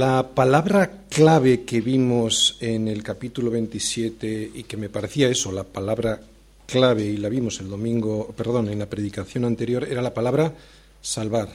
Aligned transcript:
La 0.00 0.22
palabra 0.34 0.99
clave 1.10 1.64
que 1.64 1.80
vimos 1.80 2.56
en 2.60 2.86
el 2.86 3.02
capítulo 3.02 3.50
27 3.50 4.52
y 4.54 4.62
que 4.62 4.76
me 4.76 4.88
parecía 4.88 5.28
eso, 5.28 5.50
la 5.50 5.64
palabra 5.64 6.20
clave, 6.66 7.04
y 7.04 7.16
la 7.16 7.28
vimos 7.28 7.58
el 7.60 7.68
domingo, 7.68 8.32
perdón, 8.36 8.68
en 8.68 8.78
la 8.78 8.88
predicación 8.88 9.44
anterior, 9.44 9.84
era 9.90 10.02
la 10.02 10.14
palabra 10.14 10.54
salvar, 11.02 11.48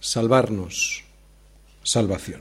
salvarnos, 0.00 1.04
salvación. 1.84 2.40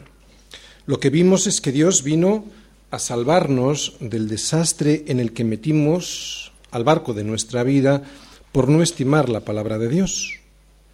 Lo 0.86 1.02
que 1.02 1.10
vimos 1.10 1.48
es 1.48 1.60
que 1.60 1.74
Dios 1.74 2.02
vino 2.02 2.46
a 2.92 2.98
salvarnos 2.98 3.98
del 4.00 4.30
desastre 4.30 5.04
en 5.08 5.20
el 5.20 5.34
que 5.34 5.44
metimos 5.44 6.54
al 6.72 6.86
barco 6.86 7.14
de 7.14 7.26
nuestra 7.26 7.64
vida 7.64 8.04
por 8.54 8.70
no 8.70 8.82
estimar 8.82 9.28
la 9.28 9.42
palabra 9.42 9.78
de 9.78 9.90
Dios. 9.90 10.40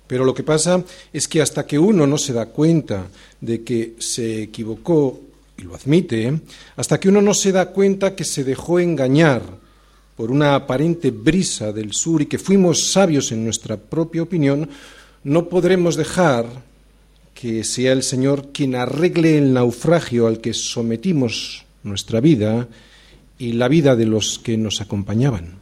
Pero 0.07 0.25
lo 0.25 0.33
que 0.33 0.43
pasa 0.43 0.83
es 1.13 1.27
que 1.27 1.41
hasta 1.41 1.67
que 1.67 1.77
uno 1.77 2.07
no 2.07 2.17
se 2.17 2.33
da 2.33 2.47
cuenta 2.47 3.07
de 3.39 3.63
que 3.63 3.95
se 3.99 4.41
equivocó, 4.43 5.26
y 5.57 5.63
lo 5.63 5.75
admite, 5.75 6.39
hasta 6.75 6.99
que 6.99 7.09
uno 7.09 7.21
no 7.21 7.33
se 7.33 7.51
da 7.51 7.67
cuenta 7.71 8.15
que 8.15 8.23
se 8.23 8.43
dejó 8.43 8.79
engañar 8.79 9.41
por 10.15 10.31
una 10.31 10.55
aparente 10.55 11.11
brisa 11.11 11.71
del 11.71 11.93
sur 11.93 12.21
y 12.21 12.25
que 12.25 12.39
fuimos 12.39 12.91
sabios 12.91 13.31
en 13.31 13.43
nuestra 13.43 13.77
propia 13.77 14.23
opinión, 14.23 14.69
no 15.23 15.49
podremos 15.49 15.95
dejar 15.95 16.45
que 17.33 17.63
sea 17.63 17.91
el 17.91 18.01
Señor 18.01 18.49
quien 18.51 18.75
arregle 18.75 19.37
el 19.37 19.53
naufragio 19.53 20.25
al 20.25 20.41
que 20.41 20.53
sometimos 20.53 21.65
nuestra 21.83 22.19
vida 22.19 22.67
y 23.37 23.53
la 23.53 23.67
vida 23.67 23.95
de 23.95 24.05
los 24.05 24.39
que 24.39 24.57
nos 24.57 24.81
acompañaban. 24.81 25.59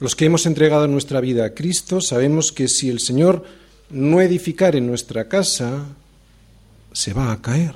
Los 0.00 0.16
que 0.16 0.26
hemos 0.26 0.44
entregado 0.46 0.86
nuestra 0.88 1.20
vida 1.20 1.46
a 1.46 1.54
Cristo 1.54 2.00
sabemos 2.00 2.52
que 2.52 2.68
si 2.68 2.90
el 2.90 3.00
Señor 3.00 3.44
no 3.88 4.20
edificar 4.20 4.76
en 4.76 4.86
nuestra 4.86 5.28
casa, 5.28 5.86
se 6.92 7.14
va 7.14 7.32
a 7.32 7.40
caer, 7.40 7.74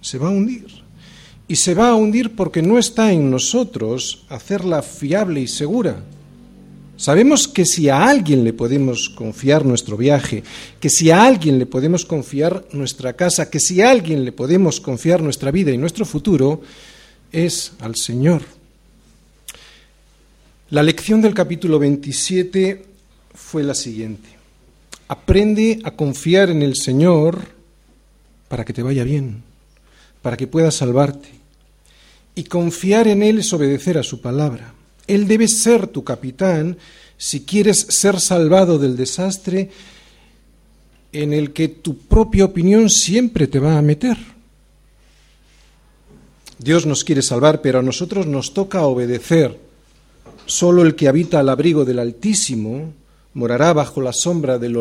se 0.00 0.18
va 0.18 0.28
a 0.28 0.30
hundir. 0.30 0.66
Y 1.48 1.56
se 1.56 1.74
va 1.74 1.90
a 1.90 1.94
hundir 1.94 2.34
porque 2.34 2.62
no 2.62 2.78
está 2.78 3.12
en 3.12 3.30
nosotros 3.30 4.24
hacerla 4.28 4.82
fiable 4.82 5.40
y 5.40 5.46
segura. 5.46 6.02
Sabemos 6.96 7.46
que 7.46 7.66
si 7.66 7.90
a 7.90 8.08
alguien 8.08 8.42
le 8.42 8.54
podemos 8.54 9.10
confiar 9.10 9.66
nuestro 9.66 9.98
viaje, 9.98 10.42
que 10.80 10.88
si 10.88 11.10
a 11.10 11.24
alguien 11.24 11.58
le 11.58 11.66
podemos 11.66 12.06
confiar 12.06 12.64
nuestra 12.72 13.12
casa, 13.12 13.50
que 13.50 13.60
si 13.60 13.82
a 13.82 13.90
alguien 13.90 14.24
le 14.24 14.32
podemos 14.32 14.80
confiar 14.80 15.22
nuestra 15.22 15.50
vida 15.50 15.70
y 15.72 15.78
nuestro 15.78 16.06
futuro, 16.06 16.62
es 17.30 17.72
al 17.80 17.96
Señor. 17.96 18.42
La 20.70 20.82
lección 20.82 21.20
del 21.20 21.34
capítulo 21.34 21.78
27 21.78 22.84
fue 23.34 23.62
la 23.62 23.74
siguiente. 23.74 24.30
Aprende 25.06 25.80
a 25.84 25.92
confiar 25.92 26.50
en 26.50 26.62
el 26.62 26.76
Señor 26.76 27.38
para 28.48 28.64
que 28.64 28.72
te 28.72 28.82
vaya 28.82 29.04
bien, 29.04 29.42
para 30.26 30.36
que 30.36 30.48
puedas 30.48 30.74
salvarte. 30.74 31.28
Y 32.34 32.42
confiar 32.42 33.06
en 33.06 33.22
Él 33.22 33.38
es 33.38 33.52
obedecer 33.52 33.96
a 33.96 34.02
su 34.02 34.20
palabra. 34.20 34.74
Él 35.06 35.28
debe 35.28 35.46
ser 35.46 35.86
tu 35.86 36.02
capitán 36.02 36.78
si 37.16 37.44
quieres 37.44 37.86
ser 37.90 38.18
salvado 38.18 38.80
del 38.80 38.96
desastre 38.96 39.70
en 41.12 41.32
el 41.32 41.52
que 41.52 41.68
tu 41.68 41.96
propia 41.98 42.44
opinión 42.44 42.90
siempre 42.90 43.46
te 43.46 43.60
va 43.60 43.78
a 43.78 43.82
meter. 43.82 44.18
Dios 46.58 46.86
nos 46.86 47.04
quiere 47.04 47.22
salvar, 47.22 47.62
pero 47.62 47.78
a 47.78 47.82
nosotros 47.82 48.26
nos 48.26 48.52
toca 48.52 48.82
obedecer 48.82 49.56
Solo 50.44 50.82
el 50.82 50.96
que 50.96 51.06
habita 51.06 51.38
al 51.38 51.50
abrigo 51.50 51.84
del 51.84 52.00
Altísimo 52.00 52.92
morará 53.34 53.72
bajo 53.72 54.00
la 54.00 54.12
sombra 54.12 54.58
del, 54.58 54.76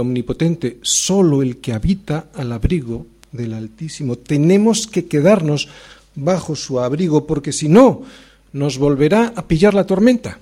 Omnipotente. 0.00 0.78
Solo 0.80 1.42
el 1.42 1.58
que 1.58 1.74
habita 1.74 2.30
al 2.32 2.50
abrigo 2.50 3.06
del 3.32 3.54
Altísimo. 3.54 4.16
Tenemos 4.16 4.86
que 4.86 5.06
quedarnos 5.06 5.68
bajo 6.14 6.56
su 6.56 6.80
abrigo 6.80 7.26
porque 7.26 7.52
si 7.52 7.68
no, 7.68 8.02
nos 8.52 8.78
volverá 8.78 9.32
a 9.36 9.46
pillar 9.46 9.74
la 9.74 9.86
tormenta. 9.86 10.38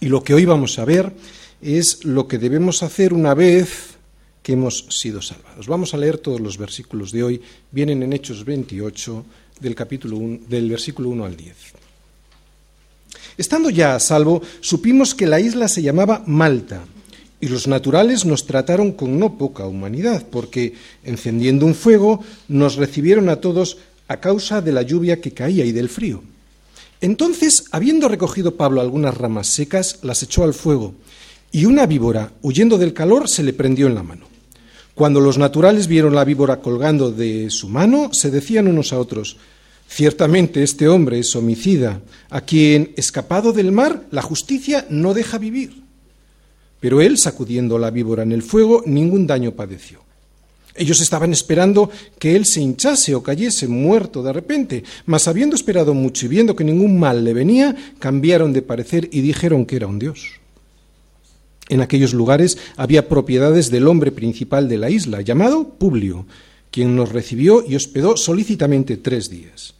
Y 0.00 0.06
lo 0.06 0.22
que 0.22 0.34
hoy 0.34 0.44
vamos 0.44 0.78
a 0.78 0.84
ver 0.84 1.12
es 1.60 2.04
lo 2.04 2.26
que 2.26 2.38
debemos 2.38 2.82
hacer 2.82 3.12
una 3.12 3.34
vez 3.34 3.92
que 4.42 4.54
hemos 4.54 4.86
sido 4.90 5.22
salvados. 5.22 5.68
Vamos 5.68 5.94
a 5.94 5.96
leer 5.96 6.18
todos 6.18 6.40
los 6.40 6.58
versículos 6.58 7.12
de 7.12 7.22
hoy. 7.22 7.40
Vienen 7.70 8.02
en 8.02 8.12
Hechos 8.12 8.44
28 8.44 9.24
del 9.60 9.74
capítulo 9.74 10.18
del 10.48 10.68
versículo 10.68 11.10
1 11.10 11.24
al 11.24 11.36
10. 11.36 11.56
Estando 13.38 13.70
ya 13.70 13.94
a 13.94 14.00
salvo, 14.00 14.42
supimos 14.60 15.14
que 15.14 15.26
la 15.26 15.40
isla 15.40 15.68
se 15.68 15.82
llamaba 15.82 16.22
Malta, 16.26 16.84
y 17.42 17.48
los 17.48 17.66
naturales 17.66 18.24
nos 18.24 18.46
trataron 18.46 18.92
con 18.92 19.18
no 19.18 19.36
poca 19.36 19.66
humanidad, 19.66 20.24
porque, 20.30 20.74
encendiendo 21.02 21.66
un 21.66 21.74
fuego, 21.74 22.22
nos 22.46 22.76
recibieron 22.76 23.28
a 23.28 23.40
todos 23.40 23.78
a 24.06 24.20
causa 24.20 24.62
de 24.62 24.70
la 24.70 24.82
lluvia 24.82 25.20
que 25.20 25.32
caía 25.32 25.64
y 25.64 25.72
del 25.72 25.88
frío. 25.88 26.22
Entonces, 27.00 27.64
habiendo 27.72 28.06
recogido 28.06 28.54
Pablo 28.54 28.80
algunas 28.80 29.16
ramas 29.16 29.48
secas, 29.48 29.98
las 30.02 30.22
echó 30.22 30.44
al 30.44 30.54
fuego, 30.54 30.94
y 31.50 31.64
una 31.64 31.84
víbora, 31.84 32.30
huyendo 32.42 32.78
del 32.78 32.94
calor, 32.94 33.28
se 33.28 33.42
le 33.42 33.52
prendió 33.52 33.88
en 33.88 33.96
la 33.96 34.04
mano. 34.04 34.26
Cuando 34.94 35.18
los 35.18 35.36
naturales 35.36 35.88
vieron 35.88 36.14
la 36.14 36.24
víbora 36.24 36.60
colgando 36.60 37.10
de 37.10 37.50
su 37.50 37.68
mano, 37.68 38.10
se 38.12 38.30
decían 38.30 38.68
unos 38.68 38.92
a 38.92 39.00
otros, 39.00 39.36
Ciertamente 39.88 40.62
este 40.62 40.88
hombre 40.88 41.18
es 41.18 41.36
homicida, 41.36 42.00
a 42.30 42.40
quien, 42.40 42.94
escapado 42.96 43.52
del 43.52 43.72
mar, 43.72 44.04
la 44.10 44.22
justicia 44.22 44.86
no 44.88 45.12
deja 45.12 45.36
vivir. 45.36 45.81
Pero 46.82 47.00
él, 47.00 47.16
sacudiendo 47.16 47.78
la 47.78 47.92
víbora 47.92 48.24
en 48.24 48.32
el 48.32 48.42
fuego, 48.42 48.82
ningún 48.84 49.24
daño 49.24 49.52
padeció. 49.52 50.00
Ellos 50.74 51.00
estaban 51.00 51.32
esperando 51.32 51.88
que 52.18 52.34
él 52.34 52.44
se 52.44 52.60
hinchase 52.60 53.14
o 53.14 53.22
cayese 53.22 53.68
muerto 53.68 54.20
de 54.20 54.32
repente, 54.32 54.82
mas 55.06 55.28
habiendo 55.28 55.54
esperado 55.54 55.94
mucho 55.94 56.26
y 56.26 56.30
viendo 56.30 56.56
que 56.56 56.64
ningún 56.64 56.98
mal 56.98 57.22
le 57.22 57.34
venía, 57.34 57.76
cambiaron 58.00 58.52
de 58.52 58.62
parecer 58.62 59.08
y 59.12 59.20
dijeron 59.20 59.64
que 59.64 59.76
era 59.76 59.86
un 59.86 60.00
dios. 60.00 60.40
En 61.68 61.82
aquellos 61.82 62.14
lugares 62.14 62.58
había 62.76 63.08
propiedades 63.08 63.70
del 63.70 63.86
hombre 63.86 64.10
principal 64.10 64.68
de 64.68 64.78
la 64.78 64.90
isla, 64.90 65.20
llamado 65.20 65.68
Publio, 65.68 66.26
quien 66.72 66.96
nos 66.96 67.12
recibió 67.12 67.64
y 67.64 67.76
hospedó 67.76 68.16
solícitamente 68.16 68.96
tres 68.96 69.30
días. 69.30 69.74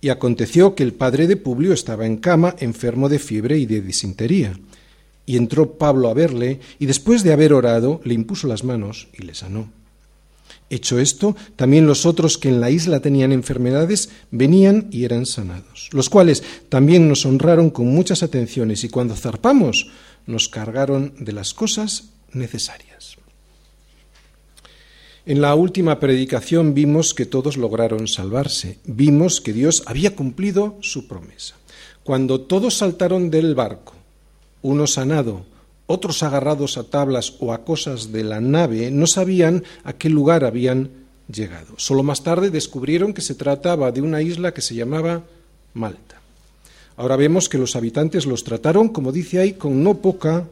Y 0.00 0.10
aconteció 0.10 0.76
que 0.76 0.84
el 0.84 0.92
padre 0.92 1.26
de 1.26 1.36
Publio 1.36 1.72
estaba 1.72 2.06
en 2.06 2.18
cama, 2.18 2.54
enfermo 2.60 3.08
de 3.08 3.18
fiebre 3.18 3.58
y 3.58 3.66
de 3.66 3.80
disentería. 3.80 4.56
Y 5.26 5.36
entró 5.36 5.78
Pablo 5.78 6.08
a 6.08 6.14
verle, 6.14 6.60
y 6.78 6.86
después 6.86 7.22
de 7.22 7.32
haber 7.32 7.52
orado, 7.52 8.00
le 8.04 8.14
impuso 8.14 8.46
las 8.46 8.64
manos 8.64 9.08
y 9.12 9.22
le 9.22 9.34
sanó. 9.34 9.70
Hecho 10.70 10.98
esto, 10.98 11.36
también 11.56 11.86
los 11.86 12.06
otros 12.06 12.38
que 12.38 12.48
en 12.48 12.60
la 12.60 12.70
isla 12.70 13.00
tenían 13.00 13.32
enfermedades 13.32 14.08
venían 14.30 14.88
y 14.90 15.04
eran 15.04 15.26
sanados, 15.26 15.88
los 15.92 16.08
cuales 16.08 16.42
también 16.68 17.08
nos 17.08 17.26
honraron 17.26 17.70
con 17.70 17.86
muchas 17.86 18.22
atenciones 18.22 18.82
y 18.82 18.88
cuando 18.88 19.14
zarpamos 19.14 19.90
nos 20.26 20.48
cargaron 20.48 21.14
de 21.18 21.32
las 21.32 21.54
cosas 21.54 22.10
necesarias. 22.32 23.16
En 25.26 25.40
la 25.40 25.54
última 25.54 26.00
predicación 26.00 26.74
vimos 26.74 27.14
que 27.14 27.24
todos 27.24 27.56
lograron 27.56 28.08
salvarse, 28.08 28.78
vimos 28.84 29.40
que 29.40 29.52
Dios 29.52 29.82
había 29.86 30.14
cumplido 30.14 30.76
su 30.82 31.08
promesa. 31.08 31.56
Cuando 32.02 32.42
todos 32.42 32.74
saltaron 32.74 33.30
del 33.30 33.54
barco, 33.54 33.93
uno 34.64 34.86
sanado, 34.86 35.44
otros 35.86 36.22
agarrados 36.22 36.78
a 36.78 36.84
tablas 36.84 37.34
o 37.38 37.52
a 37.52 37.64
cosas 37.64 38.12
de 38.12 38.24
la 38.24 38.40
nave, 38.40 38.90
no 38.90 39.06
sabían 39.06 39.62
a 39.84 39.92
qué 39.92 40.08
lugar 40.08 40.42
habían 40.42 40.88
llegado. 41.28 41.74
Solo 41.76 42.02
más 42.02 42.22
tarde 42.22 42.48
descubrieron 42.50 43.12
que 43.12 43.20
se 43.20 43.34
trataba 43.34 43.92
de 43.92 44.00
una 44.00 44.22
isla 44.22 44.54
que 44.54 44.62
se 44.62 44.74
llamaba 44.74 45.22
Malta. 45.74 46.22
Ahora 46.96 47.16
vemos 47.16 47.50
que 47.50 47.58
los 47.58 47.76
habitantes 47.76 48.24
los 48.24 48.42
trataron, 48.42 48.88
como 48.88 49.12
dice 49.12 49.38
ahí, 49.38 49.52
con 49.52 49.82
no 49.82 49.98
poca 49.98 50.48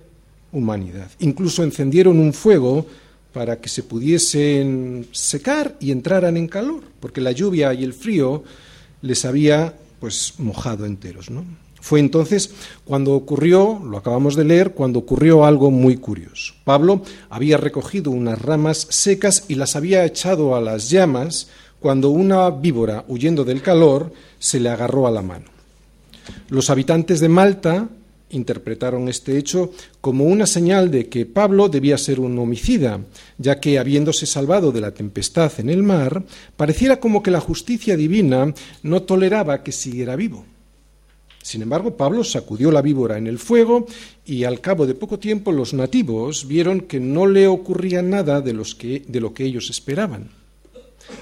humanidad. 0.53 1.11
Incluso 1.21 1.65
encendieron 1.65 2.19
un 2.19 2.35
fuego 2.35 2.85
para 3.33 3.63
que 3.63 3.71
se 3.71 3.83
pudiesen 3.83 5.09
secar 5.13 5.77
y 5.81 5.91
entraran 5.91 6.37
en 6.37 6.49
calor, 6.49 6.83
porque 7.01 7.23
la 7.23 7.33
lluvia 7.33 7.73
y 7.73 7.83
el 7.83 7.95
frío 7.95 8.45
les 9.01 9.25
había 9.25 9.75
pues 10.01 10.35
mojado 10.37 10.85
enteros, 10.85 11.31
¿no? 11.31 11.47
Fue 11.83 11.99
entonces 11.99 12.55
cuando 12.85 13.13
ocurrió, 13.13 13.83
lo 13.85 13.99
acabamos 13.99 14.37
de 14.37 14.45
leer, 14.45 14.71
cuando 14.71 15.01
ocurrió 15.01 15.45
algo 15.45 15.73
muy 15.73 15.97
curioso. 15.97 16.55
Pablo 16.63 17.03
había 17.29 17.57
recogido 17.57 18.13
unas 18.13 18.41
ramas 18.41 18.87
secas 18.89 19.47
y 19.49 19.57
las 19.57 19.75
había 19.75 20.05
echado 20.05 20.55
a 20.55 20.61
las 20.61 20.91
llamas 20.91 21.49
cuando 21.81 22.11
una 22.11 22.49
víbora, 22.51 23.05
huyendo 23.09 23.45
del 23.45 23.63
calor, 23.63 24.13
se 24.39 24.61
le 24.61 24.69
agarró 24.69 25.09
a 25.09 25.11
la 25.11 25.23
mano. 25.23 25.47
Los 26.51 26.71
habitantes 26.71 27.19
de 27.19 27.29
Malta 27.29 27.89
interpretaron 28.31 29.09
este 29.09 29.37
hecho 29.37 29.73
como 30.01 30.27
una 30.27 30.47
señal 30.47 30.89
de 30.89 31.09
que 31.09 31.27
Pablo 31.27 31.69
debía 31.69 31.99
ser 31.99 32.21
un 32.21 32.39
homicida, 32.39 33.01
ya 33.39 33.59
que, 33.59 33.81
habiéndose 33.81 34.27
salvado 34.27 34.71
de 34.71 34.81
la 34.83 34.93
tempestad 34.93 35.51
en 35.59 35.69
el 35.69 35.83
mar, 35.83 36.23
pareciera 36.57 37.01
como 37.01 37.25
que 37.25 37.33
la 37.33 37.41
justicia 37.41 37.97
divina 37.97 38.55
no 38.85 39.03
toleraba 39.03 39.65
que 39.65 39.73
siguiera 39.73 40.15
vivo. 40.15 40.47
Sin 41.43 41.63
embargo, 41.63 41.97
Pablo 41.97 42.23
sacudió 42.23 42.71
la 42.71 42.83
víbora 42.83 43.19
en 43.19 43.27
el 43.27 43.39
fuego 43.39 43.87
y 44.25 44.45
al 44.45 44.61
cabo 44.61 44.87
de 44.87 44.95
poco 44.95 45.19
tiempo 45.19 45.51
los 45.51 45.75
nativos 45.75 46.47
vieron 46.47 46.83
que 46.83 47.01
no 47.01 47.27
le 47.27 47.49
ocurría 47.49 48.01
nada 48.01 48.41
de, 48.41 48.53
lo 48.53 49.35
que 49.35 49.45
ellos 49.45 49.69
esperaban. 49.69 50.31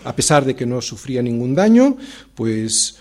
A 0.05 0.15
pesar 0.15 0.45
de 0.45 0.55
que 0.55 0.67
no 0.67 0.83
sufría 0.83 1.23
ningún 1.23 1.55
daño, 1.55 1.97
pues 2.35 2.99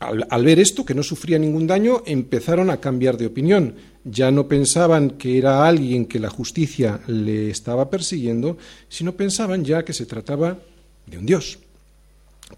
al, 0.00 0.44
ver 0.44 0.58
esto, 0.58 0.84
que 0.84 0.94
no 0.94 1.02
sufría 1.02 1.38
ningún 1.38 1.66
daño, 1.66 2.02
empezaron 2.04 2.70
a 2.70 2.78
cambiar 2.78 3.16
de 3.16 3.26
opinión. 3.26 3.76
Ya 4.04 4.30
no 4.30 4.48
pensaban 4.48 5.10
que 5.10 5.38
era 5.38 5.66
alguien 5.66 6.06
que 6.06 6.18
la 6.18 6.28
justicia 6.28 7.00
le 7.06 7.50
estaba 7.50 7.88
persiguiendo, 7.88 8.58
sino 8.88 9.12
pensaban 9.12 9.64
ya 9.64 9.84
que 9.84 9.92
se 9.92 10.06
trataba 10.06 10.58
de 11.06 11.18
un 11.18 11.26
dios. 11.26 11.58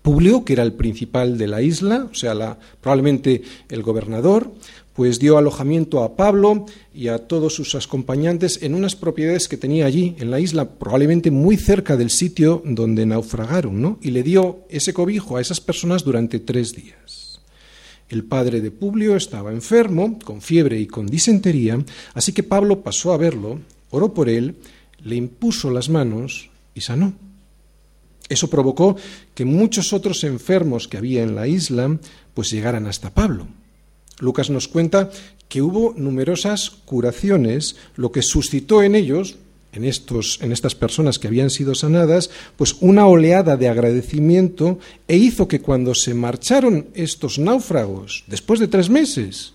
Publio, 0.03 0.44
que 0.44 0.53
era 0.53 0.62
el 0.62 0.73
principal 0.73 1.38
de 1.38 1.47
la 1.47 1.62
isla, 1.62 2.09
o 2.11 2.15
sea, 2.15 2.59
probablemente 2.81 3.43
el 3.69 3.83
gobernador, 3.83 4.53
pues 4.97 5.19
dio 5.19 5.37
alojamiento 5.37 6.03
a 6.03 6.17
Pablo 6.17 6.65
y 6.94 7.09
a 7.09 7.19
todos 7.19 7.55
sus 7.55 7.75
acompañantes 7.75 8.62
en 8.62 8.75
unas 8.75 8.97
propiedades 8.97 9.47
que 9.47 9.59
tenía 9.59 9.85
allí, 9.85 10.17
en 10.19 10.31
la 10.31 10.41
isla, 10.41 10.71
probablemente 10.71 11.31
muy 11.31 11.56
cerca 11.56 11.97
del 11.97 12.11
sitio 12.11 12.62
donde 12.65 13.05
naufragaron, 13.05 13.81
¿no? 13.81 13.99
Y 14.00 14.11
le 14.11 14.23
dio 14.23 14.61
ese 14.71 14.94
cobijo 14.94 15.37
a 15.37 15.41
esas 15.41 15.61
personas 15.61 16.03
durante 16.03 16.38
tres 16.38 16.75
días. 16.75 17.41
El 18.09 18.25
padre 18.25 18.61
de 18.61 18.71
Publio 18.71 19.17
estaba 19.17 19.53
enfermo, 19.53 20.19
con 20.25 20.41
fiebre 20.41 20.81
y 20.81 20.87
con 20.87 21.06
disentería, 21.06 21.79
así 22.15 22.33
que 22.33 22.43
Pablo 22.43 22.83
pasó 22.83 23.12
a 23.12 23.19
verlo, 23.19 23.59
oró 23.91 24.15
por 24.15 24.29
él, 24.29 24.56
le 25.03 25.17
impuso 25.17 25.71
las 25.71 25.91
manos 25.91 26.49
y 26.75 26.81
sanó. 26.81 27.12
Eso 28.28 28.50
provocó 28.50 28.96
que 29.34 29.44
muchos 29.44 29.93
otros 29.93 30.25
enfermos 30.25 30.88
que 30.88 30.96
había 30.96 31.23
en 31.23 31.34
la 31.34 31.46
isla 31.46 31.99
pues 32.34 32.50
llegaran 32.50 32.87
hasta 32.87 33.14
Pablo. 33.14 33.46
Lucas 34.19 34.50
nos 34.50 34.69
cuenta 34.69 35.11
que 35.49 35.62
hubo 35.62 35.94
numerosas 35.96 36.70
curaciones, 36.70 37.76
lo 37.96 38.11
que 38.11 38.23
suscitó 38.23 38.82
en 38.82 38.94
ellos 38.94 39.37
en, 39.76 39.84
estos, 39.84 40.38
en 40.40 40.52
estas 40.52 40.75
personas 40.75 41.19
que 41.19 41.28
habían 41.28 41.50
sido 41.50 41.75
sanadas, 41.75 42.31
pues 42.56 42.76
una 42.81 43.06
oleada 43.06 43.56
de 43.56 43.69
agradecimiento 43.69 44.78
e 45.06 45.17
hizo 45.17 45.46
que 45.46 45.61
cuando 45.61 45.94
se 45.94 46.14
marcharon 46.14 46.88
estos 46.94 47.38
náufragos, 47.38 48.25
después 48.26 48.58
de 48.58 48.69
tres 48.69 48.88
meses, 48.88 49.52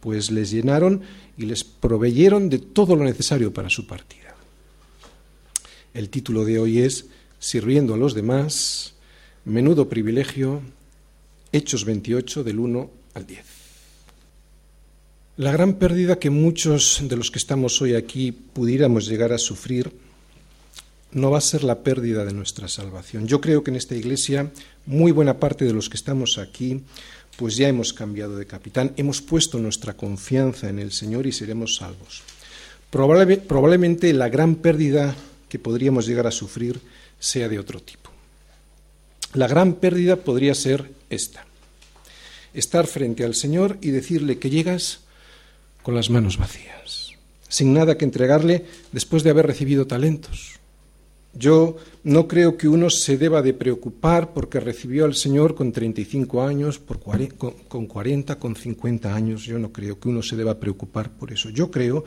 pues 0.00 0.30
les 0.30 0.50
llenaron 0.50 1.00
y 1.38 1.46
les 1.46 1.64
proveyeron 1.64 2.50
de 2.50 2.58
todo 2.58 2.96
lo 2.96 3.04
necesario 3.04 3.52
para 3.52 3.70
su 3.70 3.86
partida. 3.86 4.36
El 5.94 6.10
título 6.10 6.44
de 6.44 6.58
hoy 6.58 6.80
es 6.80 7.06
Sirviendo 7.42 7.94
a 7.94 7.96
los 7.96 8.14
demás, 8.14 8.94
menudo 9.44 9.88
privilegio, 9.88 10.62
Hechos 11.50 11.84
28 11.84 12.44
del 12.44 12.60
1 12.60 12.90
al 13.14 13.26
10. 13.26 13.44
La 15.38 15.50
gran 15.50 15.74
pérdida 15.74 16.20
que 16.20 16.30
muchos 16.30 17.00
de 17.02 17.16
los 17.16 17.32
que 17.32 17.40
estamos 17.40 17.82
hoy 17.82 17.96
aquí 17.96 18.30
pudiéramos 18.30 19.06
llegar 19.06 19.32
a 19.32 19.38
sufrir 19.38 19.90
no 21.10 21.32
va 21.32 21.38
a 21.38 21.40
ser 21.40 21.64
la 21.64 21.82
pérdida 21.82 22.24
de 22.24 22.32
nuestra 22.32 22.68
salvación. 22.68 23.26
Yo 23.26 23.40
creo 23.40 23.64
que 23.64 23.72
en 23.72 23.76
esta 23.76 23.96
iglesia 23.96 24.52
muy 24.86 25.10
buena 25.10 25.40
parte 25.40 25.64
de 25.64 25.72
los 25.72 25.88
que 25.88 25.96
estamos 25.96 26.38
aquí 26.38 26.84
pues 27.36 27.56
ya 27.56 27.66
hemos 27.66 27.92
cambiado 27.92 28.36
de 28.36 28.46
capitán, 28.46 28.92
hemos 28.96 29.20
puesto 29.20 29.58
nuestra 29.58 29.94
confianza 29.94 30.68
en 30.68 30.78
el 30.78 30.92
Señor 30.92 31.26
y 31.26 31.32
seremos 31.32 31.74
salvos. 31.74 32.22
probablemente 32.88 34.12
la 34.12 34.28
gran 34.28 34.54
pérdida 34.54 35.16
que 35.48 35.58
podríamos 35.58 36.06
llegar 36.06 36.28
a 36.28 36.30
sufrir 36.30 36.80
sea 37.22 37.48
de 37.48 37.60
otro 37.60 37.80
tipo. 37.80 38.10
La 39.34 39.46
gran 39.46 39.74
pérdida 39.74 40.16
podría 40.16 40.54
ser 40.54 40.90
esta. 41.08 41.46
Estar 42.52 42.86
frente 42.88 43.24
al 43.24 43.34
Señor 43.34 43.78
y 43.80 43.90
decirle 43.90 44.38
que 44.38 44.50
llegas 44.50 45.00
con 45.82 45.94
las 45.94 46.10
manos 46.10 46.36
vacías, 46.36 47.12
sin 47.48 47.72
nada 47.72 47.96
que 47.96 48.04
entregarle 48.04 48.66
después 48.90 49.22
de 49.22 49.30
haber 49.30 49.46
recibido 49.46 49.86
talentos. 49.86 50.58
Yo 51.32 51.76
no 52.02 52.26
creo 52.28 52.58
que 52.58 52.68
uno 52.68 52.90
se 52.90 53.16
deba 53.16 53.40
de 53.40 53.54
preocupar 53.54 54.34
porque 54.34 54.60
recibió 54.60 55.04
al 55.04 55.14
Señor 55.14 55.54
con 55.54 55.72
35 55.72 56.42
años, 56.42 56.78
con 56.78 57.86
40, 57.86 58.38
con 58.38 58.56
50 58.56 59.14
años. 59.14 59.44
Yo 59.44 59.58
no 59.58 59.72
creo 59.72 59.98
que 59.98 60.08
uno 60.08 60.22
se 60.22 60.36
deba 60.36 60.58
preocupar 60.58 61.10
por 61.10 61.32
eso. 61.32 61.48
Yo 61.48 61.70
creo 61.70 62.04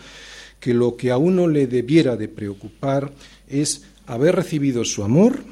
que 0.59 0.73
lo 0.73 0.95
que 0.95 1.09
a 1.09 1.17
uno 1.17 1.47
le 1.47 1.65
debiera 1.65 2.17
de 2.17 2.27
preocupar 2.27 3.11
es 3.47 3.83
haber 4.05 4.35
recibido 4.35 4.85
su 4.85 5.03
amor 5.03 5.43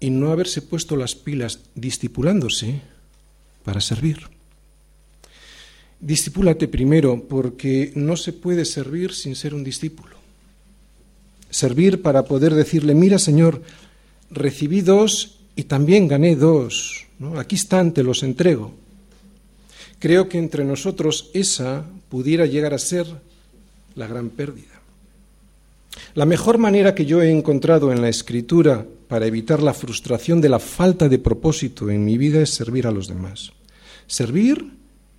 y 0.00 0.10
no 0.10 0.30
haberse 0.30 0.62
puesto 0.62 0.96
las 0.96 1.14
pilas 1.14 1.60
discipulándose 1.74 2.80
para 3.64 3.80
servir. 3.80 4.18
Discipúlate 6.00 6.68
primero 6.68 7.24
porque 7.28 7.92
no 7.96 8.16
se 8.16 8.32
puede 8.32 8.64
servir 8.64 9.12
sin 9.12 9.34
ser 9.34 9.54
un 9.54 9.64
discípulo. 9.64 10.16
Servir 11.50 12.02
para 12.02 12.24
poder 12.24 12.54
decirle, 12.54 12.94
mira 12.94 13.18
Señor, 13.18 13.62
recibí 14.30 14.80
dos 14.80 15.38
y 15.56 15.64
también 15.64 16.06
gané 16.06 16.36
dos. 16.36 17.06
Aquí 17.36 17.56
están, 17.56 17.92
te 17.92 18.04
los 18.04 18.22
entrego. 18.22 18.74
Creo 19.98 20.28
que 20.28 20.38
entre 20.38 20.64
nosotros 20.64 21.30
esa 21.34 21.84
pudiera 22.08 22.46
llegar 22.46 22.74
a 22.74 22.78
ser 22.78 23.06
la 23.96 24.06
gran 24.06 24.30
pérdida. 24.30 24.77
La 26.14 26.26
mejor 26.26 26.58
manera 26.58 26.94
que 26.94 27.06
yo 27.06 27.22
he 27.22 27.30
encontrado 27.30 27.92
en 27.92 28.00
la 28.00 28.08
escritura 28.08 28.86
para 29.08 29.26
evitar 29.26 29.62
la 29.62 29.74
frustración 29.74 30.40
de 30.40 30.48
la 30.48 30.58
falta 30.58 31.08
de 31.08 31.18
propósito 31.18 31.90
en 31.90 32.04
mi 32.04 32.18
vida 32.18 32.42
es 32.42 32.50
servir 32.50 32.86
a 32.86 32.90
los 32.90 33.08
demás. 33.08 33.52
Servir 34.06 34.72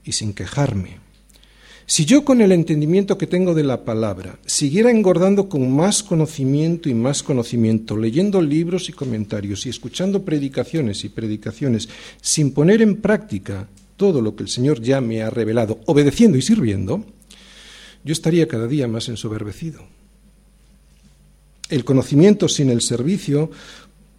y 0.03 0.11
sin 0.11 0.33
quejarme. 0.33 0.97
Si 1.85 2.05
yo 2.05 2.23
con 2.23 2.39
el 2.41 2.51
entendimiento 2.51 3.17
que 3.17 3.25
tengo 3.25 3.55
de 3.55 3.63
la 3.63 3.83
palabra 3.83 4.37
siguiera 4.45 4.91
engordando 4.91 5.49
con 5.49 5.75
más 5.75 6.03
conocimiento 6.03 6.87
y 6.87 6.93
más 6.93 7.23
conocimiento, 7.23 7.97
leyendo 7.97 8.43
libros 8.43 8.89
y 8.89 8.93
comentarios 8.93 9.65
y 9.65 9.69
escuchando 9.69 10.23
predicaciones 10.23 11.03
y 11.03 11.09
predicaciones, 11.09 11.89
sin 12.21 12.51
poner 12.51 12.83
en 12.83 12.97
práctica 12.97 13.67
todo 13.97 14.21
lo 14.21 14.35
que 14.35 14.43
el 14.43 14.49
Señor 14.49 14.81
ya 14.81 15.01
me 15.01 15.23
ha 15.23 15.31
revelado, 15.31 15.79
obedeciendo 15.87 16.37
y 16.37 16.43
sirviendo, 16.43 17.03
yo 18.03 18.13
estaría 18.13 18.47
cada 18.47 18.67
día 18.67 18.87
más 18.87 19.09
ensoberbecido. 19.09 19.81
El 21.69 21.85
conocimiento 21.85 22.49
sin 22.49 22.69
el 22.71 22.81
servicio 22.81 23.51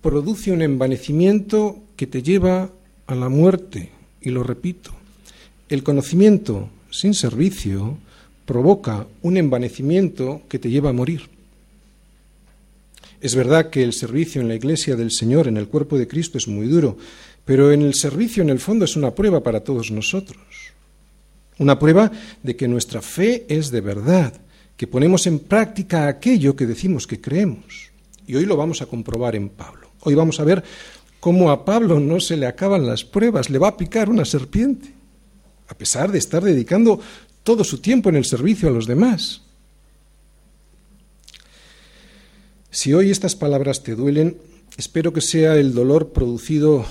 produce 0.00 0.52
un 0.52 0.62
envanecimiento 0.62 1.82
que 1.96 2.06
te 2.06 2.22
lleva 2.22 2.70
a 3.06 3.14
la 3.14 3.28
muerte, 3.28 3.90
y 4.20 4.30
lo 4.30 4.42
repito, 4.42 4.92
el 5.68 5.82
conocimiento 5.82 6.68
sin 6.90 7.12
servicio 7.12 7.98
provoca 8.46 9.06
un 9.22 9.36
envanecimiento 9.36 10.42
que 10.48 10.58
te 10.58 10.70
lleva 10.70 10.90
a 10.90 10.94
morir. 10.94 11.22
Es 13.20 13.34
verdad 13.34 13.68
que 13.68 13.82
el 13.82 13.92
servicio 13.92 14.40
en 14.40 14.48
la 14.48 14.54
iglesia 14.54 14.96
del 14.96 15.10
Señor, 15.10 15.46
en 15.46 15.56
el 15.56 15.68
cuerpo 15.68 15.98
de 15.98 16.08
Cristo, 16.08 16.38
es 16.38 16.48
muy 16.48 16.66
duro, 16.66 16.96
pero 17.44 17.72
en 17.72 17.82
el 17.82 17.94
servicio, 17.94 18.42
en 18.42 18.50
el 18.50 18.60
fondo, 18.60 18.84
es 18.84 18.96
una 18.96 19.14
prueba 19.14 19.42
para 19.42 19.60
todos 19.60 19.90
nosotros. 19.90 20.38
Una 21.58 21.78
prueba 21.78 22.10
de 22.42 22.56
que 22.56 22.68
nuestra 22.68 23.02
fe 23.02 23.44
es 23.48 23.70
de 23.70 23.80
verdad, 23.80 24.32
que 24.80 24.86
ponemos 24.86 25.26
en 25.26 25.40
práctica 25.40 26.08
aquello 26.08 26.56
que 26.56 26.64
decimos 26.64 27.06
que 27.06 27.20
creemos. 27.20 27.90
Y 28.26 28.34
hoy 28.36 28.46
lo 28.46 28.56
vamos 28.56 28.80
a 28.80 28.86
comprobar 28.86 29.36
en 29.36 29.50
Pablo. 29.50 29.90
Hoy 30.00 30.14
vamos 30.14 30.40
a 30.40 30.44
ver 30.44 30.64
cómo 31.20 31.50
a 31.50 31.66
Pablo 31.66 32.00
no 32.00 32.18
se 32.18 32.38
le 32.38 32.46
acaban 32.46 32.86
las 32.86 33.04
pruebas, 33.04 33.50
le 33.50 33.58
va 33.58 33.68
a 33.68 33.76
picar 33.76 34.08
una 34.08 34.24
serpiente 34.24 34.94
a 35.68 35.74
pesar 35.74 36.10
de 36.10 36.16
estar 36.16 36.42
dedicando 36.42 36.98
todo 37.42 37.62
su 37.62 37.82
tiempo 37.82 38.08
en 38.08 38.16
el 38.16 38.24
servicio 38.24 38.70
a 38.70 38.72
los 38.72 38.86
demás. 38.86 39.42
Si 42.70 42.94
hoy 42.94 43.10
estas 43.10 43.36
palabras 43.36 43.82
te 43.82 43.94
duelen, 43.94 44.38
espero 44.78 45.12
que 45.12 45.20
sea 45.20 45.56
el 45.56 45.74
dolor 45.74 46.14
producido 46.14 46.86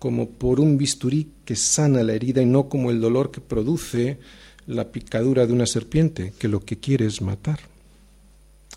como 0.00 0.30
por 0.30 0.58
un 0.58 0.78
bisturí 0.78 1.28
que 1.44 1.54
sana 1.54 2.02
la 2.02 2.14
herida 2.14 2.42
y 2.42 2.46
no 2.46 2.68
como 2.68 2.90
el 2.90 3.00
dolor 3.00 3.30
que 3.30 3.40
produce 3.40 4.18
la 4.66 4.90
picadura 4.90 5.46
de 5.46 5.52
una 5.52 5.66
serpiente, 5.66 6.32
que 6.38 6.48
lo 6.48 6.64
que 6.64 6.78
quiere 6.78 7.06
es 7.06 7.20
matar. 7.20 7.60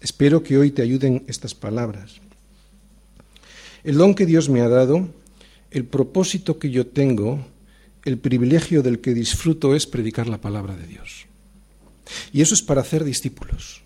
Espero 0.02 0.44
que 0.44 0.58
hoy 0.58 0.72
te 0.72 0.82
ayuden 0.82 1.24
estas 1.28 1.56
palabras. 1.56 2.16
El 3.84 3.98
don 3.98 4.14
que 4.14 4.26
Dios 4.26 4.50
me 4.50 4.62
ha 4.62 4.68
dado, 4.68 5.08
el 5.72 5.86
propósito 5.86 6.60
que 6.60 6.70
yo 6.70 6.88
tengo, 6.88 7.46
el 8.06 8.18
privilegio 8.18 8.84
del 8.84 9.00
que 9.00 9.14
disfruto 9.14 9.76
es 9.76 9.88
predicar 9.88 10.28
la 10.28 10.40
palabra 10.40 10.76
de 10.76 10.88
Dios. 10.88 11.26
Y 12.32 12.42
eso 12.42 12.54
es 12.54 12.62
para 12.62 12.82
hacer 12.82 13.04
discípulos. 13.04 13.82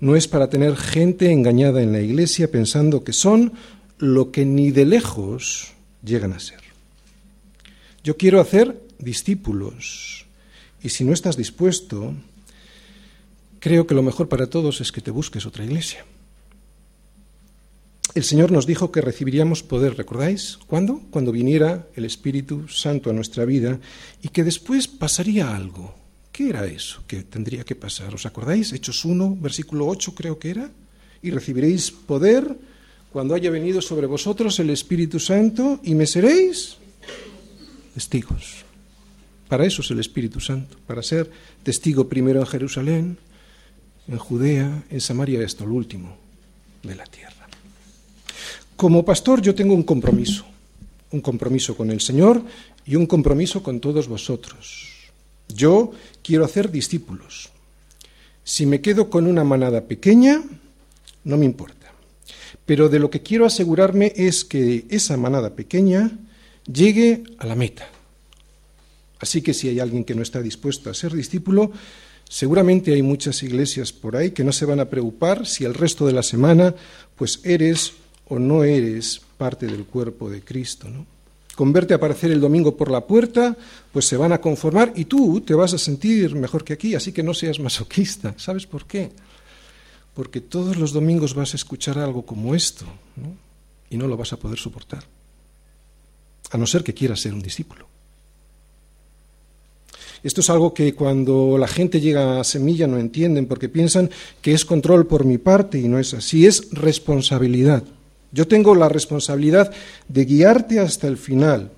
No 0.00 0.16
es 0.16 0.28
para 0.28 0.50
tener 0.50 0.76
gente 0.76 1.30
engañada 1.30 1.82
en 1.82 1.92
la 1.92 2.00
iglesia 2.00 2.50
pensando 2.50 3.04
que 3.04 3.12
son 3.12 3.52
lo 3.98 4.30
que 4.30 4.44
ni 4.44 4.70
de 4.70 4.84
lejos 4.84 5.72
llegan 6.04 6.32
a 6.32 6.40
ser. 6.40 6.60
Yo 8.02 8.16
quiero 8.16 8.40
hacer 8.40 8.80
discípulos. 8.98 10.23
Y 10.84 10.90
si 10.90 11.02
no 11.02 11.14
estás 11.14 11.38
dispuesto, 11.38 12.14
creo 13.58 13.86
que 13.86 13.94
lo 13.94 14.02
mejor 14.02 14.28
para 14.28 14.48
todos 14.48 14.82
es 14.82 14.92
que 14.92 15.00
te 15.00 15.10
busques 15.10 15.46
otra 15.46 15.64
iglesia. 15.64 16.04
El 18.14 18.22
Señor 18.22 18.52
nos 18.52 18.66
dijo 18.66 18.92
que 18.92 19.00
recibiríamos 19.00 19.62
poder, 19.62 19.96
¿recordáis? 19.96 20.58
¿Cuándo? 20.66 21.00
Cuando 21.10 21.32
viniera 21.32 21.88
el 21.96 22.04
Espíritu 22.04 22.68
Santo 22.68 23.08
a 23.08 23.14
nuestra 23.14 23.46
vida 23.46 23.80
y 24.22 24.28
que 24.28 24.44
después 24.44 24.86
pasaría 24.86 25.56
algo. 25.56 25.94
¿Qué 26.30 26.50
era 26.50 26.66
eso 26.66 27.02
que 27.06 27.22
tendría 27.22 27.64
que 27.64 27.74
pasar? 27.74 28.14
¿Os 28.14 28.26
acordáis? 28.26 28.74
Hechos 28.74 29.06
1, 29.06 29.38
versículo 29.40 29.88
8 29.88 30.14
creo 30.14 30.38
que 30.38 30.50
era. 30.50 30.70
Y 31.22 31.30
recibiréis 31.30 31.90
poder 31.90 32.54
cuando 33.10 33.34
haya 33.34 33.50
venido 33.50 33.80
sobre 33.80 34.06
vosotros 34.06 34.58
el 34.60 34.68
Espíritu 34.68 35.18
Santo 35.18 35.80
y 35.82 35.94
me 35.94 36.06
seréis 36.06 36.76
testigos. 37.94 38.63
Para 39.48 39.66
eso 39.66 39.82
es 39.82 39.90
el 39.90 40.00
Espíritu 40.00 40.40
Santo, 40.40 40.76
para 40.86 41.02
ser 41.02 41.30
testigo 41.62 42.08
primero 42.08 42.40
en 42.40 42.46
Jerusalén, 42.46 43.18
en 44.08 44.18
Judea, 44.18 44.84
en 44.90 45.00
Samaria 45.00 45.40
y 45.40 45.44
hasta 45.44 45.64
el 45.64 45.70
último 45.70 46.16
de 46.82 46.94
la 46.94 47.04
tierra. 47.04 47.48
Como 48.76 49.04
pastor 49.04 49.40
yo 49.40 49.54
tengo 49.54 49.74
un 49.74 49.82
compromiso, 49.82 50.44
un 51.12 51.20
compromiso 51.20 51.76
con 51.76 51.90
el 51.90 52.00
Señor 52.00 52.42
y 52.84 52.96
un 52.96 53.06
compromiso 53.06 53.62
con 53.62 53.80
todos 53.80 54.08
vosotros. 54.08 54.90
Yo 55.48 55.92
quiero 56.22 56.44
hacer 56.44 56.70
discípulos. 56.70 57.50
Si 58.42 58.66
me 58.66 58.80
quedo 58.80 59.08
con 59.08 59.26
una 59.26 59.44
manada 59.44 59.82
pequeña, 59.82 60.42
no 61.24 61.36
me 61.36 61.46
importa. 61.46 61.92
Pero 62.66 62.88
de 62.88 62.98
lo 62.98 63.10
que 63.10 63.22
quiero 63.22 63.46
asegurarme 63.46 64.12
es 64.16 64.44
que 64.44 64.86
esa 64.88 65.16
manada 65.16 65.54
pequeña 65.54 66.10
llegue 66.66 67.24
a 67.38 67.46
la 67.46 67.54
meta. 67.54 67.88
Así 69.20 69.42
que 69.42 69.54
si 69.54 69.68
hay 69.68 69.80
alguien 69.80 70.04
que 70.04 70.14
no 70.14 70.22
está 70.22 70.42
dispuesto 70.42 70.90
a 70.90 70.94
ser 70.94 71.12
discípulo, 71.12 71.72
seguramente 72.28 72.92
hay 72.92 73.02
muchas 73.02 73.42
iglesias 73.42 73.92
por 73.92 74.16
ahí 74.16 74.32
que 74.32 74.44
no 74.44 74.52
se 74.52 74.66
van 74.66 74.80
a 74.80 74.90
preocupar 74.90 75.46
si 75.46 75.64
el 75.64 75.74
resto 75.74 76.06
de 76.06 76.12
la 76.12 76.22
semana 76.22 76.74
pues 77.16 77.40
eres 77.44 77.92
o 78.28 78.38
no 78.38 78.64
eres 78.64 79.20
parte 79.36 79.66
del 79.66 79.84
cuerpo 79.84 80.30
de 80.30 80.42
Cristo. 80.42 80.88
¿no? 80.88 81.06
Con 81.54 81.72
verte 81.72 81.94
aparecer 81.94 82.32
el 82.32 82.40
domingo 82.40 82.76
por 82.76 82.90
la 82.90 83.06
puerta, 83.06 83.56
pues 83.92 84.06
se 84.06 84.16
van 84.16 84.32
a 84.32 84.40
conformar 84.40 84.92
y 84.96 85.04
tú 85.04 85.40
te 85.40 85.54
vas 85.54 85.74
a 85.74 85.78
sentir 85.78 86.34
mejor 86.34 86.64
que 86.64 86.72
aquí, 86.72 86.94
así 86.94 87.12
que 87.12 87.22
no 87.22 87.34
seas 87.34 87.60
masoquista. 87.60 88.34
¿Sabes 88.36 88.66
por 88.66 88.86
qué? 88.86 89.12
Porque 90.14 90.40
todos 90.40 90.76
los 90.76 90.92
domingos 90.92 91.34
vas 91.34 91.52
a 91.54 91.56
escuchar 91.56 91.98
algo 91.98 92.26
como 92.26 92.54
esto 92.54 92.84
¿no? 93.16 93.36
y 93.90 93.96
no 93.96 94.08
lo 94.08 94.16
vas 94.16 94.32
a 94.32 94.36
poder 94.38 94.58
soportar, 94.58 95.04
a 96.50 96.58
no 96.58 96.66
ser 96.66 96.82
que 96.82 96.94
quieras 96.94 97.20
ser 97.20 97.34
un 97.34 97.42
discípulo. 97.42 97.93
Esto 100.24 100.40
es 100.40 100.48
algo 100.48 100.72
que 100.72 100.94
cuando 100.94 101.58
la 101.58 101.68
gente 101.68 102.00
llega 102.00 102.40
a 102.40 102.44
semilla 102.44 102.86
no 102.86 102.98
entienden 102.98 103.44
porque 103.44 103.68
piensan 103.68 104.08
que 104.40 104.52
es 104.52 104.64
control 104.64 105.06
por 105.06 105.26
mi 105.26 105.36
parte 105.36 105.78
y 105.78 105.86
no 105.86 105.98
es 105.98 106.14
así, 106.14 106.46
es 106.46 106.70
responsabilidad. 106.72 107.84
Yo 108.32 108.48
tengo 108.48 108.74
la 108.74 108.88
responsabilidad 108.88 109.70
de 110.08 110.24
guiarte 110.24 110.80
hasta 110.80 111.08
el 111.08 111.18
final. 111.18 111.70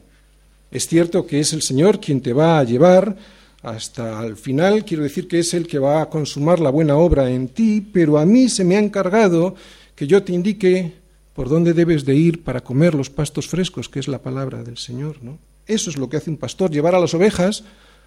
Es 0.71 0.87
cierto 0.87 1.27
que 1.27 1.41
es 1.41 1.53
el 1.53 1.63
Señor 1.63 2.01
quien 2.01 2.21
te 2.21 2.33
va 2.33 2.61
a 2.61 2.65
llevar 2.65 3.17
hasta 3.63 4.25
el 4.25 4.37
final, 4.37 4.85
quiero 4.85 5.03
decir 5.03 5.27
que 5.27 5.41
es 5.41 5.53
el 5.53 5.67
que 5.67 5.81
va 5.81 6.01
a 6.01 6.09
consumar 6.09 6.61
la 6.61 6.71
buena 6.71 6.97
obra 6.97 7.29
en 7.29 7.49
ti, 7.49 7.81
pero 7.81 8.17
a 8.17 8.25
mí 8.25 8.49
se 8.49 8.63
me 8.63 8.77
ha 8.77 8.79
encargado 8.79 9.57
que 9.97 10.07
yo 10.07 10.23
te 10.23 10.33
indique 10.33 10.93
por 11.35 11.49
dónde 11.49 11.73
debes 11.73 12.05
de 12.05 12.15
ir 12.15 12.45
para 12.45 12.63
comer 12.63 12.95
los 12.95 13.11
pastos 13.11 13.49
frescos, 13.49 13.89
que 13.89 13.99
es 13.99 14.07
la 14.07 14.23
palabra 14.23 14.63
del 14.63 14.79
Señor, 14.79 15.17
¿no? 15.21 15.39
Eso 15.67 15.91
es 15.91 15.97
lo 15.97 16.09
que 16.09 16.17
hace 16.17 16.31
un 16.31 16.37
pastor, 16.37 16.71
llevar 16.71 16.95
a 16.95 17.01
las 17.01 17.13
ovejas 17.13 17.65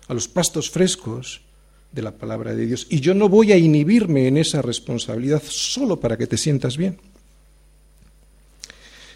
a 0.10 0.14
los 0.14 0.28
pastos 0.28 0.70
frescos 0.70 1.42
de 1.92 2.02
la 2.02 2.12
palabra 2.12 2.54
de 2.54 2.66
Dios. 2.66 2.88
Y 2.90 3.00
yo 3.00 3.14
no 3.14 3.30
voy 3.30 3.52
a 3.52 3.58
inhibirme 3.58 4.28
en 4.28 4.38
esa 4.38 4.62
responsabilidad 4.62 5.42
solo 5.46 6.00
para 6.00 6.18
que 6.18 6.28
te 6.28 6.38
sientas 6.38 6.76
bien. 6.76 6.98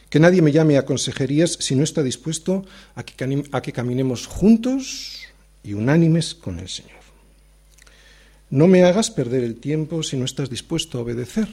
Que 0.09 0.19
nadie 0.19 0.41
me 0.41 0.51
llame 0.51 0.77
a 0.77 0.85
consejerías 0.85 1.57
si 1.59 1.75
no 1.75 1.83
está 1.83 2.03
dispuesto 2.03 2.65
a 2.95 3.03
que, 3.03 3.43
a 3.51 3.61
que 3.61 3.71
caminemos 3.71 4.27
juntos 4.27 5.19
y 5.63 5.73
unánimes 5.73 6.35
con 6.35 6.59
el 6.59 6.69
Señor. 6.69 7.01
No 8.51 8.67
me 8.67 8.83
hagas 8.83 9.09
perder 9.09 9.43
el 9.43 9.55
tiempo 9.55 10.03
si 10.03 10.15
no 10.15 10.25
estás 10.25 10.47
dispuesto 10.47 10.99
a 10.99 11.01
obedecer. 11.01 11.47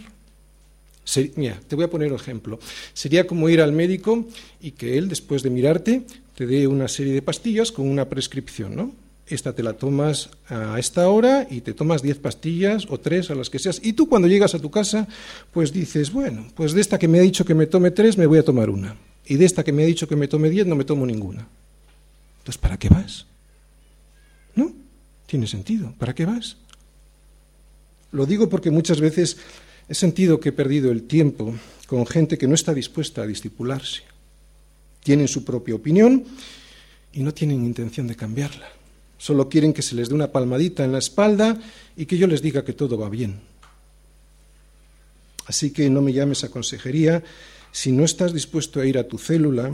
mira, 1.36 1.58
te 1.66 1.76
voy 1.76 1.86
a 1.86 1.90
poner 1.90 2.12
un 2.12 2.20
ejemplo. 2.20 2.60
Sería 2.92 3.26
como 3.26 3.48
ir 3.48 3.62
al 3.62 3.72
médico 3.72 4.26
y 4.60 4.72
que 4.72 4.98
él, 4.98 5.08
después 5.08 5.42
de 5.42 5.48
mirarte, 5.48 6.02
te 6.34 6.46
dé 6.46 6.66
una 6.66 6.88
serie 6.88 7.14
de 7.14 7.22
pastillas 7.22 7.72
con 7.72 7.88
una 7.88 8.06
prescripción, 8.06 8.76
¿no? 8.76 9.09
Esta 9.34 9.52
te 9.52 9.62
la 9.62 9.74
tomas 9.74 10.30
a 10.48 10.78
esta 10.78 11.08
hora 11.08 11.46
y 11.50 11.60
te 11.60 11.72
tomas 11.72 12.02
diez 12.02 12.18
pastillas 12.18 12.86
o 12.88 12.98
tres 12.98 13.30
a 13.30 13.34
las 13.34 13.50
que 13.50 13.58
seas. 13.58 13.80
Y 13.82 13.92
tú 13.92 14.08
cuando 14.08 14.28
llegas 14.28 14.54
a 14.54 14.58
tu 14.58 14.70
casa, 14.70 15.08
pues 15.52 15.72
dices, 15.72 16.12
bueno, 16.12 16.48
pues 16.54 16.72
de 16.72 16.80
esta 16.80 16.98
que 16.98 17.08
me 17.08 17.18
ha 17.18 17.22
dicho 17.22 17.44
que 17.44 17.54
me 17.54 17.66
tome 17.66 17.90
tres, 17.90 18.18
me 18.18 18.26
voy 18.26 18.38
a 18.38 18.44
tomar 18.44 18.70
una. 18.70 18.96
Y 19.26 19.36
de 19.36 19.44
esta 19.44 19.62
que 19.62 19.72
me 19.72 19.84
ha 19.84 19.86
dicho 19.86 20.08
que 20.08 20.16
me 20.16 20.28
tome 20.28 20.50
diez, 20.50 20.66
no 20.66 20.74
me 20.74 20.84
tomo 20.84 21.06
ninguna. 21.06 21.46
Entonces, 22.38 22.58
¿para 22.58 22.78
qué 22.78 22.88
vas? 22.88 23.26
¿No? 24.54 24.72
Tiene 25.26 25.46
sentido. 25.46 25.94
¿Para 25.98 26.14
qué 26.14 26.26
vas? 26.26 26.56
Lo 28.12 28.26
digo 28.26 28.48
porque 28.48 28.70
muchas 28.70 29.00
veces 29.00 29.36
he 29.88 29.94
sentido 29.94 30.40
que 30.40 30.48
he 30.48 30.52
perdido 30.52 30.90
el 30.90 31.04
tiempo 31.04 31.54
con 31.86 32.06
gente 32.06 32.38
que 32.38 32.48
no 32.48 32.54
está 32.54 32.74
dispuesta 32.74 33.22
a 33.22 33.26
discipularse. 33.26 34.02
Tienen 35.04 35.28
su 35.28 35.44
propia 35.44 35.74
opinión 35.74 36.24
y 37.12 37.22
no 37.22 37.32
tienen 37.32 37.64
intención 37.64 38.06
de 38.06 38.16
cambiarla. 38.16 38.79
Solo 39.20 39.50
quieren 39.50 39.74
que 39.74 39.82
se 39.82 39.94
les 39.94 40.08
dé 40.08 40.14
una 40.14 40.32
palmadita 40.32 40.82
en 40.82 40.92
la 40.92 40.98
espalda 40.98 41.60
y 41.94 42.06
que 42.06 42.16
yo 42.16 42.26
les 42.26 42.40
diga 42.40 42.64
que 42.64 42.72
todo 42.72 42.96
va 42.96 43.10
bien. 43.10 43.38
Así 45.44 45.72
que 45.72 45.90
no 45.90 46.00
me 46.00 46.14
llames 46.14 46.42
a 46.42 46.48
consejería 46.48 47.22
si 47.70 47.92
no 47.92 48.04
estás 48.06 48.32
dispuesto 48.32 48.80
a 48.80 48.86
ir 48.86 48.96
a 48.96 49.06
tu 49.06 49.18
célula, 49.18 49.70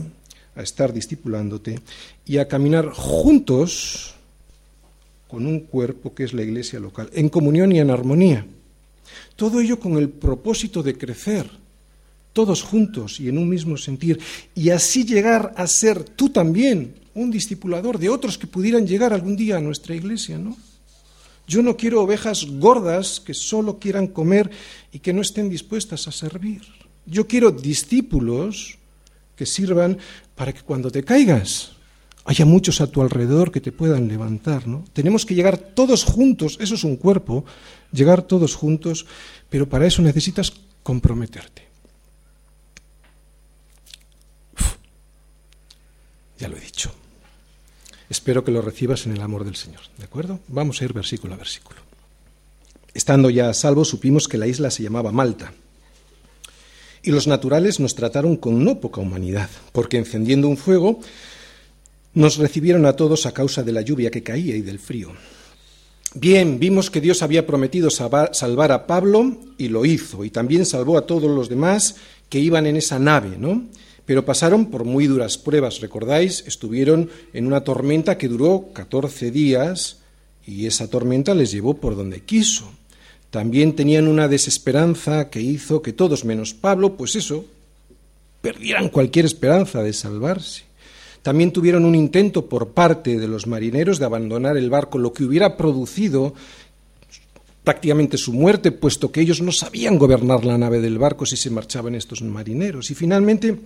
a 0.56 0.62
estar 0.62 0.92
discipulándote 0.92 1.78
y 2.26 2.38
a 2.38 2.48
caminar 2.48 2.90
juntos 2.90 4.14
con 5.28 5.46
un 5.46 5.60
cuerpo 5.60 6.12
que 6.12 6.24
es 6.24 6.34
la 6.34 6.42
iglesia 6.42 6.80
local, 6.80 7.08
en 7.12 7.28
comunión 7.28 7.70
y 7.70 7.78
en 7.78 7.90
armonía. 7.90 8.44
Todo 9.36 9.60
ello 9.60 9.78
con 9.78 9.96
el 9.96 10.08
propósito 10.08 10.82
de 10.82 10.98
crecer, 10.98 11.48
todos 12.32 12.62
juntos 12.62 13.20
y 13.20 13.28
en 13.28 13.38
un 13.38 13.48
mismo 13.48 13.76
sentir, 13.76 14.18
y 14.56 14.70
así 14.70 15.04
llegar 15.04 15.54
a 15.56 15.68
ser 15.68 16.02
tú 16.02 16.30
también 16.30 17.05
un 17.16 17.30
discipulador 17.30 17.98
de 17.98 18.10
otros 18.10 18.36
que 18.36 18.46
pudieran 18.46 18.86
llegar 18.86 19.12
algún 19.12 19.36
día 19.36 19.56
a 19.56 19.60
nuestra 19.60 19.94
iglesia, 19.94 20.38
¿no? 20.38 20.56
Yo 21.48 21.62
no 21.62 21.76
quiero 21.76 22.02
ovejas 22.02 22.44
gordas 22.44 23.20
que 23.20 23.32
solo 23.32 23.78
quieran 23.78 24.08
comer 24.08 24.50
y 24.92 24.98
que 24.98 25.12
no 25.12 25.22
estén 25.22 25.48
dispuestas 25.48 26.06
a 26.08 26.12
servir. 26.12 26.62
Yo 27.06 27.26
quiero 27.26 27.50
discípulos 27.50 28.78
que 29.34 29.46
sirvan 29.46 29.98
para 30.34 30.52
que 30.52 30.62
cuando 30.62 30.90
te 30.90 31.04
caigas 31.04 31.72
haya 32.24 32.44
muchos 32.44 32.80
a 32.80 32.88
tu 32.88 33.00
alrededor 33.00 33.52
que 33.52 33.60
te 33.60 33.72
puedan 33.72 34.08
levantar, 34.08 34.66
¿no? 34.66 34.84
Tenemos 34.92 35.24
que 35.24 35.34
llegar 35.34 35.56
todos 35.56 36.04
juntos, 36.04 36.58
eso 36.60 36.74
es 36.74 36.84
un 36.84 36.96
cuerpo, 36.96 37.44
llegar 37.92 38.22
todos 38.22 38.54
juntos, 38.54 39.06
pero 39.48 39.68
para 39.68 39.86
eso 39.86 40.02
necesitas 40.02 40.52
comprometerte. 40.82 41.66
ya 46.38 46.48
lo 46.48 46.56
he 46.56 46.60
dicho. 46.60 46.92
Espero 48.08 48.44
que 48.44 48.52
lo 48.52 48.62
recibas 48.62 49.06
en 49.06 49.12
el 49.12 49.20
amor 49.20 49.44
del 49.44 49.56
Señor. 49.56 49.80
¿De 49.98 50.04
acuerdo? 50.04 50.40
Vamos 50.48 50.80
a 50.80 50.84
ir 50.84 50.92
versículo 50.92 51.34
a 51.34 51.38
versículo. 51.38 51.80
Estando 52.94 53.30
ya 53.30 53.50
a 53.50 53.54
salvo, 53.54 53.84
supimos 53.84 54.28
que 54.28 54.38
la 54.38 54.46
isla 54.46 54.70
se 54.70 54.82
llamaba 54.82 55.12
Malta. 55.12 55.52
Y 57.02 57.10
los 57.10 57.26
naturales 57.26 57.78
nos 57.78 57.94
trataron 57.94 58.36
con 58.36 58.64
no 58.64 58.80
poca 58.80 59.00
humanidad, 59.00 59.50
porque 59.72 59.98
encendiendo 59.98 60.48
un 60.48 60.56
fuego, 60.56 61.00
nos 62.14 62.38
recibieron 62.38 62.86
a 62.86 62.94
todos 62.94 63.26
a 63.26 63.32
causa 63.32 63.62
de 63.62 63.72
la 63.72 63.82
lluvia 63.82 64.10
que 64.10 64.22
caía 64.22 64.56
y 64.56 64.62
del 64.62 64.78
frío. 64.78 65.12
Bien, 66.14 66.58
vimos 66.58 66.90
que 66.90 67.02
Dios 67.02 67.22
había 67.22 67.46
prometido 67.46 67.90
salvar 67.90 68.72
a 68.72 68.86
Pablo 68.86 69.36
y 69.58 69.68
lo 69.68 69.84
hizo, 69.84 70.24
y 70.24 70.30
también 70.30 70.64
salvó 70.64 70.96
a 70.96 71.06
todos 71.06 71.30
los 71.30 71.50
demás 71.50 71.96
que 72.30 72.38
iban 72.38 72.66
en 72.66 72.76
esa 72.76 72.98
nave, 72.98 73.36
¿no? 73.38 73.64
Pero 74.06 74.24
pasaron 74.24 74.66
por 74.66 74.84
muy 74.84 75.06
duras 75.06 75.36
pruebas, 75.36 75.80
recordáis, 75.80 76.44
estuvieron 76.46 77.10
en 77.32 77.46
una 77.46 77.62
tormenta 77.62 78.16
que 78.16 78.28
duró 78.28 78.68
14 78.72 79.32
días 79.32 79.98
y 80.46 80.66
esa 80.66 80.88
tormenta 80.88 81.34
les 81.34 81.50
llevó 81.50 81.74
por 81.74 81.96
donde 81.96 82.22
quiso. 82.22 82.70
También 83.30 83.74
tenían 83.74 84.06
una 84.06 84.28
desesperanza 84.28 85.28
que 85.28 85.40
hizo 85.40 85.82
que 85.82 85.92
todos 85.92 86.24
menos 86.24 86.54
Pablo, 86.54 86.96
pues 86.96 87.16
eso, 87.16 87.44
perdieran 88.40 88.88
cualquier 88.88 89.26
esperanza 89.26 89.82
de 89.82 89.92
salvarse. 89.92 90.62
También 91.22 91.50
tuvieron 91.50 91.84
un 91.84 91.96
intento 91.96 92.46
por 92.46 92.68
parte 92.68 93.18
de 93.18 93.26
los 93.26 93.48
marineros 93.48 93.98
de 93.98 94.04
abandonar 94.04 94.56
el 94.56 94.70
barco, 94.70 94.98
lo 94.98 95.12
que 95.12 95.24
hubiera 95.24 95.56
producido 95.56 96.32
prácticamente 97.64 98.16
su 98.16 98.32
muerte, 98.32 98.70
puesto 98.70 99.10
que 99.10 99.20
ellos 99.20 99.42
no 99.42 99.50
sabían 99.50 99.98
gobernar 99.98 100.44
la 100.44 100.56
nave 100.56 100.80
del 100.80 100.98
barco 100.98 101.26
si 101.26 101.36
se 101.36 101.50
marchaban 101.50 101.96
estos 101.96 102.22
marineros. 102.22 102.92
Y 102.92 102.94
finalmente 102.94 103.58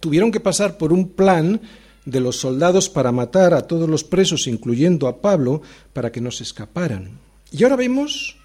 tuvieron 0.00 0.30
que 0.30 0.40
pasar 0.40 0.78
por 0.78 0.92
un 0.92 1.08
plan 1.08 1.60
de 2.04 2.20
los 2.20 2.36
soldados 2.36 2.88
para 2.88 3.12
matar 3.12 3.54
a 3.54 3.66
todos 3.66 3.88
los 3.88 4.04
presos, 4.04 4.46
incluyendo 4.46 5.06
a 5.06 5.20
Pablo, 5.20 5.62
para 5.92 6.10
que 6.10 6.20
no 6.20 6.30
se 6.30 6.44
escaparan. 6.44 7.18
Y 7.52 7.62
ahora 7.62 7.76
vemos 7.76 8.36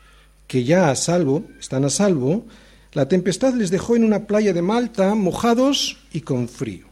que 0.48 0.63
ya 0.63 0.91
a 0.91 0.95
salvo, 0.95 1.45
están 1.60 1.86
a 1.86 1.89
salvo, 1.89 2.45
la 2.93 3.07
tempestad 3.07 3.53
les 3.53 3.72
dejó 3.72 3.95
en 3.95 4.03
una 4.03 4.27
playa 4.27 4.53
de 4.53 4.62
Malta 4.62 5.15
mojados 5.15 5.98
y 6.13 6.22
con 6.22 6.48
frío. 6.48 6.86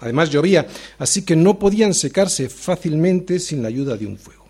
Además 0.00 0.30
llovía, 0.30 0.66
así 0.98 1.22
que 1.22 1.36
no 1.36 1.58
podían 1.58 1.94
secarse 1.94 2.48
fácilmente 2.48 3.38
sin 3.38 3.62
la 3.62 3.68
ayuda 3.68 3.96
de 3.96 4.06
un 4.06 4.18
fuego. 4.18 4.42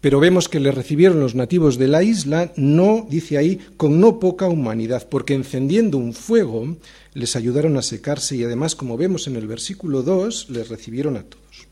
Pero 0.00 0.20
vemos 0.20 0.48
que 0.48 0.60
le 0.60 0.70
recibieron 0.70 1.20
los 1.20 1.34
nativos 1.34 1.76
de 1.76 1.88
la 1.88 2.02
isla, 2.02 2.52
no, 2.56 3.06
dice 3.10 3.36
ahí, 3.36 3.60
con 3.76 4.00
no 4.00 4.18
poca 4.18 4.46
humanidad, 4.46 5.06
porque 5.10 5.34
encendiendo 5.34 5.98
un 5.98 6.14
fuego 6.14 6.76
les 7.14 7.36
ayudaron 7.36 7.76
a 7.76 7.82
secarse 7.82 8.36
y 8.36 8.44
además, 8.44 8.74
como 8.74 8.96
vemos 8.96 9.26
en 9.26 9.36
el 9.36 9.46
versículo 9.46 10.02
2, 10.02 10.50
les 10.50 10.68
recibieron 10.68 11.16
a 11.16 11.22
todos. 11.22 11.66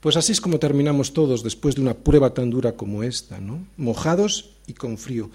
Pues 0.00 0.16
así 0.16 0.32
es 0.32 0.40
como 0.40 0.58
terminamos 0.58 1.12
todos 1.12 1.42
después 1.42 1.74
de 1.74 1.80
una 1.80 1.94
prueba 1.94 2.32
tan 2.32 2.50
dura 2.50 2.72
como 2.72 3.02
esta, 3.02 3.40
¿no? 3.40 3.66
Mojados 3.76 4.50
y 4.66 4.74
con 4.74 4.98
frío. 4.98 5.30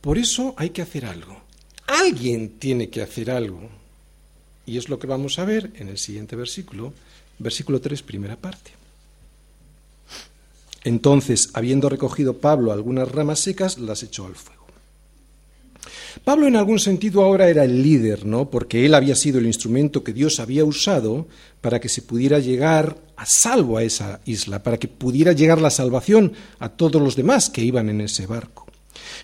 Por 0.00 0.18
eso 0.18 0.54
hay 0.56 0.70
que 0.70 0.82
hacer 0.82 1.04
algo. 1.04 1.40
Alguien 1.86 2.58
tiene 2.58 2.90
que 2.90 3.02
hacer 3.02 3.30
algo. 3.30 3.68
Y 4.66 4.76
es 4.76 4.88
lo 4.88 4.98
que 4.98 5.06
vamos 5.06 5.38
a 5.38 5.44
ver 5.44 5.70
en 5.76 5.88
el 5.88 5.98
siguiente 5.98 6.36
versículo, 6.36 6.92
versículo 7.38 7.80
3, 7.80 8.02
primera 8.02 8.36
parte. 8.36 8.72
Entonces, 10.84 11.50
habiendo 11.54 11.88
recogido 11.88 12.38
Pablo 12.38 12.72
algunas 12.72 13.10
ramas 13.10 13.40
secas, 13.40 13.78
las 13.78 14.02
echó 14.02 14.26
al 14.26 14.34
fuego. 14.34 14.57
Pablo 16.24 16.46
en 16.46 16.56
algún 16.56 16.78
sentido 16.78 17.22
ahora 17.22 17.48
era 17.48 17.64
el 17.64 17.82
líder, 17.82 18.26
¿no? 18.26 18.50
Porque 18.50 18.84
él 18.84 18.94
había 18.94 19.14
sido 19.14 19.38
el 19.38 19.46
instrumento 19.46 20.04
que 20.04 20.12
Dios 20.12 20.40
había 20.40 20.64
usado 20.64 21.26
para 21.60 21.80
que 21.80 21.88
se 21.88 22.02
pudiera 22.02 22.38
llegar 22.38 22.96
a 23.16 23.26
salvo 23.26 23.78
a 23.78 23.82
esa 23.82 24.20
isla, 24.24 24.62
para 24.62 24.78
que 24.78 24.88
pudiera 24.88 25.32
llegar 25.32 25.60
la 25.60 25.70
salvación 25.70 26.32
a 26.58 26.68
todos 26.68 27.00
los 27.02 27.16
demás 27.16 27.50
que 27.50 27.62
iban 27.62 27.88
en 27.88 28.00
ese 28.00 28.26
barco. 28.26 28.66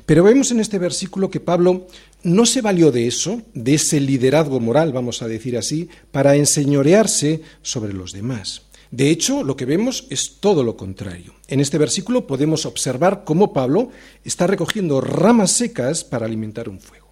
Pero 0.07 0.25
vemos 0.25 0.51
en 0.51 0.61
este 0.61 0.79
versículo 0.79 1.31
que 1.31 1.41
Pablo 1.41 1.87
no 2.23 2.47
se 2.47 2.63
valió 2.63 2.91
de 2.91 3.07
eso, 3.07 3.43
de 3.55 3.75
ese 3.75 4.01
liderazgo 4.01 4.61
moral, 4.61 4.93
vamos 4.93 5.23
a 5.23 5.29
decir 5.29 5.57
así, 5.57 5.89
para 6.11 6.37
enseñorearse 6.37 7.43
sobre 7.63 7.93
los 7.93 8.13
demás. 8.13 8.63
De 8.95 9.11
hecho, 9.11 9.43
lo 9.43 9.57
que 9.57 9.65
vemos 9.65 10.07
es 10.09 10.37
todo 10.39 10.63
lo 10.63 10.77
contrario. 10.77 11.35
En 11.49 11.59
este 11.59 11.79
versículo 11.79 12.29
podemos 12.29 12.65
observar 12.65 13.25
cómo 13.25 13.53
Pablo 13.53 13.91
está 14.23 14.47
recogiendo 14.47 15.01
ramas 15.01 15.51
secas 15.51 16.05
para 16.05 16.27
alimentar 16.27 16.69
un 16.69 16.79
fuego. 16.79 17.09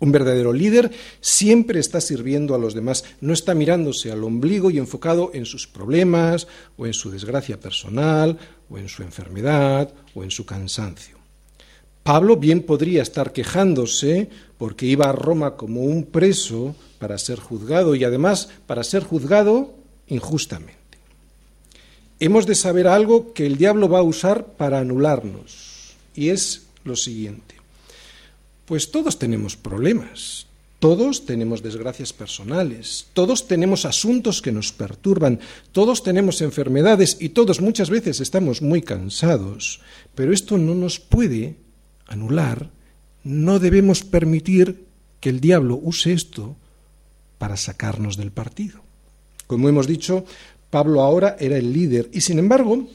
Un 0.00 0.12
verdadero 0.12 0.52
líder 0.52 0.90
siempre 1.22 1.80
está 1.80 2.02
sirviendo 2.02 2.54
a 2.54 2.58
los 2.58 2.74
demás, 2.74 3.04
no 3.22 3.32
está 3.32 3.54
mirándose 3.54 4.12
al 4.12 4.22
ombligo 4.22 4.70
y 4.70 4.76
enfocado 4.76 5.30
en 5.32 5.46
sus 5.46 5.66
problemas 5.66 6.46
o 6.76 6.86
en 6.86 6.92
su 6.92 7.10
desgracia 7.10 7.58
personal 7.58 8.36
o 8.68 8.76
en 8.76 8.90
su 8.90 9.02
enfermedad 9.02 9.94
o 10.14 10.24
en 10.24 10.30
su 10.30 10.44
cansancio. 10.44 11.16
Pablo 12.02 12.36
bien 12.36 12.64
podría 12.64 13.00
estar 13.00 13.32
quejándose 13.32 14.28
porque 14.58 14.84
iba 14.84 15.08
a 15.08 15.12
Roma 15.12 15.56
como 15.56 15.84
un 15.84 16.04
preso 16.04 16.76
para 16.98 17.16
ser 17.16 17.40
juzgado 17.40 17.94
y 17.94 18.04
además 18.04 18.50
para 18.66 18.84
ser 18.84 19.02
juzgado 19.04 19.72
injustamente 20.06 20.81
hemos 22.24 22.46
de 22.46 22.54
saber 22.54 22.86
algo 22.86 23.32
que 23.32 23.46
el 23.46 23.56
diablo 23.56 23.88
va 23.88 23.98
a 23.98 24.06
usar 24.06 24.46
para 24.54 24.78
anularnos, 24.78 25.96
y 26.14 26.28
es 26.28 26.66
lo 26.84 26.94
siguiente. 26.94 27.56
Pues 28.64 28.92
todos 28.92 29.18
tenemos 29.18 29.56
problemas, 29.56 30.46
todos 30.78 31.26
tenemos 31.26 31.64
desgracias 31.64 32.12
personales, 32.12 33.06
todos 33.12 33.48
tenemos 33.48 33.84
asuntos 33.84 34.40
que 34.40 34.52
nos 34.52 34.70
perturban, 34.70 35.40
todos 35.72 36.04
tenemos 36.04 36.42
enfermedades 36.42 37.16
y 37.18 37.30
todos 37.30 37.60
muchas 37.60 37.90
veces 37.90 38.20
estamos 38.20 38.62
muy 38.62 38.82
cansados, 38.82 39.80
pero 40.14 40.32
esto 40.32 40.58
no 40.58 40.76
nos 40.76 41.00
puede 41.00 41.56
anular, 42.06 42.70
no 43.24 43.58
debemos 43.58 44.04
permitir 44.04 44.86
que 45.18 45.28
el 45.28 45.40
diablo 45.40 45.74
use 45.82 46.12
esto 46.12 46.54
para 47.38 47.56
sacarnos 47.56 48.16
del 48.16 48.30
partido. 48.30 48.80
Como 49.48 49.68
hemos 49.68 49.88
dicho, 49.88 50.24
Pablo 50.72 51.02
ahora 51.02 51.36
era 51.38 51.58
el 51.58 51.70
líder 51.70 52.08
y 52.14 52.22
sin 52.22 52.38
embargo 52.38 52.88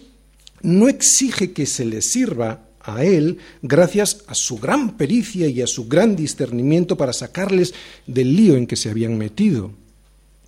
no 0.64 0.90
exige 0.90 1.52
que 1.52 1.68
se 1.68 1.86
le 1.86 2.02
sirva 2.02 2.66
a 2.82 3.04
él 3.04 3.38
gracias 3.62 4.24
a 4.26 4.34
su 4.34 4.58
gran 4.58 4.98
pericia 4.98 5.46
y 5.48 5.62
a 5.62 5.68
su 5.68 5.88
gran 5.88 6.16
discernimiento 6.16 6.98
para 6.98 7.14
sacarles 7.14 7.76
del 8.08 8.36
lío 8.36 8.56
en 8.56 8.66
que 8.66 8.78
se 8.78 8.90
habían 8.90 9.16
metido. 9.16 9.70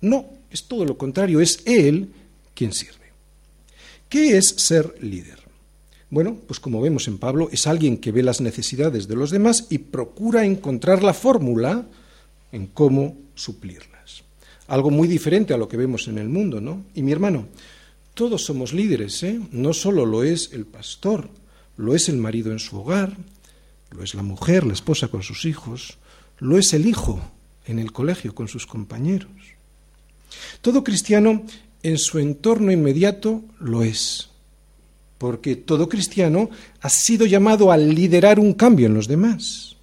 No, 0.00 0.26
es 0.50 0.64
todo 0.64 0.84
lo 0.84 0.98
contrario, 0.98 1.40
es 1.40 1.62
él 1.66 2.08
quien 2.52 2.72
sirve. 2.72 3.12
¿Qué 4.08 4.36
es 4.36 4.48
ser 4.48 4.92
líder? 5.00 5.38
Bueno, 6.10 6.36
pues 6.48 6.58
como 6.58 6.80
vemos 6.80 7.06
en 7.06 7.18
Pablo, 7.18 7.48
es 7.52 7.68
alguien 7.68 7.98
que 7.98 8.10
ve 8.10 8.24
las 8.24 8.40
necesidades 8.40 9.06
de 9.06 9.14
los 9.14 9.30
demás 9.30 9.68
y 9.70 9.78
procura 9.78 10.44
encontrar 10.44 11.04
la 11.04 11.14
fórmula 11.14 11.86
en 12.50 12.66
cómo 12.66 13.16
suplirla 13.36 13.89
algo 14.70 14.90
muy 14.90 15.08
diferente 15.08 15.52
a 15.52 15.56
lo 15.56 15.68
que 15.68 15.76
vemos 15.76 16.06
en 16.06 16.16
el 16.16 16.28
mundo, 16.28 16.60
¿no? 16.60 16.84
Y 16.94 17.02
mi 17.02 17.10
hermano, 17.10 17.48
todos 18.14 18.44
somos 18.44 18.72
líderes, 18.72 19.20
¿eh? 19.24 19.40
No 19.50 19.72
solo 19.72 20.06
lo 20.06 20.22
es 20.22 20.50
el 20.52 20.64
pastor, 20.64 21.28
lo 21.76 21.96
es 21.96 22.08
el 22.08 22.18
marido 22.18 22.52
en 22.52 22.60
su 22.60 22.78
hogar, 22.78 23.16
lo 23.90 24.04
es 24.04 24.14
la 24.14 24.22
mujer, 24.22 24.64
la 24.64 24.72
esposa 24.72 25.08
con 25.08 25.24
sus 25.24 25.44
hijos, 25.44 25.98
lo 26.38 26.56
es 26.56 26.72
el 26.72 26.86
hijo 26.86 27.20
en 27.66 27.80
el 27.80 27.90
colegio 27.90 28.32
con 28.32 28.46
sus 28.46 28.64
compañeros. 28.64 29.32
Todo 30.60 30.84
cristiano 30.84 31.42
en 31.82 31.98
su 31.98 32.20
entorno 32.20 32.70
inmediato 32.70 33.42
lo 33.58 33.82
es, 33.82 34.30
porque 35.18 35.56
todo 35.56 35.88
cristiano 35.88 36.48
ha 36.80 36.90
sido 36.90 37.26
llamado 37.26 37.72
a 37.72 37.76
liderar 37.76 38.38
un 38.38 38.54
cambio 38.54 38.86
en 38.86 38.94
los 38.94 39.08
demás. 39.08 39.74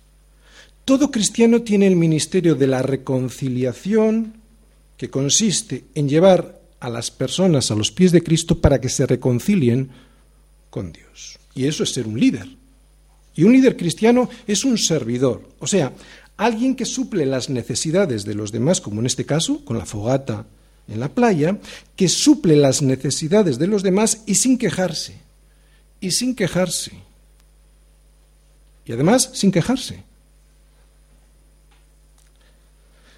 Todo 0.86 1.12
cristiano 1.12 1.64
tiene 1.64 1.88
el 1.88 1.98
ministerio 1.98 2.56
de 2.56 2.68
la 2.68 2.82
reconciliación, 2.82 4.37
que 4.98 5.10
consiste 5.10 5.86
en 5.96 6.10
llevar 6.10 6.60
a 6.80 6.90
las 6.90 7.12
personas 7.12 7.72
a 7.72 7.76
los 7.76 7.92
pies 7.92 8.12
de 8.12 8.24
Cristo 8.24 8.60
para 8.60 8.82
que 8.82 8.90
se 8.90 9.06
reconcilien 9.06 9.90
con 10.70 10.92
Dios. 10.92 11.38
Y 11.56 11.66
eso 11.66 11.84
es 11.84 11.94
ser 11.94 12.08
un 12.08 12.20
líder. 12.20 12.48
Y 13.36 13.44
un 13.44 13.54
líder 13.54 13.78
cristiano 13.78 14.30
es 14.48 14.66
un 14.66 14.78
servidor, 14.78 15.48
o 15.60 15.68
sea, 15.68 15.94
alguien 16.38 16.76
que 16.76 16.86
suple 16.86 17.26
las 17.26 17.50
necesidades 17.50 18.24
de 18.26 18.36
los 18.36 18.52
demás, 18.52 18.82
como 18.82 19.00
en 19.00 19.06
este 19.06 19.26
caso, 19.26 19.64
con 19.66 19.78
la 19.78 19.86
fogata 19.86 20.46
en 20.88 21.00
la 21.00 21.10
playa, 21.10 21.58
que 21.96 22.08
suple 22.08 22.56
las 22.56 22.82
necesidades 22.82 23.60
de 23.60 23.68
los 23.68 23.84
demás 23.84 24.22
y 24.26 24.36
sin 24.36 24.58
quejarse. 24.58 25.16
Y 26.00 26.12
sin 26.12 26.36
quejarse. 26.36 26.92
Y 28.86 28.92
además 28.94 29.32
sin 29.34 29.52
quejarse. 29.52 30.04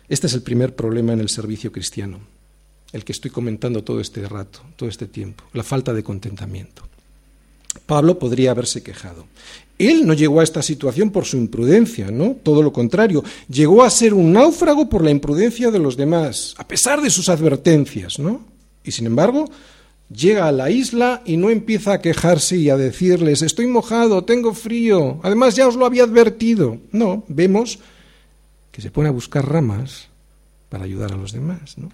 Este 0.10 0.26
es 0.26 0.34
el 0.34 0.42
primer 0.42 0.76
problema 0.76 1.14
en 1.14 1.20
el 1.20 1.30
servicio 1.30 1.72
cristiano, 1.72 2.20
el 2.92 3.06
que 3.06 3.12
estoy 3.12 3.30
comentando 3.30 3.84
todo 3.84 4.02
este 4.02 4.28
rato, 4.28 4.60
todo 4.76 4.90
este 4.90 5.06
tiempo, 5.06 5.44
la 5.54 5.64
falta 5.64 5.94
de 5.94 6.04
contentamiento. 6.04 6.82
Pablo 7.86 8.18
podría 8.18 8.52
haberse 8.52 8.82
quejado. 8.82 9.28
Él 9.78 10.08
no 10.08 10.14
llegó 10.14 10.40
a 10.40 10.44
esta 10.44 10.64
situación 10.64 11.12
por 11.12 11.26
su 11.26 11.38
imprudencia, 11.38 12.10
¿no? 12.10 12.36
Todo 12.42 12.64
lo 12.64 12.74
contrario, 12.74 13.24
llegó 13.48 13.84
a 13.84 13.90
ser 13.92 14.16
un 14.16 14.34
náufrago 14.34 14.90
por 14.90 15.04
la 15.04 15.12
imprudencia 15.12 15.70
de 15.70 15.80
los 15.80 15.96
demás, 15.96 16.56
a 16.58 16.68
pesar 16.68 17.02
de 17.02 17.12
sus 17.12 17.30
advertencias, 17.30 18.18
¿no? 18.18 18.44
Y 18.84 18.92
sin 18.92 19.06
embargo, 19.06 19.50
llega 20.12 20.48
a 20.48 20.52
la 20.52 20.72
isla 20.72 21.22
y 21.24 21.38
no 21.38 21.52
empieza 21.52 21.94
a 21.94 22.02
quejarse 22.02 22.58
y 22.58 22.70
a 22.70 22.78
decirles, 22.78 23.44
estoy 23.44 23.68
mojado, 23.68 24.24
tengo 24.24 24.56
frío, 24.56 25.20
además 25.22 25.56
ya 25.56 25.68
os 25.68 25.76
lo 25.76 25.86
había 25.86 26.04
advertido. 26.04 26.80
No, 26.92 27.24
vemos 27.28 27.80
se 28.82 28.92
pone 28.92 29.10
a 29.10 29.14
buscar 29.14 29.48
ramas 29.48 30.08
para 30.70 30.84
ayudar 30.84 31.14
a 31.14 31.18
los 31.18 31.32
demás, 31.32 31.78
¿no? 31.78 31.92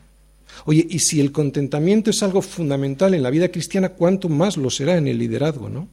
Oye, 0.65 0.85
y 0.89 0.99
si 0.99 1.19
el 1.19 1.31
contentamiento 1.31 2.09
es 2.09 2.23
algo 2.23 2.41
fundamental 2.41 3.13
en 3.13 3.23
la 3.23 3.29
vida 3.29 3.49
cristiana, 3.49 3.89
¿cuánto 3.89 4.29
más 4.29 4.57
lo 4.57 4.69
será 4.69 4.97
en 4.97 5.07
el 5.07 5.17
liderazgo, 5.17 5.69
no? 5.69 5.87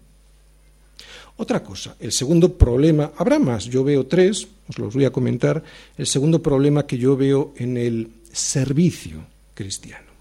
Otra 1.36 1.62
cosa, 1.62 1.96
el 1.98 2.12
segundo 2.12 2.56
problema, 2.56 3.12
habrá 3.16 3.38
más, 3.38 3.64
yo 3.64 3.82
veo 3.82 4.06
tres, 4.06 4.46
os 4.68 4.78
los 4.78 4.94
voy 4.94 5.04
a 5.04 5.10
comentar, 5.10 5.62
el 5.96 6.06
segundo 6.06 6.42
problema 6.42 6.86
que 6.86 6.98
yo 6.98 7.16
veo 7.16 7.54
en 7.56 7.76
el 7.76 8.10
servicio 8.32 9.24
cristiano. 9.54 10.12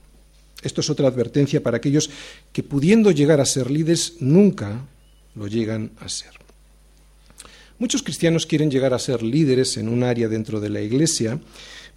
Esto 0.64 0.82
es 0.82 0.90
otra 0.90 1.08
advertencia 1.08 1.62
para 1.62 1.78
aquellos 1.78 2.10
que 2.52 2.64
pudiendo 2.64 3.12
llegar 3.12 3.42
a 3.42 3.46
ser 3.46 3.70
líderes 3.70 4.16
nunca 4.20 4.86
lo 5.36 5.48
llegan 5.48 5.92
a 6.00 6.08
ser. 6.08 6.41
Muchos 7.82 8.04
cristianos 8.04 8.46
quieren 8.46 8.70
llegar 8.70 8.94
a 8.94 9.00
ser 9.00 9.24
líderes 9.24 9.76
en 9.78 9.90
un 9.90 10.04
área 10.04 10.28
dentro 10.28 10.60
de 10.60 10.70
la 10.70 10.82
Iglesia, 10.82 11.40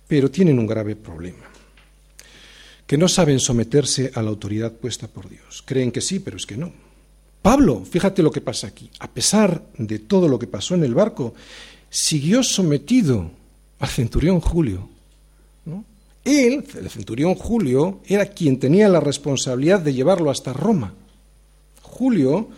pero 0.08 0.30
tienen 0.30 0.58
un 0.58 0.66
grave 0.66 0.96
problema, 0.96 1.44
que 2.86 2.96
no 2.96 3.06
saben 3.06 3.38
someterse 3.38 4.10
a 4.14 4.22
la 4.22 4.30
autoridad 4.30 4.72
puesta 4.72 5.08
por 5.08 5.28
Dios. 5.28 5.62
Creen 5.62 5.92
que 5.92 6.00
sí, 6.00 6.20
pero 6.20 6.38
es 6.38 6.46
que 6.46 6.56
no. 6.56 6.72
Pablo, 7.42 7.84
fíjate 7.84 8.22
lo 8.22 8.30
que 8.30 8.40
pasa 8.40 8.66
aquí, 8.66 8.88
a 8.98 9.10
pesar 9.10 9.62
de 9.76 9.98
todo 9.98 10.26
lo 10.26 10.38
que 10.38 10.46
pasó 10.46 10.74
en 10.74 10.84
el 10.84 10.94
barco, 10.94 11.34
siguió 11.90 12.42
sometido 12.42 13.30
al 13.78 13.88
centurión 13.90 14.40
Julio. 14.40 14.88
Él, 16.24 16.64
el 16.80 16.88
centurión 16.88 17.34
Julio, 17.34 18.00
era 18.06 18.24
quien 18.24 18.58
tenía 18.58 18.88
la 18.88 19.00
responsabilidad 19.00 19.80
de 19.80 19.92
llevarlo 19.92 20.30
hasta 20.30 20.54
Roma. 20.54 20.94
Julio 21.82 22.48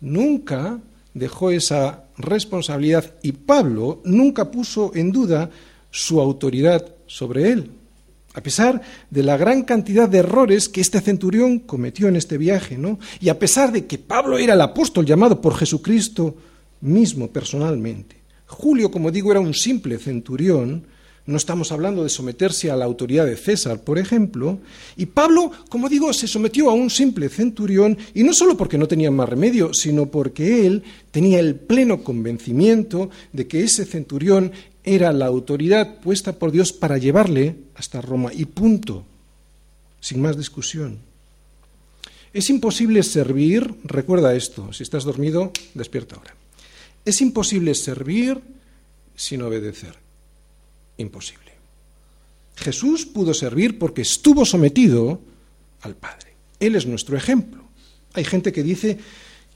nunca 0.00 0.80
dejó 1.14 1.50
esa 1.50 2.04
responsabilidad 2.16 3.14
y 3.22 3.32
Pablo 3.32 4.00
nunca 4.04 4.50
puso 4.50 4.92
en 4.94 5.12
duda 5.12 5.50
su 5.90 6.20
autoridad 6.20 6.94
sobre 7.06 7.50
él, 7.50 7.70
a 8.34 8.42
pesar 8.42 8.80
de 9.10 9.22
la 9.22 9.36
gran 9.36 9.62
cantidad 9.62 10.08
de 10.08 10.18
errores 10.18 10.68
que 10.68 10.80
este 10.80 11.00
centurión 11.00 11.58
cometió 11.58 12.06
en 12.06 12.16
este 12.16 12.38
viaje, 12.38 12.78
¿no? 12.78 12.98
Y 13.20 13.28
a 13.28 13.38
pesar 13.38 13.72
de 13.72 13.86
que 13.86 13.98
Pablo 13.98 14.38
era 14.38 14.54
el 14.54 14.60
apóstol 14.60 15.04
llamado 15.04 15.40
por 15.40 15.56
Jesucristo 15.56 16.36
mismo 16.80 17.28
personalmente. 17.28 18.16
Julio, 18.46 18.90
como 18.90 19.10
digo, 19.10 19.30
era 19.30 19.40
un 19.40 19.54
simple 19.54 19.98
centurión, 19.98 20.84
no 21.30 21.36
estamos 21.36 21.70
hablando 21.72 22.02
de 22.02 22.10
someterse 22.10 22.70
a 22.70 22.76
la 22.76 22.84
autoridad 22.84 23.24
de 23.24 23.36
César, 23.36 23.82
por 23.82 23.98
ejemplo. 23.98 24.58
Y 24.96 25.06
Pablo, 25.06 25.52
como 25.68 25.88
digo, 25.88 26.12
se 26.12 26.26
sometió 26.26 26.68
a 26.68 26.74
un 26.74 26.90
simple 26.90 27.28
centurión, 27.28 27.96
y 28.14 28.22
no 28.24 28.34
solo 28.34 28.56
porque 28.56 28.76
no 28.76 28.88
tenía 28.88 29.10
más 29.10 29.28
remedio, 29.28 29.72
sino 29.72 30.06
porque 30.06 30.66
él 30.66 30.82
tenía 31.10 31.38
el 31.38 31.54
pleno 31.54 32.02
convencimiento 32.02 33.10
de 33.32 33.46
que 33.46 33.62
ese 33.62 33.84
centurión 33.84 34.52
era 34.82 35.12
la 35.12 35.26
autoridad 35.26 36.00
puesta 36.00 36.32
por 36.32 36.50
Dios 36.50 36.72
para 36.72 36.98
llevarle 36.98 37.54
hasta 37.76 38.00
Roma. 38.00 38.32
Y 38.34 38.46
punto. 38.46 39.04
Sin 40.00 40.20
más 40.20 40.36
discusión. 40.36 40.98
Es 42.32 42.50
imposible 42.50 43.02
servir, 43.02 43.74
recuerda 43.84 44.34
esto, 44.34 44.72
si 44.72 44.82
estás 44.82 45.04
dormido, 45.04 45.52
despierta 45.74 46.16
ahora. 46.16 46.34
Es 47.04 47.20
imposible 47.20 47.74
servir 47.74 48.40
sin 49.14 49.42
obedecer 49.42 50.09
imposible. 51.02 51.50
Jesús 52.56 53.06
pudo 53.06 53.34
servir 53.34 53.78
porque 53.78 54.02
estuvo 54.02 54.44
sometido 54.44 55.20
al 55.82 55.96
Padre. 55.96 56.34
Él 56.60 56.76
es 56.76 56.86
nuestro 56.86 57.16
ejemplo. 57.16 57.64
Hay 58.12 58.24
gente 58.24 58.52
que 58.52 58.62
dice 58.62 58.98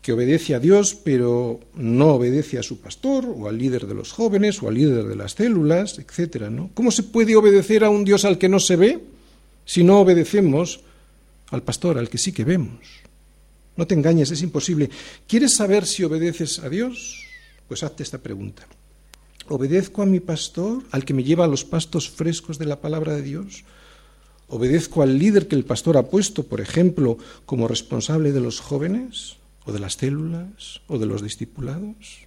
que 0.01 0.13
obedece 0.13 0.55
a 0.55 0.61
Dios, 0.61 0.95
pero 0.95 1.61
no 1.75 2.15
obedece 2.15 2.59
a 2.59 2.63
su 2.63 2.79
pastor, 2.79 3.25
o 3.27 3.49
al 3.49 3.57
líder 3.57 3.87
de 3.87 3.95
los 3.95 4.13
jóvenes, 4.13 4.63
o 4.63 4.69
al 4.69 4.75
líder 4.75 5.05
de 5.05 5.17
las 5.17 5.33
células, 5.33 5.99
etc. 5.99 6.51
¿no? 6.51 6.71
¿Cómo 6.75 6.91
se 6.91 7.05
puede 7.05 7.37
obedecer 7.37 7.85
a 7.85 7.91
un 7.91 8.05
Dios 8.05 8.25
al 8.25 8.39
que 8.39 8.49
no 8.49 8.61
se 8.61 8.77
ve 8.77 9.01
si 9.65 9.83
no 9.83 10.01
obedecemos 10.01 10.81
al 11.51 11.63
pastor, 11.63 11.99
al 11.99 12.11
que 12.11 12.19
sí 12.19 12.33
que 12.33 12.45
vemos? 12.45 12.81
No 13.77 13.87
te 13.87 13.95
engañes, 13.95 14.31
es 14.31 14.43
imposible. 14.43 14.91
¿Quieres 15.27 15.57
saber 15.57 15.87
si 15.87 16.05
obedeces 16.05 16.59
a 16.59 16.69
Dios? 16.69 17.25
Pues 17.67 17.83
hazte 17.83 18.03
esta 18.03 18.19
pregunta. 18.19 18.67
¿Obedezco 19.49 20.03
a 20.03 20.07
mi 20.07 20.21
pastor, 20.21 20.83
al 20.91 21.05
que 21.05 21.13
me 21.13 21.23
lleva 21.23 21.45
a 21.45 21.49
los 21.49 21.65
pastos 21.65 22.09
frescos 22.09 22.59
de 22.59 22.65
la 22.65 22.81
palabra 22.81 23.15
de 23.15 23.23
Dios? 23.23 23.65
¿Obedezco 24.49 25.03
al 25.03 25.19
líder 25.19 25.49
que 25.49 25.57
el 25.57 25.65
pastor 25.65 25.97
ha 25.97 26.09
puesto, 26.09 26.45
por 26.45 26.61
ejemplo, 26.61 27.19
como 27.45 27.69
responsable 27.69 28.33
de 28.33 28.41
los 28.41 28.61
jóvenes, 28.61 29.37
o 29.67 29.73
de 29.73 29.81
las 29.81 29.95
células, 29.95 30.81
o 30.87 30.99
de 30.99 31.07
los 31.07 31.23
discipulados? 31.23 32.25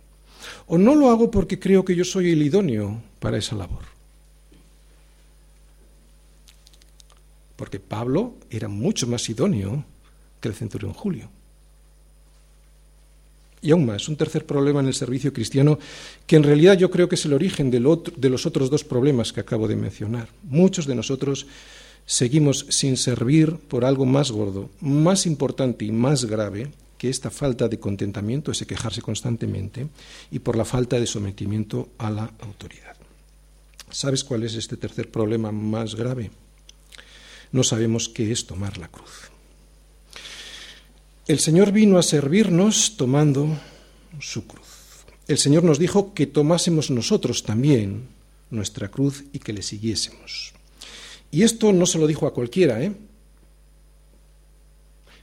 ¿O 0.67 0.77
no 0.77 0.93
lo 0.95 1.09
hago 1.09 1.31
porque 1.31 1.59
creo 1.59 1.83
que 1.83 1.95
yo 1.95 2.05
soy 2.05 2.31
el 2.31 2.41
idóneo 2.41 3.01
para 3.19 3.37
esa 3.37 3.55
labor? 3.55 3.83
Porque 7.55 7.79
Pablo 7.79 8.35
era 8.51 8.67
mucho 8.67 9.07
más 9.07 9.27
idóneo 9.29 9.83
que 10.39 10.49
el 10.49 10.53
centurión 10.53 10.93
Julio. 10.93 11.29
Y 13.67 13.71
aún 13.71 13.85
más, 13.85 14.07
un 14.07 14.15
tercer 14.15 14.45
problema 14.45 14.79
en 14.79 14.87
el 14.87 14.93
servicio 14.93 15.33
cristiano, 15.33 15.77
que 16.25 16.37
en 16.37 16.43
realidad 16.43 16.77
yo 16.77 16.89
creo 16.89 17.09
que 17.09 17.15
es 17.15 17.25
el 17.25 17.33
origen 17.33 17.69
de 17.69 17.81
los 17.81 18.45
otros 18.45 18.69
dos 18.69 18.85
problemas 18.85 19.33
que 19.33 19.41
acabo 19.41 19.67
de 19.67 19.75
mencionar. 19.75 20.29
Muchos 20.43 20.87
de 20.87 20.95
nosotros 20.95 21.47
seguimos 22.05 22.65
sin 22.69 22.95
servir 22.95 23.57
por 23.57 23.83
algo 23.83 24.05
más 24.05 24.31
gordo, 24.31 24.69
más 24.79 25.25
importante 25.25 25.83
y 25.83 25.91
más 25.91 26.23
grave 26.23 26.69
que 26.97 27.09
esta 27.09 27.29
falta 27.29 27.67
de 27.67 27.77
contentamiento, 27.77 28.53
ese 28.53 28.65
quejarse 28.65 29.01
constantemente, 29.01 29.89
y 30.31 30.39
por 30.39 30.55
la 30.55 30.63
falta 30.63 30.97
de 30.97 31.05
sometimiento 31.05 31.89
a 31.97 32.09
la 32.09 32.31
autoridad. 32.39 32.95
¿Sabes 33.91 34.23
cuál 34.23 34.43
es 34.43 34.55
este 34.55 34.77
tercer 34.77 35.11
problema 35.11 35.51
más 35.51 35.93
grave? 35.95 36.31
No 37.51 37.65
sabemos 37.65 38.07
qué 38.07 38.31
es 38.31 38.45
tomar 38.45 38.77
la 38.77 38.87
cruz. 38.87 39.29
El 41.27 41.39
Señor 41.39 41.73
vino 41.73 41.97
a 41.97 42.03
servirnos 42.03 42.95
tomando 42.95 43.59
su 44.17 44.47
cruz. 44.47 45.03
El 45.27 45.37
Señor 45.37 45.65
nos 45.65 45.77
dijo 45.77 46.13
que 46.13 46.25
tomásemos 46.25 46.89
nosotros 46.89 47.43
también 47.43 48.07
nuestra 48.49 48.87
cruz 48.87 49.25
y 49.33 49.39
que 49.39 49.51
le 49.51 49.61
siguiésemos. 49.61 50.53
Y 51.29 51.43
esto 51.43 51.73
no 51.73 51.85
se 51.85 51.99
lo 51.99 52.07
dijo 52.07 52.27
a 52.27 52.33
cualquiera, 52.33 52.81
¿eh? 52.81 52.93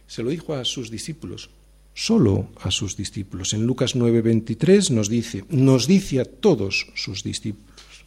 Se 0.07 0.23
lo 0.23 0.29
dijo 0.29 0.53
a 0.53 0.67
sus 0.67 0.90
discípulos, 0.90 1.49
solo 1.95 2.49
a 2.61 2.71
sus 2.71 2.99
discípulos. 2.99 3.55
En 3.55 3.64
Lucas 3.64 3.97
9:23 3.97 4.90
nos 4.90 5.09
dice, 5.09 5.47
nos 5.49 5.87
dice 5.87 6.21
a 6.21 6.27
todos 6.27 6.87
sus 6.95 7.25
discípulos, 7.25 8.05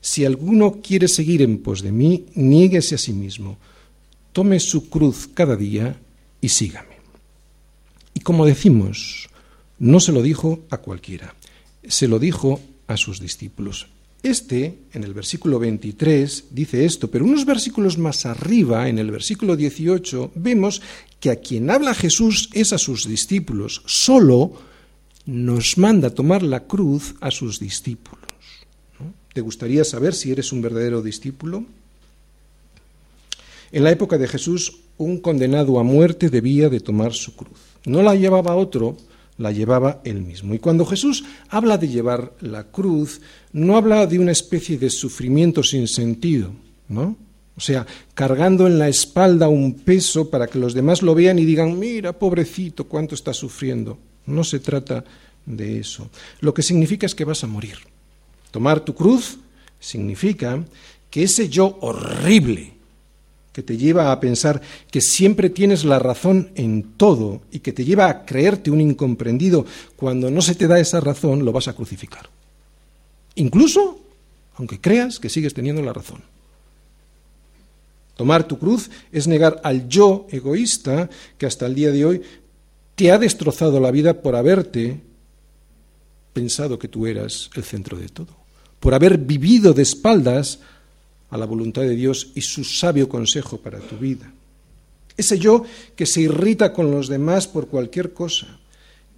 si 0.00 0.24
alguno 0.24 0.80
quiere 0.82 1.06
seguir 1.06 1.42
en 1.42 1.58
pos 1.58 1.82
de 1.82 1.92
mí, 1.92 2.26
niéguese 2.34 2.96
a 2.96 2.98
sí 2.98 3.12
mismo, 3.12 3.58
tome 4.32 4.58
su 4.58 4.90
cruz 4.90 5.28
cada 5.32 5.54
día 5.54 6.00
y 6.40 6.48
sígame. 6.48 6.97
Como 8.28 8.44
decimos, 8.44 9.30
no 9.78 10.00
se 10.00 10.12
lo 10.12 10.20
dijo 10.20 10.60
a 10.68 10.76
cualquiera, 10.76 11.34
se 11.88 12.08
lo 12.08 12.18
dijo 12.18 12.60
a 12.86 12.98
sus 12.98 13.20
discípulos. 13.20 13.86
Este, 14.22 14.80
en 14.92 15.02
el 15.02 15.14
versículo 15.14 15.58
23, 15.58 16.48
dice 16.50 16.84
esto, 16.84 17.10
pero 17.10 17.24
unos 17.24 17.46
versículos 17.46 17.96
más 17.96 18.26
arriba, 18.26 18.90
en 18.90 18.98
el 18.98 19.10
versículo 19.10 19.56
18, 19.56 20.32
vemos 20.34 20.82
que 21.20 21.30
a 21.30 21.36
quien 21.36 21.70
habla 21.70 21.94
Jesús 21.94 22.50
es 22.52 22.74
a 22.74 22.78
sus 22.78 23.08
discípulos. 23.08 23.80
Solo 23.86 24.52
nos 25.24 25.78
manda 25.78 26.10
tomar 26.10 26.42
la 26.42 26.64
cruz 26.64 27.14
a 27.22 27.30
sus 27.30 27.58
discípulos. 27.58 28.28
¿Te 29.32 29.40
gustaría 29.40 29.84
saber 29.84 30.12
si 30.12 30.32
eres 30.32 30.52
un 30.52 30.60
verdadero 30.60 31.00
discípulo? 31.00 31.64
En 33.72 33.84
la 33.84 33.90
época 33.90 34.18
de 34.18 34.28
Jesús, 34.28 34.80
un 34.98 35.18
condenado 35.18 35.78
a 35.78 35.82
muerte 35.82 36.28
debía 36.28 36.68
de 36.68 36.80
tomar 36.80 37.14
su 37.14 37.34
cruz. 37.34 37.77
No 37.88 38.02
la 38.02 38.14
llevaba 38.14 38.54
otro, 38.54 38.96
la 39.38 39.52
llevaba 39.52 40.00
él 40.04 40.22
mismo. 40.22 40.54
Y 40.54 40.58
cuando 40.58 40.84
Jesús 40.84 41.24
habla 41.48 41.78
de 41.78 41.88
llevar 41.88 42.32
la 42.40 42.64
cruz, 42.64 43.20
no 43.52 43.76
habla 43.76 44.06
de 44.06 44.18
una 44.18 44.32
especie 44.32 44.78
de 44.78 44.90
sufrimiento 44.90 45.62
sin 45.62 45.88
sentido, 45.88 46.52
¿no? 46.88 47.16
O 47.56 47.60
sea, 47.60 47.86
cargando 48.14 48.68
en 48.68 48.78
la 48.78 48.88
espalda 48.88 49.48
un 49.48 49.74
peso 49.74 50.30
para 50.30 50.46
que 50.46 50.60
los 50.60 50.74
demás 50.74 51.02
lo 51.02 51.14
vean 51.14 51.40
y 51.40 51.44
digan, 51.44 51.76
mira, 51.76 52.12
pobrecito, 52.12 52.84
cuánto 52.84 53.16
está 53.16 53.32
sufriendo. 53.32 53.98
No 54.26 54.44
se 54.44 54.60
trata 54.60 55.04
de 55.44 55.80
eso. 55.80 56.08
Lo 56.40 56.54
que 56.54 56.62
significa 56.62 57.06
es 57.06 57.16
que 57.16 57.24
vas 57.24 57.42
a 57.42 57.48
morir. 57.48 57.78
Tomar 58.52 58.80
tu 58.80 58.94
cruz 58.94 59.38
significa 59.80 60.64
que 61.10 61.24
ese 61.24 61.48
yo 61.48 61.78
horrible, 61.80 62.74
que 63.52 63.62
te 63.62 63.76
lleva 63.76 64.12
a 64.12 64.20
pensar 64.20 64.60
que 64.90 65.00
siempre 65.00 65.50
tienes 65.50 65.84
la 65.84 65.98
razón 65.98 66.50
en 66.54 66.94
todo 66.96 67.42
y 67.50 67.60
que 67.60 67.72
te 67.72 67.84
lleva 67.84 68.08
a 68.08 68.24
creerte 68.24 68.70
un 68.70 68.80
incomprendido, 68.80 69.66
cuando 69.96 70.30
no 70.30 70.42
se 70.42 70.54
te 70.54 70.68
da 70.68 70.78
esa 70.78 71.00
razón, 71.00 71.44
lo 71.44 71.52
vas 71.52 71.68
a 71.68 71.74
crucificar. 71.74 72.28
Incluso 73.34 74.00
aunque 74.58 74.80
creas 74.80 75.20
que 75.20 75.28
sigues 75.28 75.54
teniendo 75.54 75.82
la 75.82 75.92
razón. 75.92 76.22
Tomar 78.16 78.46
tu 78.48 78.58
cruz 78.58 78.90
es 79.12 79.28
negar 79.28 79.60
al 79.62 79.88
yo 79.88 80.26
egoísta 80.30 81.08
que 81.38 81.46
hasta 81.46 81.66
el 81.66 81.76
día 81.76 81.92
de 81.92 82.04
hoy 82.04 82.22
te 82.96 83.12
ha 83.12 83.18
destrozado 83.18 83.78
la 83.78 83.92
vida 83.92 84.20
por 84.20 84.34
haberte 84.34 85.00
pensado 86.32 86.78
que 86.78 86.88
tú 86.88 87.06
eras 87.06 87.50
el 87.54 87.62
centro 87.62 87.96
de 87.96 88.08
todo, 88.08 88.36
por 88.80 88.94
haber 88.94 89.18
vivido 89.18 89.72
de 89.72 89.82
espaldas 89.82 90.58
a 91.30 91.36
la 91.36 91.46
voluntad 91.46 91.82
de 91.82 91.96
Dios 91.96 92.32
y 92.34 92.40
su 92.40 92.64
sabio 92.64 93.08
consejo 93.08 93.58
para 93.58 93.78
tu 93.80 93.96
vida. 93.96 94.32
Ese 95.16 95.38
yo 95.38 95.64
que 95.96 96.06
se 96.06 96.20
irrita 96.20 96.72
con 96.72 96.90
los 96.90 97.08
demás 97.08 97.48
por 97.48 97.68
cualquier 97.68 98.12
cosa, 98.12 98.60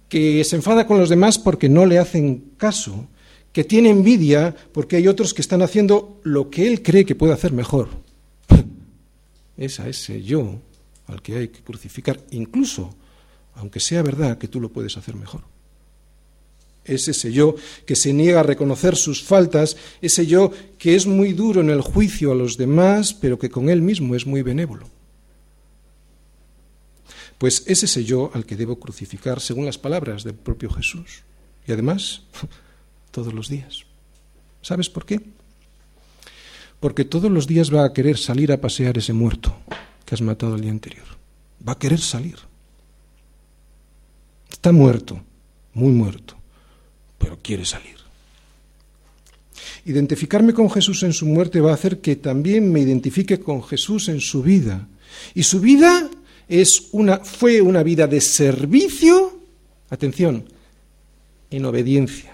que 0.09 0.43
se 0.43 0.55
enfada 0.55 0.87
con 0.87 0.99
los 0.99 1.09
demás 1.09 1.37
porque 1.37 1.69
no 1.69 1.85
le 1.85 1.99
hacen 1.99 2.51
caso, 2.57 3.07
que 3.53 3.63
tiene 3.63 3.89
envidia 3.89 4.55
porque 4.73 4.95
hay 4.95 5.07
otros 5.07 5.33
que 5.33 5.41
están 5.41 5.61
haciendo 5.61 6.19
lo 6.23 6.49
que 6.49 6.67
él 6.67 6.81
cree 6.81 7.05
que 7.05 7.15
puede 7.15 7.33
hacer 7.33 7.53
mejor. 7.53 7.89
Es 9.57 9.79
a 9.79 9.87
ese 9.87 10.23
yo 10.23 10.59
al 11.05 11.21
que 11.21 11.35
hay 11.35 11.47
que 11.49 11.61
crucificar, 11.61 12.19
incluso 12.31 12.95
aunque 13.55 13.79
sea 13.79 14.01
verdad 14.01 14.37
que 14.37 14.47
tú 14.47 14.59
lo 14.59 14.69
puedes 14.69 14.97
hacer 14.97 15.15
mejor. 15.15 15.41
Es 16.83 17.07
ese 17.07 17.31
yo 17.31 17.55
que 17.85 17.95
se 17.95 18.13
niega 18.13 18.39
a 18.39 18.43
reconocer 18.43 18.95
sus 18.95 19.23
faltas, 19.23 19.77
ese 20.01 20.25
yo 20.25 20.51
que 20.77 20.95
es 20.95 21.05
muy 21.05 21.33
duro 21.33 21.61
en 21.61 21.69
el 21.69 21.81
juicio 21.81 22.31
a 22.31 22.35
los 22.35 22.57
demás, 22.57 23.13
pero 23.13 23.37
que 23.37 23.49
con 23.49 23.69
él 23.69 23.81
mismo 23.81 24.15
es 24.15 24.25
muy 24.25 24.41
benévolo. 24.41 24.89
Pues 27.37 27.63
es 27.67 27.83
ese 27.83 28.03
yo 28.03 28.31
al 28.33 28.45
que 28.45 28.55
debo 28.55 28.79
crucificar 28.79 29.39
según 29.39 29.65
las 29.65 29.77
palabras 29.77 30.23
del 30.23 30.35
propio 30.35 30.69
Jesús. 30.69 31.23
Y 31.67 31.71
además, 31.71 32.23
todos 33.11 33.33
los 33.33 33.49
días. 33.49 33.85
¿Sabes 34.61 34.89
por 34.89 35.05
qué? 35.05 35.21
porque 36.81 37.05
todos 37.05 37.31
los 37.31 37.47
días 37.47 37.73
va 37.73 37.85
a 37.85 37.93
querer 37.93 38.17
salir 38.17 38.51
a 38.51 38.59
pasear 38.59 38.97
ese 38.97 39.13
muerto 39.13 39.55
que 40.03 40.15
has 40.15 40.21
matado 40.21 40.55
el 40.55 40.61
día 40.61 40.71
anterior. 40.71 41.05
Va 41.65 41.73
a 41.73 41.79
querer 41.79 41.99
salir. 41.99 42.37
Está 44.49 44.71
muerto, 44.71 45.21
muy 45.73 45.91
muerto, 45.91 46.35
pero 47.21 47.37
quiere 47.41 47.65
salir. 47.65 48.01
Identificarme 49.85 50.53
con 50.53 50.69
Jesús 50.69 51.03
en 51.03 51.13
su 51.13 51.25
muerte 51.25 51.61
va 51.61 51.71
a 51.71 51.75
hacer 51.75 52.01
que 52.01 52.15
también 52.15 52.71
me 52.71 52.81
identifique 52.81 53.39
con 53.39 53.63
Jesús 53.63 54.09
en 54.09 54.19
su 54.19 54.43
vida. 54.43 54.87
Y 55.33 55.43
su 55.43 55.59
vida 55.59 56.09
es 56.47 56.89
una, 56.91 57.19
fue 57.19 57.61
una 57.61 57.83
vida 57.83 58.07
de 58.07 58.21
servicio, 58.21 59.39
atención, 59.89 60.45
en 61.49 61.65
obediencia. 61.65 62.33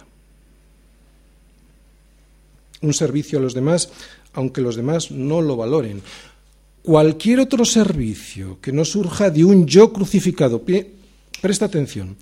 Un 2.81 2.93
servicio 2.93 3.39
a 3.39 3.41
los 3.41 3.53
demás, 3.53 3.89
aunque 4.33 4.61
los 4.61 4.75
demás 4.75 5.11
no 5.11 5.41
lo 5.41 5.55
valoren. 5.55 6.01
Cualquier 6.83 7.39
otro 7.39 7.65
servicio 7.65 8.59
que 8.61 8.71
no 8.71 8.85
surja 8.85 9.29
de 9.29 9.43
un 9.43 9.65
yo 9.65 9.91
crucificado, 9.91 10.63
presta 11.41 11.65
atención, 11.65 12.15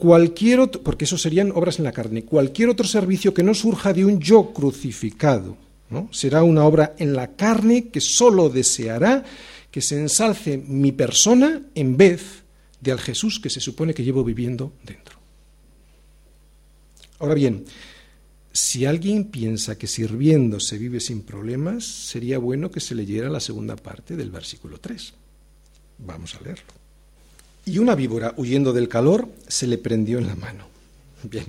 cualquier 0.00 0.60
otro, 0.60 0.82
porque 0.82 1.04
eso 1.04 1.18
serían 1.18 1.52
obras 1.52 1.78
en 1.78 1.84
la 1.84 1.92
carne, 1.92 2.24
cualquier 2.24 2.70
otro 2.70 2.86
servicio 2.86 3.34
que 3.34 3.42
no 3.42 3.54
surja 3.54 3.92
de 3.92 4.04
un 4.04 4.18
yo 4.18 4.52
crucificado, 4.52 5.56
¿no? 5.90 6.08
será 6.10 6.42
una 6.42 6.64
obra 6.64 6.96
en 6.98 7.12
la 7.12 7.36
carne 7.36 7.88
que 7.88 8.00
sólo 8.00 8.48
deseará 8.48 9.22
que 9.70 9.82
se 9.82 10.00
ensalce 10.00 10.56
mi 10.56 10.90
persona 10.90 11.62
en 11.74 11.96
vez 11.96 12.42
de 12.80 12.92
al 12.92 12.98
Jesús 12.98 13.38
que 13.38 13.50
se 13.50 13.60
supone 13.60 13.92
que 13.92 14.02
llevo 14.02 14.24
viviendo 14.24 14.72
dentro. 14.84 15.18
Ahora 17.18 17.34
bien, 17.34 17.66
si 18.52 18.86
alguien 18.86 19.24
piensa 19.24 19.76
que 19.76 19.86
sirviendo 19.86 20.58
se 20.58 20.78
vive 20.78 20.98
sin 20.98 21.22
problemas, 21.22 21.84
sería 21.84 22.38
bueno 22.38 22.70
que 22.70 22.80
se 22.80 22.94
leyera 22.94 23.28
la 23.28 23.38
segunda 23.38 23.76
parte 23.76 24.16
del 24.16 24.30
versículo 24.30 24.80
3. 24.80 25.12
Vamos 25.98 26.34
a 26.34 26.40
leerlo. 26.40 26.79
Y 27.70 27.78
una 27.78 27.94
víbora, 27.94 28.34
huyendo 28.36 28.72
del 28.72 28.88
calor, 28.88 29.28
se 29.46 29.68
le 29.68 29.78
prendió 29.78 30.18
en 30.18 30.26
la 30.26 30.34
mano. 30.34 30.64
Bien. 31.22 31.46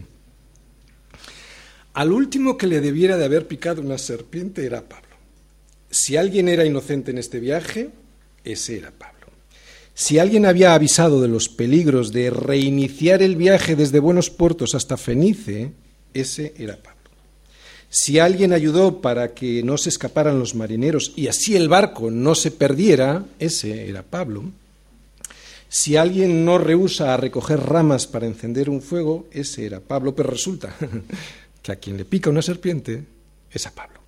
Al 1.93 2.11
último 2.11 2.59
que 2.59 2.67
le 2.67 2.79
debiera 2.79 3.17
de 3.17 3.25
haber 3.25 3.47
picado 3.47 3.81
una 3.81 3.97
serpiente 3.97 4.63
era 4.63 4.83
Pablo. 4.87 5.15
Si 5.89 6.17
alguien 6.17 6.47
era 6.47 6.63
inocente 6.63 7.09
en 7.09 7.17
este 7.17 7.39
viaje, 7.39 7.89
ese 8.43 8.77
era 8.77 8.91
Pablo. 8.91 9.29
Si 9.95 10.19
alguien 10.19 10.45
había 10.45 10.75
avisado 10.75 11.21
de 11.21 11.27
los 11.27 11.49
peligros 11.49 12.11
de 12.11 12.29
reiniciar 12.29 13.23
el 13.23 13.35
viaje 13.35 13.75
desde 13.75 13.99
Buenos 13.99 14.29
Puertos 14.29 14.75
hasta 14.75 14.97
Fenice, 14.97 15.71
ese 16.13 16.53
era 16.55 16.77
Pablo. 16.77 17.09
Si 17.89 18.19
alguien 18.19 18.53
ayudó 18.53 19.01
para 19.01 19.33
que 19.33 19.63
no 19.63 19.79
se 19.79 19.89
escaparan 19.89 20.37
los 20.37 20.53
marineros 20.53 21.13
y 21.15 21.29
así 21.29 21.55
el 21.55 21.67
barco 21.67 22.11
no 22.11 22.35
se 22.35 22.51
perdiera, 22.51 23.25
ese 23.39 23.89
era 23.89 24.03
Pablo. 24.03 24.43
Si 25.73 25.95
alguien 25.95 26.43
no 26.43 26.57
rehúsa 26.57 27.13
a 27.13 27.17
recoger 27.17 27.61
ramas 27.61 28.05
para 28.05 28.27
encender 28.27 28.69
un 28.69 28.81
fuego, 28.81 29.29
ese 29.31 29.65
era 29.65 29.79
Pablo, 29.79 30.13
pero 30.13 30.29
resulta 30.29 30.75
que 31.63 31.71
a 31.71 31.77
quien 31.77 31.95
le 31.95 32.03
pica 32.03 32.29
una 32.29 32.41
serpiente 32.41 33.05
es 33.49 33.65
a 33.67 33.71
Pablo. 33.73 34.01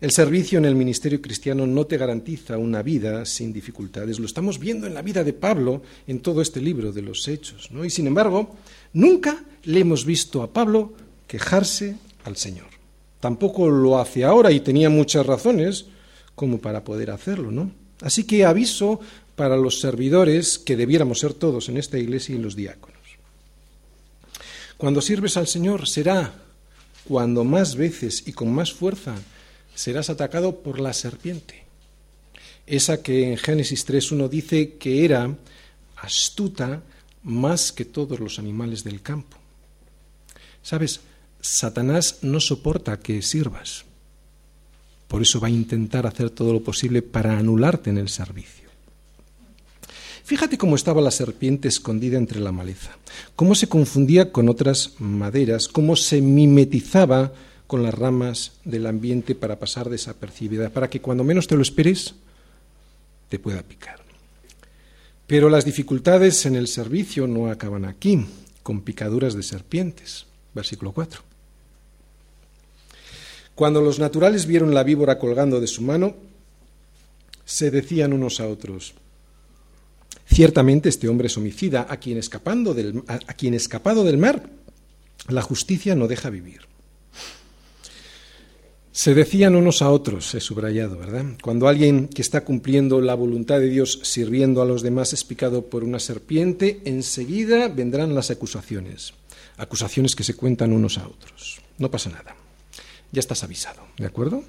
El 0.00 0.10
servicio 0.10 0.58
en 0.58 0.64
el 0.64 0.74
ministerio 0.74 1.22
cristiano 1.22 1.64
no 1.64 1.86
te 1.86 1.96
garantiza 1.96 2.58
una 2.58 2.82
vida 2.82 3.24
sin 3.24 3.52
dificultades. 3.52 4.18
Lo 4.18 4.26
estamos 4.26 4.58
viendo 4.58 4.88
en 4.88 4.94
la 4.94 5.02
vida 5.02 5.22
de 5.22 5.32
Pablo 5.32 5.82
en 6.08 6.18
todo 6.18 6.42
este 6.42 6.60
libro 6.60 6.90
de 6.90 7.02
los 7.02 7.28
Hechos. 7.28 7.70
¿no? 7.70 7.84
Y 7.84 7.90
sin 7.90 8.08
embargo, 8.08 8.56
nunca 8.92 9.44
le 9.62 9.78
hemos 9.78 10.04
visto 10.04 10.42
a 10.42 10.52
Pablo 10.52 10.92
quejarse 11.28 11.98
al 12.24 12.36
Señor. 12.36 12.66
Tampoco 13.20 13.70
lo 13.70 14.00
hace 14.00 14.24
ahora 14.24 14.50
y 14.50 14.58
tenía 14.58 14.90
muchas 14.90 15.24
razones 15.24 15.86
como 16.34 16.58
para 16.58 16.82
poder 16.82 17.12
hacerlo. 17.12 17.52
¿no? 17.52 17.70
Así 18.00 18.24
que 18.24 18.44
aviso 18.44 19.00
para 19.40 19.56
los 19.56 19.80
servidores, 19.80 20.58
que 20.58 20.76
debiéramos 20.76 21.20
ser 21.20 21.32
todos 21.32 21.70
en 21.70 21.78
esta 21.78 21.96
iglesia 21.96 22.34
y 22.34 22.38
los 22.38 22.56
diáconos. 22.56 23.00
Cuando 24.76 25.00
sirves 25.00 25.38
al 25.38 25.46
Señor 25.46 25.88
será 25.88 26.34
cuando 27.08 27.42
más 27.42 27.74
veces 27.74 28.24
y 28.26 28.32
con 28.34 28.52
más 28.52 28.74
fuerza 28.74 29.14
serás 29.74 30.10
atacado 30.10 30.60
por 30.60 30.78
la 30.78 30.92
serpiente, 30.92 31.64
esa 32.66 33.02
que 33.02 33.30
en 33.30 33.38
Génesis 33.38 33.88
3.1 33.88 34.28
dice 34.28 34.74
que 34.74 35.06
era 35.06 35.34
astuta 35.96 36.82
más 37.22 37.72
que 37.72 37.86
todos 37.86 38.20
los 38.20 38.38
animales 38.38 38.84
del 38.84 39.00
campo. 39.00 39.38
Sabes, 40.62 41.00
Satanás 41.40 42.18
no 42.20 42.40
soporta 42.40 43.00
que 43.00 43.22
sirvas. 43.22 43.86
Por 45.08 45.22
eso 45.22 45.40
va 45.40 45.48
a 45.48 45.50
intentar 45.50 46.06
hacer 46.06 46.28
todo 46.28 46.52
lo 46.52 46.62
posible 46.62 47.00
para 47.00 47.38
anularte 47.38 47.88
en 47.88 47.96
el 47.96 48.10
servicio. 48.10 48.59
Fíjate 50.24 50.58
cómo 50.58 50.76
estaba 50.76 51.00
la 51.00 51.10
serpiente 51.10 51.68
escondida 51.68 52.18
entre 52.18 52.40
la 52.40 52.52
maleza, 52.52 52.96
cómo 53.36 53.54
se 53.54 53.68
confundía 53.68 54.32
con 54.32 54.48
otras 54.48 54.94
maderas, 54.98 55.68
cómo 55.68 55.96
se 55.96 56.20
mimetizaba 56.20 57.32
con 57.66 57.82
las 57.82 57.94
ramas 57.94 58.52
del 58.64 58.86
ambiente 58.86 59.34
para 59.34 59.58
pasar 59.58 59.88
desapercibida, 59.88 60.70
para 60.70 60.90
que 60.90 61.00
cuando 61.00 61.24
menos 61.24 61.46
te 61.46 61.56
lo 61.56 61.62
esperes, 61.62 62.14
te 63.28 63.38
pueda 63.38 63.62
picar. 63.62 64.00
Pero 65.26 65.48
las 65.48 65.64
dificultades 65.64 66.44
en 66.46 66.56
el 66.56 66.66
servicio 66.66 67.28
no 67.28 67.48
acaban 67.48 67.84
aquí, 67.84 68.26
con 68.62 68.82
picaduras 68.82 69.34
de 69.34 69.44
serpientes. 69.44 70.26
Versículo 70.52 70.92
4. 70.92 71.22
Cuando 73.54 73.80
los 73.80 73.98
naturales 73.98 74.46
vieron 74.46 74.74
la 74.74 74.82
víbora 74.82 75.18
colgando 75.18 75.60
de 75.60 75.66
su 75.66 75.82
mano, 75.82 76.16
se 77.44 77.70
decían 77.70 78.12
unos 78.12 78.40
a 78.40 78.48
otros, 78.48 78.94
Ciertamente 80.32 80.88
este 80.88 81.08
hombre 81.08 81.26
es 81.26 81.36
homicida, 81.36 81.86
a 81.88 81.96
quien, 81.96 82.16
escapando 82.16 82.72
del, 82.72 83.02
a, 83.08 83.18
quien 83.34 83.54
escapado 83.54 84.04
del 84.04 84.16
mar, 84.16 84.48
la 85.28 85.42
justicia 85.42 85.96
no 85.96 86.06
deja 86.06 86.30
vivir. 86.30 86.60
Se 88.92 89.14
decían 89.14 89.56
unos 89.56 89.82
a 89.82 89.90
otros, 89.90 90.34
he 90.34 90.40
subrayado, 90.40 90.98
¿verdad? 90.98 91.24
Cuando 91.42 91.68
alguien 91.68 92.08
que 92.08 92.22
está 92.22 92.44
cumpliendo 92.44 93.00
la 93.00 93.14
voluntad 93.14 93.58
de 93.58 93.68
Dios 93.68 94.00
sirviendo 94.04 94.62
a 94.62 94.64
los 94.64 94.82
demás 94.82 95.12
es 95.12 95.24
picado 95.24 95.66
por 95.66 95.82
una 95.82 95.98
serpiente, 95.98 96.80
enseguida 96.84 97.68
vendrán 97.68 98.14
las 98.14 98.30
acusaciones. 98.30 99.14
Acusaciones 99.56 100.14
que 100.14 100.24
se 100.24 100.34
cuentan 100.34 100.72
unos 100.72 100.98
a 100.98 101.08
otros. 101.08 101.60
No 101.78 101.90
pasa 101.90 102.10
nada. 102.10 102.36
Ya 103.10 103.20
estás 103.20 103.42
avisado, 103.42 103.82
¿de 103.96 104.06
acuerdo? 104.06 104.44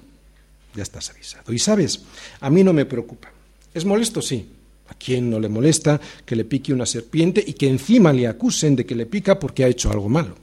Ya 0.74 0.82
estás 0.82 1.10
avisado. 1.10 1.52
Y 1.52 1.58
sabes, 1.58 2.02
a 2.40 2.50
mí 2.50 2.62
no 2.62 2.72
me 2.72 2.86
preocupa. 2.86 3.32
¿Es 3.74 3.84
molesto? 3.84 4.22
Sí. 4.22 4.48
¿A 4.92 4.94
quién 4.94 5.30
no 5.30 5.40
le 5.40 5.48
molesta 5.48 5.98
que 6.26 6.36
le 6.36 6.44
pique 6.44 6.70
una 6.70 6.84
serpiente 6.84 7.42
y 7.46 7.54
que 7.54 7.66
encima 7.66 8.12
le 8.12 8.26
acusen 8.26 8.76
de 8.76 8.84
que 8.84 8.94
le 8.94 9.06
pica 9.06 9.38
porque 9.38 9.64
ha 9.64 9.68
hecho 9.68 9.90
algo 9.90 10.10
malo? 10.10 10.34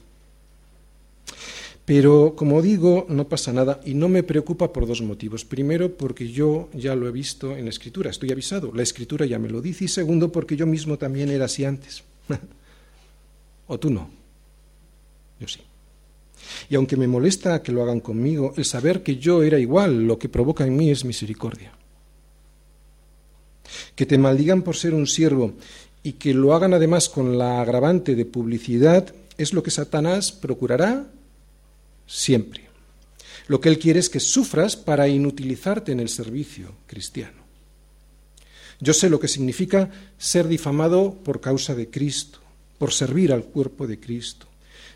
Pero, 1.84 2.34
como 2.34 2.60
digo, 2.60 3.06
no 3.08 3.28
pasa 3.28 3.52
nada 3.52 3.80
y 3.84 3.94
no 3.94 4.08
me 4.08 4.24
preocupa 4.24 4.72
por 4.72 4.88
dos 4.88 5.02
motivos. 5.02 5.44
Primero, 5.44 5.94
porque 5.94 6.28
yo 6.28 6.68
ya 6.74 6.96
lo 6.96 7.06
he 7.06 7.12
visto 7.12 7.56
en 7.56 7.64
la 7.64 7.70
Escritura, 7.70 8.10
estoy 8.10 8.32
avisado, 8.32 8.72
la 8.74 8.82
Escritura 8.82 9.24
ya 9.24 9.38
me 9.38 9.48
lo 9.48 9.62
dice. 9.62 9.84
Y 9.84 9.88
segundo, 9.88 10.32
porque 10.32 10.56
yo 10.56 10.66
mismo 10.66 10.98
también 10.98 11.30
era 11.30 11.44
así 11.44 11.64
antes. 11.64 12.02
¿O 13.68 13.78
tú 13.78 13.88
no? 13.88 14.10
Yo 15.38 15.46
sí. 15.46 15.60
Y 16.68 16.74
aunque 16.74 16.96
me 16.96 17.06
molesta 17.06 17.62
que 17.62 17.70
lo 17.70 17.82
hagan 17.82 18.00
conmigo, 18.00 18.52
el 18.56 18.64
saber 18.64 19.04
que 19.04 19.16
yo 19.16 19.44
era 19.44 19.60
igual, 19.60 20.08
lo 20.08 20.18
que 20.18 20.28
provoca 20.28 20.66
en 20.66 20.76
mí 20.76 20.90
es 20.90 21.04
misericordia 21.04 21.72
que 23.94 24.06
te 24.06 24.18
maldigan 24.18 24.62
por 24.62 24.76
ser 24.76 24.94
un 24.94 25.06
siervo 25.06 25.54
y 26.02 26.12
que 26.12 26.34
lo 26.34 26.54
hagan 26.54 26.74
además 26.74 27.08
con 27.08 27.38
la 27.38 27.60
agravante 27.60 28.14
de 28.14 28.24
publicidad, 28.24 29.12
es 29.36 29.52
lo 29.52 29.62
que 29.62 29.70
Satanás 29.70 30.32
procurará 30.32 31.06
siempre. 32.06 32.68
Lo 33.48 33.60
que 33.60 33.68
él 33.68 33.78
quiere 33.78 34.00
es 34.00 34.08
que 34.08 34.20
sufras 34.20 34.76
para 34.76 35.08
inutilizarte 35.08 35.92
en 35.92 36.00
el 36.00 36.08
servicio 36.08 36.74
cristiano. 36.86 37.40
Yo 38.80 38.94
sé 38.94 39.10
lo 39.10 39.20
que 39.20 39.28
significa 39.28 39.90
ser 40.16 40.48
difamado 40.48 41.14
por 41.22 41.40
causa 41.40 41.74
de 41.74 41.90
Cristo, 41.90 42.38
por 42.78 42.92
servir 42.92 43.32
al 43.32 43.44
cuerpo 43.44 43.86
de 43.86 44.00
Cristo. 44.00 44.46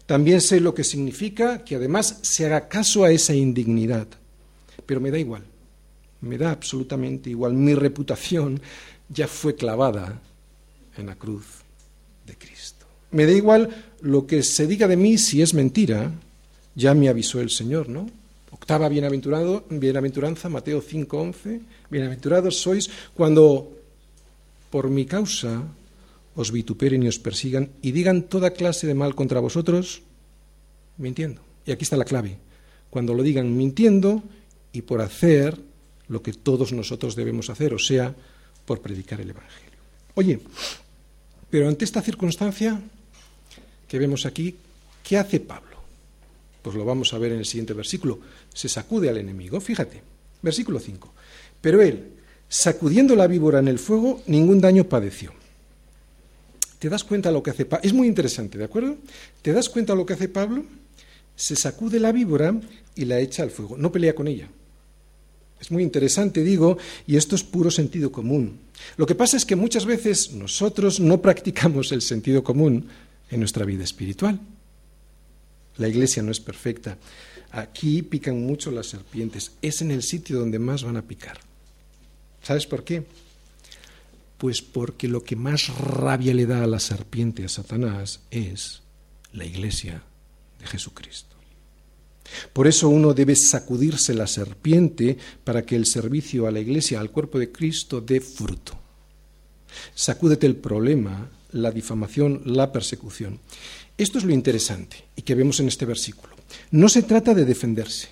También 0.07 0.41
sé 0.41 0.61
lo 0.61 0.75
que 0.75 0.85
significa 0.85 1.65
que 1.65 1.77
además 1.77 2.19
se 2.23 2.47
haga 2.47 2.69
caso 2.69 3.05
a 3.05 3.11
esa 3.11 3.35
indignidad. 3.35 4.07
Pero 4.87 5.01
me 5.01 5.11
da 5.11 5.19
igual 5.19 5.45
me 6.25 6.39
da 6.39 6.51
absolutamente 6.51 7.31
igual. 7.31 7.55
Mi 7.55 7.75
reputación 7.75 8.61
ya 9.09 9.29
fue 9.29 9.55
clavada 9.55 10.21
en 10.97 11.07
la 11.07 11.15
cruz 11.15 11.45
de 12.27 12.37
Cristo. 12.37 12.87
Me 13.11 13.27
da 13.27 13.33
igual 13.33 13.71
lo 14.01 14.27
que 14.27 14.43
se 14.43 14.67
diga 14.67 14.89
de 14.89 14.97
mí 14.97 15.19
si 15.19 15.43
es 15.43 15.55
mentira, 15.55 16.11
ya 16.75 16.95
me 16.95 17.09
avisó 17.09 17.41
el 17.41 17.51
Señor, 17.51 17.89
¿no? 17.89 18.11
Octava 18.51 18.89
bienaventurado, 18.89 19.65
bienaventuranza, 19.69 20.49
Mateo 20.49 20.81
5:11, 20.81 21.61
bienaventurados 21.91 22.63
sois 22.63 22.89
cuando 23.15 23.71
por 24.71 24.91
mi 24.91 25.07
causa 25.07 25.63
os 26.35 26.51
vituperen 26.51 27.03
y 27.03 27.09
os 27.09 27.19
persigan 27.19 27.71
y 27.83 27.93
digan 27.93 28.25
toda 28.25 28.51
clase 28.51 28.87
de 28.87 28.95
mal 28.95 29.15
contra 29.15 29.41
vosotros, 29.41 30.03
mintiendo. 30.99 31.43
Y 31.67 31.73
aquí 31.73 31.85
está 31.85 31.97
la 31.97 32.05
clave. 32.05 32.39
Cuando 32.91 33.15
lo 33.15 33.23
digan 33.23 33.57
mintiendo 33.57 34.23
y 34.73 34.83
por 34.83 35.01
hacer 35.01 35.59
lo 36.09 36.23
que 36.23 36.33
todos 36.33 36.73
nosotros 36.73 37.17
debemos 37.17 37.51
hacer, 37.51 37.75
o 37.75 37.79
sea, 37.79 38.15
por 38.65 38.81
predicar 38.81 39.21
el 39.21 39.31
Evangelio. 39.31 39.79
Oye, 40.15 40.41
pero 41.51 41.69
ante 41.69 41.85
esta 41.85 42.03
circunstancia 42.03 42.81
que 43.89 43.99
vemos 43.99 44.27
aquí, 44.27 44.57
¿qué 45.03 45.19
hace 45.19 45.41
Pablo? 45.41 45.77
Pues 46.63 46.77
lo 46.77 46.85
vamos 46.85 47.13
a 47.13 47.19
ver 47.19 47.33
en 47.33 47.39
el 47.39 47.45
siguiente 47.45 47.75
versículo. 47.75 48.21
Se 48.53 48.69
sacude 48.69 49.11
al 49.11 49.19
enemigo. 49.19 49.61
Fíjate, 49.61 50.03
versículo 50.41 50.81
5. 50.81 51.13
Pero 51.61 51.83
él, 51.83 52.15
sacudiendo 52.49 53.15
la 53.15 53.27
víbora 53.27 53.59
en 53.59 53.69
el 53.69 53.79
fuego, 53.79 54.23
ningún 54.27 54.61
daño 54.61 54.85
padeció. 54.85 55.33
¿Te 56.79 56.89
das 56.89 57.05
cuenta 57.05 57.31
lo 57.31 57.43
que 57.43 57.51
hace 57.51 57.67
Pablo? 57.67 57.85
Es 57.85 57.93
muy 57.93 58.09
interesante, 58.09 58.59
¿de 58.59 58.65
acuerdo? 58.65 58.97
¿Te 59.43 59.53
das 59.53 59.69
cuenta 59.69 59.95
lo 59.95 60.07
que 60.07 60.15
hace 60.15 60.29
Pablo? 60.29 60.65
Se 61.37 61.57
sacude 61.57 62.01
la 62.01 62.13
víbora 62.13 62.59
y 62.95 63.05
la 63.05 63.21
echa 63.21 63.43
al 63.43 63.51
fuego. 63.51 63.77
No 63.77 63.93
pelea 63.93 64.15
con 64.15 64.29
ella. 64.29 64.49
Es 65.61 65.71
muy 65.71 65.83
interesante, 65.83 66.43
digo, 66.43 66.77
y 67.07 67.17
esto 67.17 67.37
es 67.37 67.43
puro 67.43 67.71
sentido 67.71 68.13
común. 68.13 68.61
Lo 68.97 69.07
que 69.07 69.15
pasa 69.15 69.37
es 69.37 69.45
que 69.45 69.57
muchas 69.57 69.87
veces 69.87 70.33
nosotros 70.33 71.01
no 71.01 71.23
practicamos 71.23 71.93
el 71.93 72.03
sentido 72.03 72.45
común 72.45 72.89
en 73.31 73.41
nuestra 73.41 73.65
vida 73.65 73.85
espiritual. 73.85 74.41
La 75.77 75.89
iglesia 75.89 76.23
no 76.23 76.31
es 76.31 76.41
perfecta. 76.41 76.99
Aquí 77.51 78.03
pican 78.03 78.45
mucho 78.45 78.71
las 78.71 78.87
serpientes. 78.87 79.53
Es 79.63 79.81
en 79.81 79.91
el 79.91 80.03
sitio 80.03 80.39
donde 80.39 80.59
más 80.59 80.85
van 80.85 80.97
a 80.97 81.03
picar. 81.03 81.39
¿Sabes 82.43 82.67
por 82.67 82.85
qué? 82.85 83.05
Pues 84.39 84.61
porque 84.61 85.09
lo 85.09 85.25
que 85.25 85.37
más 85.37 85.69
rabia 85.79 86.35
le 86.35 86.47
da 86.47 86.65
a 86.65 86.67
la 86.67 86.81
serpiente, 86.81 87.45
a 87.45 87.49
Satanás, 87.49 88.21
es 88.31 88.83
la 89.33 89.45
iglesia 89.45 90.03
de 90.61 90.67
Jesucristo. 90.67 91.34
Por 92.55 92.69
eso 92.69 92.89
uno 92.89 93.13
debe 93.13 93.35
sacudirse 93.35 94.15
la 94.15 94.29
serpiente 94.29 95.19
para 95.43 95.67
que 95.67 95.75
el 95.75 95.87
servicio 95.87 96.47
a 96.47 96.53
la 96.53 96.61
iglesia, 96.61 97.01
al 97.01 97.11
cuerpo 97.11 97.41
de 97.41 97.51
Cristo, 97.51 98.01
dé 98.01 98.21
fruto. 98.21 98.79
Sacúdete 99.93 100.47
el 100.47 100.55
problema, 100.55 101.29
la 101.51 101.73
difamación, 101.73 102.43
la 102.45 102.71
persecución. 102.71 103.41
Esto 103.99 104.19
es 104.19 104.25
lo 104.25 104.33
interesante 104.33 105.05
y 105.17 105.23
que 105.23 105.35
vemos 105.35 105.59
en 105.59 105.67
este 105.67 105.85
versículo. 105.85 106.33
No 106.71 106.89
se 106.89 107.03
trata 107.03 107.35
de 107.35 107.45
defenderse, 107.45 108.07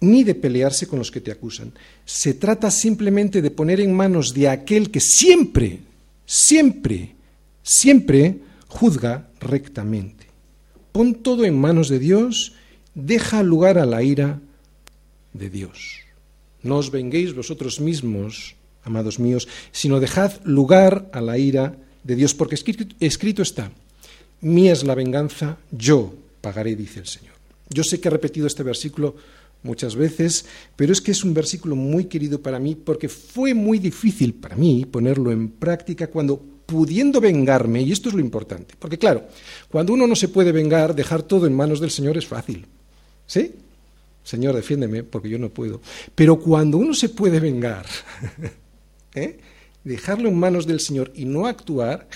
ni 0.00 0.24
de 0.24 0.34
pelearse 0.34 0.88
con 0.88 0.98
los 0.98 1.12
que 1.12 1.20
te 1.20 1.30
acusan. 1.30 1.72
Se 2.04 2.34
trata 2.34 2.72
simplemente 2.72 3.40
de 3.40 3.52
poner 3.52 3.80
en 3.80 3.94
manos 3.94 4.34
de 4.34 4.48
aquel 4.48 4.90
que 4.90 5.00
siempre, 5.00 5.78
siempre, 6.26 7.14
siempre 7.62 8.40
juzga 8.66 9.28
rectamente. 9.38 10.26
Pon 10.90 11.14
todo 11.14 11.44
en 11.44 11.56
manos 11.56 11.88
de 11.88 12.00
Dios 12.00 12.54
deja 12.94 13.42
lugar 13.42 13.78
a 13.78 13.86
la 13.86 14.02
ira 14.02 14.40
de 15.32 15.50
Dios. 15.50 16.00
No 16.62 16.76
os 16.76 16.90
venguéis 16.90 17.34
vosotros 17.34 17.80
mismos, 17.80 18.56
amados 18.84 19.18
míos, 19.18 19.48
sino 19.72 20.00
dejad 20.00 20.32
lugar 20.44 21.08
a 21.12 21.20
la 21.20 21.38
ira 21.38 21.76
de 22.04 22.16
Dios, 22.16 22.34
porque 22.34 22.54
escrito, 22.54 23.42
está, 23.42 23.70
mía 24.40 24.72
es 24.72 24.84
la 24.84 24.94
venganza, 24.94 25.58
yo 25.70 26.14
pagaré, 26.40 26.76
dice 26.76 27.00
el 27.00 27.06
Señor. 27.06 27.34
Yo 27.68 27.84
sé 27.84 28.00
que 28.00 28.08
he 28.08 28.10
repetido 28.10 28.46
este 28.46 28.62
versículo 28.62 29.14
muchas 29.62 29.94
veces, 29.94 30.46
pero 30.76 30.92
es 30.92 31.00
que 31.00 31.12
es 31.12 31.22
un 31.22 31.34
versículo 31.34 31.76
muy 31.76 32.06
querido 32.06 32.40
para 32.40 32.58
mí 32.58 32.74
porque 32.74 33.08
fue 33.08 33.54
muy 33.54 33.78
difícil 33.78 34.34
para 34.34 34.56
mí 34.56 34.86
ponerlo 34.90 35.30
en 35.30 35.48
práctica 35.48 36.08
cuando 36.08 36.42
pudiendo 36.66 37.20
vengarme, 37.20 37.82
y 37.82 37.90
esto 37.90 38.08
es 38.08 38.14
lo 38.14 38.20
importante, 38.20 38.74
porque 38.78 38.96
claro, 38.96 39.24
cuando 39.70 39.92
uno 39.92 40.06
no 40.06 40.14
se 40.14 40.28
puede 40.28 40.52
vengar, 40.52 40.94
dejar 40.94 41.22
todo 41.22 41.46
en 41.46 41.54
manos 41.54 41.80
del 41.80 41.90
Señor 41.90 42.16
es 42.16 42.26
fácil. 42.26 42.64
¿Sí? 43.30 43.52
Señor, 44.24 44.56
defiéndeme 44.56 45.04
porque 45.04 45.28
yo 45.28 45.38
no 45.38 45.50
puedo. 45.50 45.80
Pero 46.16 46.40
cuando 46.40 46.78
uno 46.78 46.92
se 46.94 47.10
puede 47.10 47.38
vengar, 47.38 47.86
¿eh? 49.14 49.38
dejarlo 49.84 50.28
en 50.28 50.36
manos 50.36 50.66
del 50.66 50.80
Señor 50.80 51.12
y 51.14 51.26
no 51.26 51.46
actuar, 51.46 52.08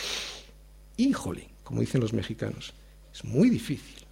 híjole, 0.97 1.47
como 1.63 1.83
dicen 1.83 2.01
los 2.01 2.13
mexicanos, 2.13 2.75
es 3.15 3.25
muy 3.25 3.49
difícil. 3.49 4.05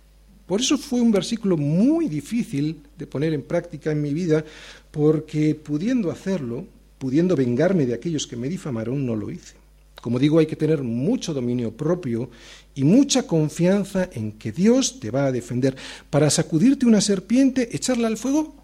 Por 0.46 0.60
eso 0.60 0.78
fue 0.78 1.00
un 1.00 1.10
versículo 1.10 1.56
muy 1.56 2.08
difícil 2.08 2.82
de 2.96 3.08
poner 3.08 3.34
en 3.34 3.42
práctica 3.42 3.90
en 3.90 4.00
mi 4.00 4.14
vida, 4.14 4.44
porque 4.92 5.56
pudiendo 5.56 6.12
hacerlo, 6.12 6.66
pudiendo 6.98 7.34
vengarme 7.34 7.84
de 7.84 7.94
aquellos 7.94 8.28
que 8.28 8.36
me 8.36 8.48
difamaron, 8.48 9.04
no 9.04 9.16
lo 9.16 9.28
hice. 9.28 9.56
Como 10.00 10.20
digo, 10.20 10.38
hay 10.38 10.46
que 10.46 10.54
tener 10.54 10.84
mucho 10.84 11.34
dominio 11.34 11.72
propio 11.72 12.30
y 12.74 12.84
mucha 12.84 13.26
confianza 13.26 14.08
en 14.12 14.32
que 14.32 14.52
Dios 14.52 15.00
te 15.00 15.10
va 15.10 15.26
a 15.26 15.32
defender 15.32 15.76
para 16.10 16.30
sacudirte 16.30 16.86
una 16.86 17.00
serpiente, 17.00 17.68
echarla 17.72 18.08
al 18.08 18.16
fuego 18.16 18.54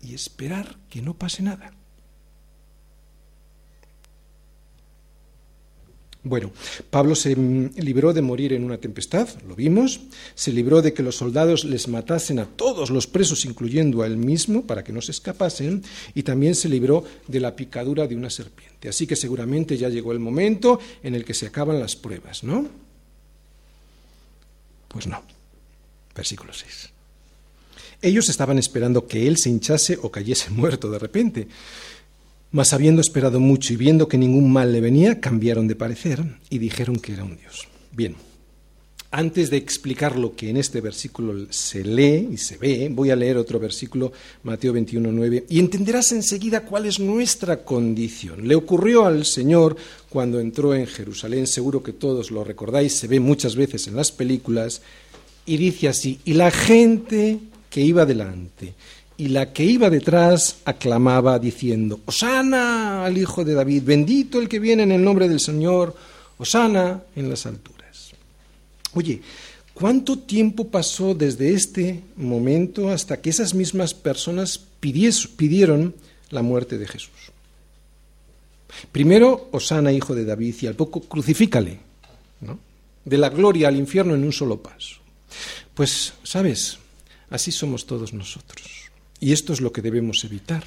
y 0.00 0.14
esperar 0.14 0.76
que 0.90 1.02
no 1.02 1.14
pase 1.14 1.42
nada. 1.42 1.72
Bueno, 6.24 6.52
Pablo 6.88 7.16
se 7.16 7.34
libró 7.34 8.12
de 8.12 8.22
morir 8.22 8.52
en 8.52 8.62
una 8.62 8.78
tempestad, 8.78 9.28
lo 9.48 9.56
vimos, 9.56 10.02
se 10.36 10.52
libró 10.52 10.80
de 10.80 10.92
que 10.92 11.02
los 11.02 11.16
soldados 11.16 11.64
les 11.64 11.88
matasen 11.88 12.38
a 12.38 12.46
todos 12.46 12.90
los 12.90 13.08
presos, 13.08 13.44
incluyendo 13.44 14.02
a 14.02 14.06
él 14.06 14.16
mismo, 14.16 14.64
para 14.64 14.84
que 14.84 14.92
no 14.92 15.02
se 15.02 15.10
escapasen, 15.10 15.82
y 16.14 16.22
también 16.22 16.54
se 16.54 16.68
libró 16.68 17.02
de 17.26 17.40
la 17.40 17.56
picadura 17.56 18.06
de 18.06 18.14
una 18.14 18.30
serpiente. 18.30 18.88
Así 18.88 19.04
que 19.08 19.16
seguramente 19.16 19.76
ya 19.76 19.88
llegó 19.88 20.12
el 20.12 20.20
momento 20.20 20.78
en 21.02 21.16
el 21.16 21.24
que 21.24 21.34
se 21.34 21.48
acaban 21.48 21.80
las 21.80 21.96
pruebas, 21.96 22.44
¿no? 22.44 22.68
Pues 24.92 25.06
no. 25.06 25.22
Versículo 26.14 26.52
6. 26.52 26.90
Ellos 28.02 28.28
estaban 28.28 28.58
esperando 28.58 29.06
que 29.06 29.26
él 29.26 29.38
se 29.38 29.48
hinchase 29.48 29.98
o 30.02 30.10
cayese 30.10 30.50
muerto 30.50 30.90
de 30.90 30.98
repente. 30.98 31.48
Mas 32.50 32.74
habiendo 32.74 33.00
esperado 33.00 33.40
mucho 33.40 33.72
y 33.72 33.76
viendo 33.76 34.08
que 34.08 34.18
ningún 34.18 34.52
mal 34.52 34.72
le 34.72 34.82
venía, 34.82 35.20
cambiaron 35.20 35.68
de 35.68 35.76
parecer 35.76 36.22
y 36.50 36.58
dijeron 36.58 36.96
que 36.96 37.14
era 37.14 37.24
un 37.24 37.38
Dios. 37.38 37.66
Bien, 37.92 38.14
antes 39.12 39.50
de 39.50 39.58
explicar 39.58 40.18
lo 40.18 40.34
que 40.34 40.48
en 40.48 40.56
este 40.56 40.80
versículo 40.80 41.46
se 41.50 41.84
lee 41.84 42.30
y 42.32 42.38
se 42.38 42.56
ve, 42.56 42.88
voy 42.90 43.10
a 43.10 43.16
leer 43.16 43.36
otro 43.36 43.60
versículo, 43.60 44.10
Mateo 44.42 44.72
21, 44.72 45.12
9, 45.12 45.44
y 45.50 45.58
entenderás 45.58 46.12
enseguida 46.12 46.62
cuál 46.62 46.86
es 46.86 46.98
nuestra 46.98 47.62
condición. 47.62 48.48
Le 48.48 48.54
ocurrió 48.54 49.04
al 49.04 49.26
Señor 49.26 49.76
cuando 50.08 50.40
entró 50.40 50.74
en 50.74 50.86
Jerusalén, 50.86 51.46
seguro 51.46 51.82
que 51.82 51.92
todos 51.92 52.30
lo 52.30 52.42
recordáis, 52.42 52.96
se 52.96 53.06
ve 53.06 53.20
muchas 53.20 53.54
veces 53.54 53.86
en 53.86 53.96
las 53.96 54.10
películas, 54.10 54.80
y 55.44 55.58
dice 55.58 55.88
así, 55.88 56.18
y 56.24 56.32
la 56.32 56.50
gente 56.50 57.38
que 57.68 57.82
iba 57.82 58.06
delante 58.06 58.72
y 59.18 59.28
la 59.28 59.52
que 59.52 59.62
iba 59.62 59.90
detrás 59.90 60.56
aclamaba 60.64 61.38
diciendo, 61.38 62.00
Osana 62.06 63.04
al 63.04 63.18
Hijo 63.18 63.44
de 63.44 63.52
David, 63.52 63.82
bendito 63.84 64.40
el 64.40 64.48
que 64.48 64.58
viene 64.58 64.84
en 64.84 64.92
el 64.92 65.04
nombre 65.04 65.28
del 65.28 65.38
Señor, 65.38 65.94
Osana 66.38 67.02
en 67.14 67.28
las 67.28 67.44
alturas. 67.44 67.81
Oye, 68.94 69.22
¿cuánto 69.74 70.18
tiempo 70.18 70.68
pasó 70.68 71.14
desde 71.14 71.54
este 71.54 72.02
momento 72.16 72.90
hasta 72.90 73.20
que 73.20 73.30
esas 73.30 73.54
mismas 73.54 73.94
personas 73.94 74.58
pidieron 74.58 75.94
la 76.30 76.42
muerte 76.42 76.78
de 76.78 76.86
Jesús? 76.86 77.32
Primero, 78.90 79.48
Osana, 79.52 79.92
hijo 79.92 80.14
de 80.14 80.24
David, 80.24 80.54
y 80.62 80.66
al 80.66 80.74
poco 80.74 81.00
crucifícale, 81.02 81.78
¿no? 82.40 82.58
De 83.04 83.18
la 83.18 83.28
gloria 83.28 83.68
al 83.68 83.76
infierno 83.76 84.14
en 84.14 84.24
un 84.24 84.32
solo 84.32 84.62
paso. 84.62 84.96
Pues, 85.74 86.14
¿sabes? 86.22 86.78
Así 87.30 87.52
somos 87.52 87.86
todos 87.86 88.12
nosotros. 88.12 88.66
Y 89.20 89.32
esto 89.32 89.52
es 89.52 89.60
lo 89.60 89.72
que 89.72 89.82
debemos 89.82 90.24
evitar. 90.24 90.64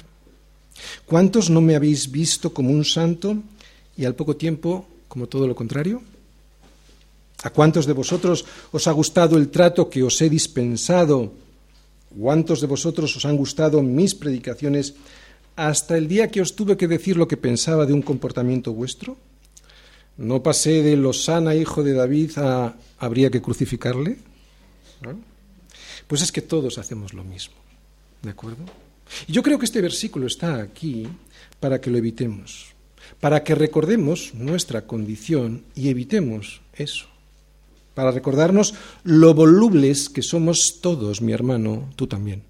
¿Cuántos 1.04 1.50
no 1.50 1.60
me 1.60 1.76
habéis 1.76 2.10
visto 2.10 2.52
como 2.52 2.70
un 2.70 2.84
santo 2.84 3.36
y 3.96 4.04
al 4.04 4.14
poco 4.14 4.36
tiempo 4.36 4.86
como 5.08 5.26
todo 5.26 5.46
lo 5.46 5.54
contrario? 5.54 6.02
¿A 7.42 7.50
cuántos 7.50 7.86
de 7.86 7.92
vosotros 7.92 8.44
os 8.72 8.86
ha 8.86 8.92
gustado 8.92 9.36
el 9.36 9.48
trato 9.48 9.90
que 9.90 10.02
os 10.02 10.20
he 10.22 10.30
dispensado? 10.30 11.32
¿Cuántos 12.18 12.60
de 12.60 12.66
vosotros 12.66 13.14
os 13.16 13.24
han 13.24 13.36
gustado 13.36 13.82
mis 13.82 14.14
predicaciones 14.14 14.94
hasta 15.54 15.96
el 15.96 16.08
día 16.08 16.30
que 16.30 16.40
os 16.40 16.56
tuve 16.56 16.76
que 16.76 16.88
decir 16.88 17.16
lo 17.16 17.28
que 17.28 17.36
pensaba 17.36 17.84
de 17.84 17.92
un 17.92 18.02
comportamiento 18.02 18.72
vuestro? 18.72 19.16
¿No 20.16 20.42
pasé 20.42 20.82
de 20.82 20.96
Losana, 20.96 21.54
hijo 21.54 21.82
de 21.82 21.92
David, 21.92 22.38
a 22.38 22.76
habría 22.98 23.30
que 23.30 23.42
crucificarle? 23.42 24.16
Pues 26.06 26.22
es 26.22 26.32
que 26.32 26.40
todos 26.40 26.78
hacemos 26.78 27.12
lo 27.12 27.24
mismo. 27.24 27.56
¿De 28.22 28.30
acuerdo? 28.30 28.64
Y 29.28 29.32
yo 29.32 29.42
creo 29.42 29.58
que 29.58 29.66
este 29.66 29.80
versículo 29.80 30.26
está 30.26 30.60
aquí 30.60 31.06
para 31.60 31.80
que 31.80 31.90
lo 31.90 31.98
evitemos, 31.98 32.72
para 33.20 33.44
que 33.44 33.54
recordemos 33.54 34.34
nuestra 34.34 34.86
condición 34.86 35.64
y 35.74 35.88
evitemos 35.88 36.62
eso, 36.74 37.06
para 37.96 38.10
recordarnos 38.10 38.74
lo 39.04 39.32
volubles 39.32 40.10
que 40.10 40.20
somos 40.20 40.80
todos, 40.82 41.22
mi 41.22 41.32
hermano, 41.32 41.88
tú 41.96 42.06
también. 42.06 42.42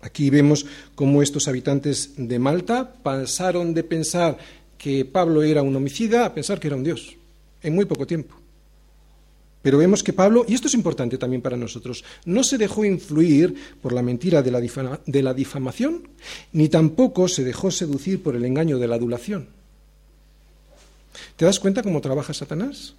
Aquí 0.00 0.30
vemos 0.30 0.64
cómo 0.94 1.22
estos 1.22 1.48
habitantes 1.48 2.12
de 2.16 2.38
Malta 2.38 2.94
pasaron 3.02 3.74
de 3.74 3.82
pensar 3.82 4.38
que 4.78 5.04
Pablo 5.04 5.42
era 5.42 5.62
un 5.62 5.74
homicida 5.74 6.24
a 6.24 6.32
pensar 6.32 6.60
que 6.60 6.68
era 6.68 6.76
un 6.76 6.84
dios, 6.84 7.16
en 7.64 7.74
muy 7.74 7.84
poco 7.84 8.06
tiempo. 8.06 8.36
Pero 9.60 9.78
vemos 9.78 10.04
que 10.04 10.12
Pablo, 10.12 10.44
y 10.46 10.54
esto 10.54 10.68
es 10.68 10.74
importante 10.74 11.18
también 11.18 11.42
para 11.42 11.56
nosotros, 11.56 12.04
no 12.24 12.44
se 12.44 12.58
dejó 12.58 12.84
influir 12.84 13.56
por 13.82 13.92
la 13.92 14.02
mentira 14.02 14.40
de 14.40 14.52
la, 14.52 15.34
difamación, 15.34 16.08
ni 16.52 16.68
tampoco 16.68 17.26
se 17.26 17.42
dejó 17.42 17.72
seducir 17.72 18.22
por 18.22 18.36
el 18.36 18.44
engaño 18.44 18.78
de 18.78 18.86
la 18.86 18.94
adulación. 18.94 19.48
¿Te 21.34 21.44
das 21.44 21.58
cuenta 21.58 21.82
cómo 21.82 22.00
trabaja 22.00 22.32
Satanás? 22.32 22.94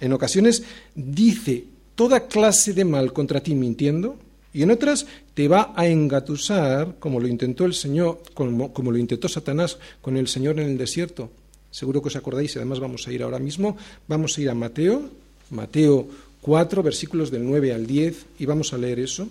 En 0.00 0.12
ocasiones 0.12 0.62
dice 0.94 1.64
toda 1.94 2.26
clase 2.26 2.72
de 2.72 2.84
mal 2.84 3.12
contra 3.12 3.40
ti 3.40 3.54
mintiendo, 3.54 4.16
y 4.54 4.62
en 4.62 4.70
otras 4.70 5.06
te 5.34 5.48
va 5.48 5.72
a 5.74 5.86
engatusar, 5.86 6.96
como 6.98 7.20
lo 7.20 7.26
intentó 7.26 7.64
el 7.64 7.74
Señor, 7.74 8.22
como, 8.34 8.72
como 8.72 8.90
lo 8.90 8.98
intentó 8.98 9.28
Satanás 9.28 9.78
con 10.02 10.16
el 10.16 10.28
Señor 10.28 10.60
en 10.60 10.68
el 10.68 10.78
desierto. 10.78 11.30
Seguro 11.70 12.02
que 12.02 12.08
os 12.08 12.16
acordáis, 12.16 12.54
y 12.54 12.58
además 12.58 12.80
vamos 12.80 13.08
a 13.08 13.12
ir 13.12 13.22
ahora 13.22 13.38
mismo, 13.38 13.76
vamos 14.08 14.36
a 14.36 14.40
ir 14.42 14.50
a 14.50 14.54
Mateo, 14.54 15.08
Mateo 15.50 16.06
4, 16.42 16.82
versículos 16.82 17.30
del 17.30 17.46
9 17.46 17.72
al 17.72 17.86
10, 17.86 18.26
y 18.38 18.46
vamos 18.46 18.72
a 18.74 18.78
leer 18.78 19.00
eso. 19.00 19.28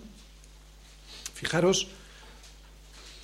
Fijaros 1.34 1.86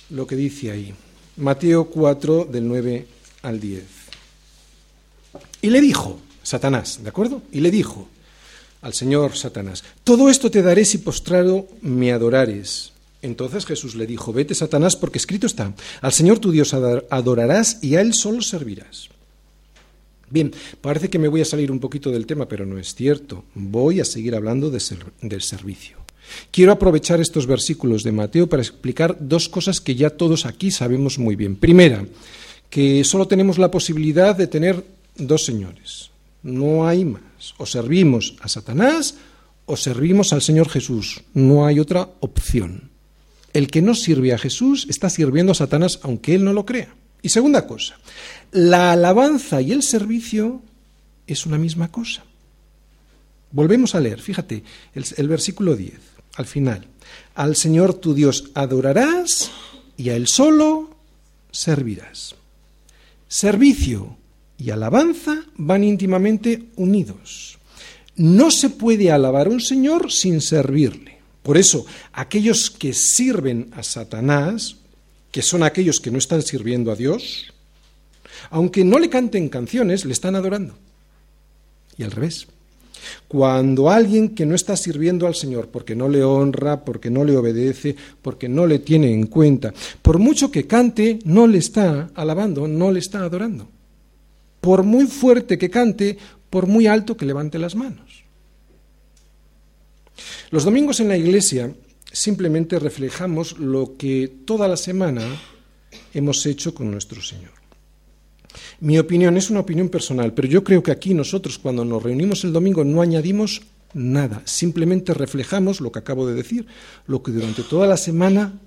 lo 0.09 0.25
que 0.25 0.35
dice 0.35 0.71
ahí. 0.71 0.93
Mateo 1.35 1.85
4, 1.85 2.45
del 2.45 2.67
9 2.67 3.07
al 3.41 3.59
10. 3.59 3.83
Y 5.61 5.69
le 5.69 5.81
dijo, 5.81 6.19
Satanás, 6.49 6.99
¿de 7.03 7.09
acuerdo? 7.09 7.43
Y 7.51 7.59
le 7.59 7.69
dijo 7.69 8.07
al 8.81 8.95
Señor 8.95 9.37
Satanás, 9.37 9.83
todo 10.03 10.31
esto 10.31 10.49
te 10.49 10.63
daré 10.63 10.83
si 10.83 10.97
postrado 10.97 11.67
me 11.83 12.11
adorares. 12.11 12.91
Entonces 13.21 13.67
Jesús 13.67 13.93
le 13.93 14.07
dijo, 14.07 14.33
vete 14.33 14.55
Satanás, 14.55 14.95
porque 14.95 15.19
escrito 15.19 15.45
está, 15.45 15.75
al 16.01 16.11
Señor 16.11 16.39
tu 16.39 16.51
Dios 16.51 16.73
adorarás 16.73 17.83
y 17.83 17.97
a 17.97 18.01
Él 18.01 18.15
solo 18.15 18.41
servirás. 18.41 19.09
Bien, 20.31 20.51
parece 20.81 21.09
que 21.09 21.19
me 21.19 21.27
voy 21.27 21.41
a 21.41 21.45
salir 21.45 21.71
un 21.71 21.79
poquito 21.79 22.09
del 22.09 22.25
tema, 22.25 22.47
pero 22.47 22.65
no 22.65 22.79
es 22.79 22.95
cierto. 22.95 23.43
Voy 23.53 23.99
a 23.99 24.05
seguir 24.05 24.33
hablando 24.33 24.71
del 24.71 25.41
servicio. 25.41 25.97
Quiero 26.49 26.71
aprovechar 26.71 27.21
estos 27.21 27.45
versículos 27.45 28.03
de 28.03 28.11
Mateo 28.11 28.49
para 28.49 28.63
explicar 28.63 29.17
dos 29.19 29.49
cosas 29.49 29.81
que 29.81 29.93
ya 29.93 30.09
todos 30.09 30.47
aquí 30.47 30.71
sabemos 30.71 31.19
muy 31.19 31.35
bien. 31.35 31.55
Primera, 31.55 32.05
que 32.71 33.03
solo 33.03 33.27
tenemos 33.27 33.59
la 33.59 33.69
posibilidad 33.69 34.35
de 34.35 34.47
tener 34.47 34.83
dos 35.15 35.45
señores. 35.45 36.09
No 36.43 36.87
hay 36.87 37.05
más. 37.05 37.21
O 37.57 37.65
servimos 37.65 38.35
a 38.41 38.47
Satanás 38.47 39.15
o 39.65 39.77
servimos 39.77 40.33
al 40.33 40.41
Señor 40.41 40.69
Jesús. 40.69 41.21
No 41.33 41.65
hay 41.65 41.79
otra 41.79 42.09
opción. 42.19 42.89
El 43.53 43.67
que 43.67 43.81
no 43.81 43.95
sirve 43.95 44.33
a 44.33 44.37
Jesús 44.37 44.85
está 44.89 45.09
sirviendo 45.09 45.51
a 45.51 45.55
Satanás 45.55 45.99
aunque 46.03 46.35
él 46.35 46.43
no 46.43 46.53
lo 46.53 46.65
crea. 46.65 46.93
Y 47.21 47.29
segunda 47.29 47.67
cosa, 47.67 47.99
la 48.51 48.93
alabanza 48.93 49.61
y 49.61 49.71
el 49.73 49.83
servicio 49.83 50.61
es 51.27 51.45
una 51.45 51.57
misma 51.57 51.91
cosa. 51.91 52.23
Volvemos 53.51 53.95
a 53.95 53.99
leer, 53.99 54.21
fíjate, 54.21 54.63
el, 54.93 55.27
versículo 55.27 55.75
10, 55.75 55.93
al 56.35 56.45
final. 56.45 56.87
Al 57.35 57.55
Señor 57.55 57.95
tu 57.95 58.13
Dios 58.13 58.51
adorarás 58.53 59.51
y 59.97 60.09
a 60.09 60.15
Él 60.15 60.27
solo 60.27 60.95
servirás. 61.51 62.35
Servicio 63.27 64.17
y 64.59 64.71
alabanza 64.71 65.45
van 65.55 65.83
íntimamente 65.85 66.65
unidos. 66.75 67.57
No 68.17 68.51
se 68.51 68.69
puede 68.69 69.09
alabar 69.09 69.47
a 69.47 69.51
un 69.51 69.61
Señor 69.61 70.11
sin 70.11 70.41
servirle. 70.41 71.19
Por 71.41 71.57
eso, 71.57 71.85
aquellos 72.11 72.69
que 72.69 72.93
sirven 72.93 73.69
a 73.71 73.81
Satanás, 73.81 74.75
que 75.31 75.41
son 75.41 75.63
aquellos 75.63 76.01
que 76.01 76.11
no 76.11 76.17
están 76.17 76.41
sirviendo 76.41 76.91
a 76.91 76.97
Dios, 76.97 77.53
aunque 78.49 78.83
no 78.83 78.99
le 78.99 79.09
canten 79.09 79.47
canciones, 79.47 80.03
le 80.03 80.11
están 80.11 80.35
adorando. 80.35 80.77
Y 81.97 82.03
al 82.03 82.11
revés. 82.11 82.47
Cuando 83.29 83.89
alguien 83.89 84.35
que 84.35 84.45
no 84.45 84.55
está 84.55 84.75
sirviendo 84.75 85.25
al 85.25 85.35
Señor 85.35 85.69
porque 85.69 85.95
no 85.95 86.09
le 86.09 86.21
honra, 86.21 86.83
porque 86.83 87.09
no 87.09 87.23
le 87.23 87.37
obedece, 87.37 87.95
porque 88.21 88.49
no 88.49 88.67
le 88.67 88.79
tiene 88.79 89.13
en 89.13 89.27
cuenta, 89.27 89.73
por 90.01 90.19
mucho 90.19 90.51
que 90.51 90.67
cante, 90.67 91.19
no 91.23 91.47
le 91.47 91.59
está 91.59 92.09
alabando, 92.13 92.67
no 92.67 92.91
le 92.91 92.99
está 92.99 93.19
adorando. 93.19 93.69
Por 94.61 94.83
muy 94.83 95.07
fuerte 95.07 95.57
que 95.57 95.69
cante, 95.69 96.17
por 96.49 96.67
muy 96.67 96.87
alto 96.87 97.15
que 97.15 97.25
levante 97.25 97.59
las 97.59 97.75
manos. 97.75 98.23
Los 100.51 100.63
domingos 100.63 100.99
en 100.99 101.07
la 101.07 101.17
iglesia 101.17 101.73
simplemente 102.11 102.79
reflejamos 102.79 103.59
lo 103.59 103.95
que 103.97 104.27
toda 104.45 104.67
la 104.67 104.77
semana 104.77 105.21
hemos 106.13 106.45
hecho 106.45 106.73
con 106.73 106.91
nuestro 106.91 107.21
Señor. 107.21 107.51
Mi 108.79 108.97
opinión 108.97 109.37
es 109.37 109.49
una 109.49 109.59
opinión 109.59 109.89
personal, 109.89 110.33
pero 110.33 110.47
yo 110.47 110.63
creo 110.63 110.81
que 110.81 110.91
aquí 110.91 111.13
nosotros 111.13 111.59
cuando 111.59 111.85
nos 111.85 112.01
reunimos 112.01 112.43
el 112.43 112.53
domingo 112.53 112.83
no 112.83 113.01
añadimos 113.01 113.61
nada, 113.93 114.41
simplemente 114.45 115.13
reflejamos 115.13 115.81
lo 115.81 115.91
que 115.91 115.99
acabo 115.99 116.27
de 116.27 116.35
decir, 116.35 116.65
lo 117.05 117.21
que 117.21 117.31
durante 117.31 117.63
toda 117.63 117.87
la 117.87 117.97
semana 117.97 118.59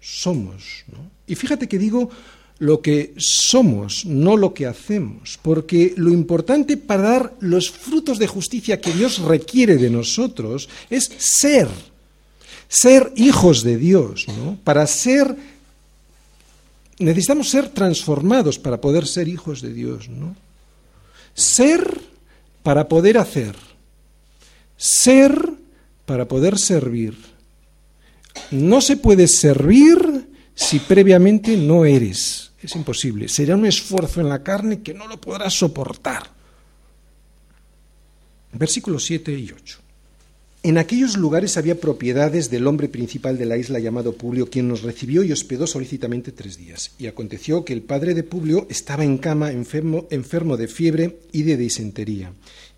somos. 0.00 0.84
Y 1.26 1.34
fíjate 1.34 1.68
que 1.68 1.78
digo 1.78 2.10
lo 2.58 2.82
que 2.82 3.14
somos, 3.18 4.04
no 4.04 4.36
lo 4.36 4.52
que 4.52 4.66
hacemos, 4.66 5.38
porque 5.42 5.94
lo 5.96 6.10
importante 6.10 6.76
para 6.76 7.02
dar 7.02 7.34
los 7.40 7.70
frutos 7.70 8.18
de 8.18 8.26
justicia 8.26 8.80
que 8.80 8.92
Dios 8.92 9.20
requiere 9.20 9.76
de 9.76 9.90
nosotros 9.90 10.68
es 10.90 11.10
ser 11.18 11.68
ser 12.68 13.12
hijos 13.16 13.62
de 13.62 13.78
Dios. 13.78 14.26
Para 14.62 14.86
ser 14.86 15.34
necesitamos 16.98 17.48
ser 17.48 17.68
transformados 17.70 18.58
para 18.58 18.80
poder 18.80 19.06
ser 19.06 19.28
hijos 19.28 19.62
de 19.62 19.72
Dios, 19.72 20.08
¿no? 20.08 20.36
Ser 21.34 22.00
para 22.62 22.88
poder 22.88 23.18
hacer. 23.18 23.56
Ser 24.76 25.54
para 26.06 26.28
poder 26.28 26.58
servir. 26.58 27.16
No 28.50 28.80
se 28.80 28.96
puede 28.96 29.26
servir 29.26 30.28
si 30.54 30.78
previamente 30.80 31.56
no 31.56 31.84
eres. 31.84 32.47
Es 32.62 32.74
imposible. 32.74 33.28
Será 33.28 33.56
un 33.56 33.66
esfuerzo 33.66 34.20
en 34.20 34.28
la 34.28 34.42
carne 34.42 34.82
que 34.82 34.94
no 34.94 35.06
lo 35.06 35.20
podrás 35.20 35.54
soportar. 35.54 36.30
Versículos 38.52 39.04
7 39.04 39.32
y 39.32 39.52
8. 39.52 39.78
En 40.64 40.76
aquellos 40.76 41.16
lugares 41.16 41.56
había 41.56 41.80
propiedades 41.80 42.50
del 42.50 42.66
hombre 42.66 42.88
principal 42.88 43.38
de 43.38 43.46
la 43.46 43.56
isla 43.56 43.78
llamado 43.78 44.14
Publio, 44.14 44.50
quien 44.50 44.66
nos 44.66 44.82
recibió 44.82 45.22
y 45.22 45.30
hospedó 45.30 45.68
solícitamente 45.68 46.32
tres 46.32 46.58
días. 46.58 46.90
Y 46.98 47.06
aconteció 47.06 47.64
que 47.64 47.72
el 47.72 47.82
padre 47.82 48.12
de 48.12 48.24
Publio 48.24 48.66
estaba 48.68 49.04
en 49.04 49.18
cama 49.18 49.52
enfermo, 49.52 50.08
enfermo 50.10 50.56
de 50.56 50.66
fiebre 50.66 51.20
y 51.30 51.44
de 51.44 51.56
disentería. 51.56 52.32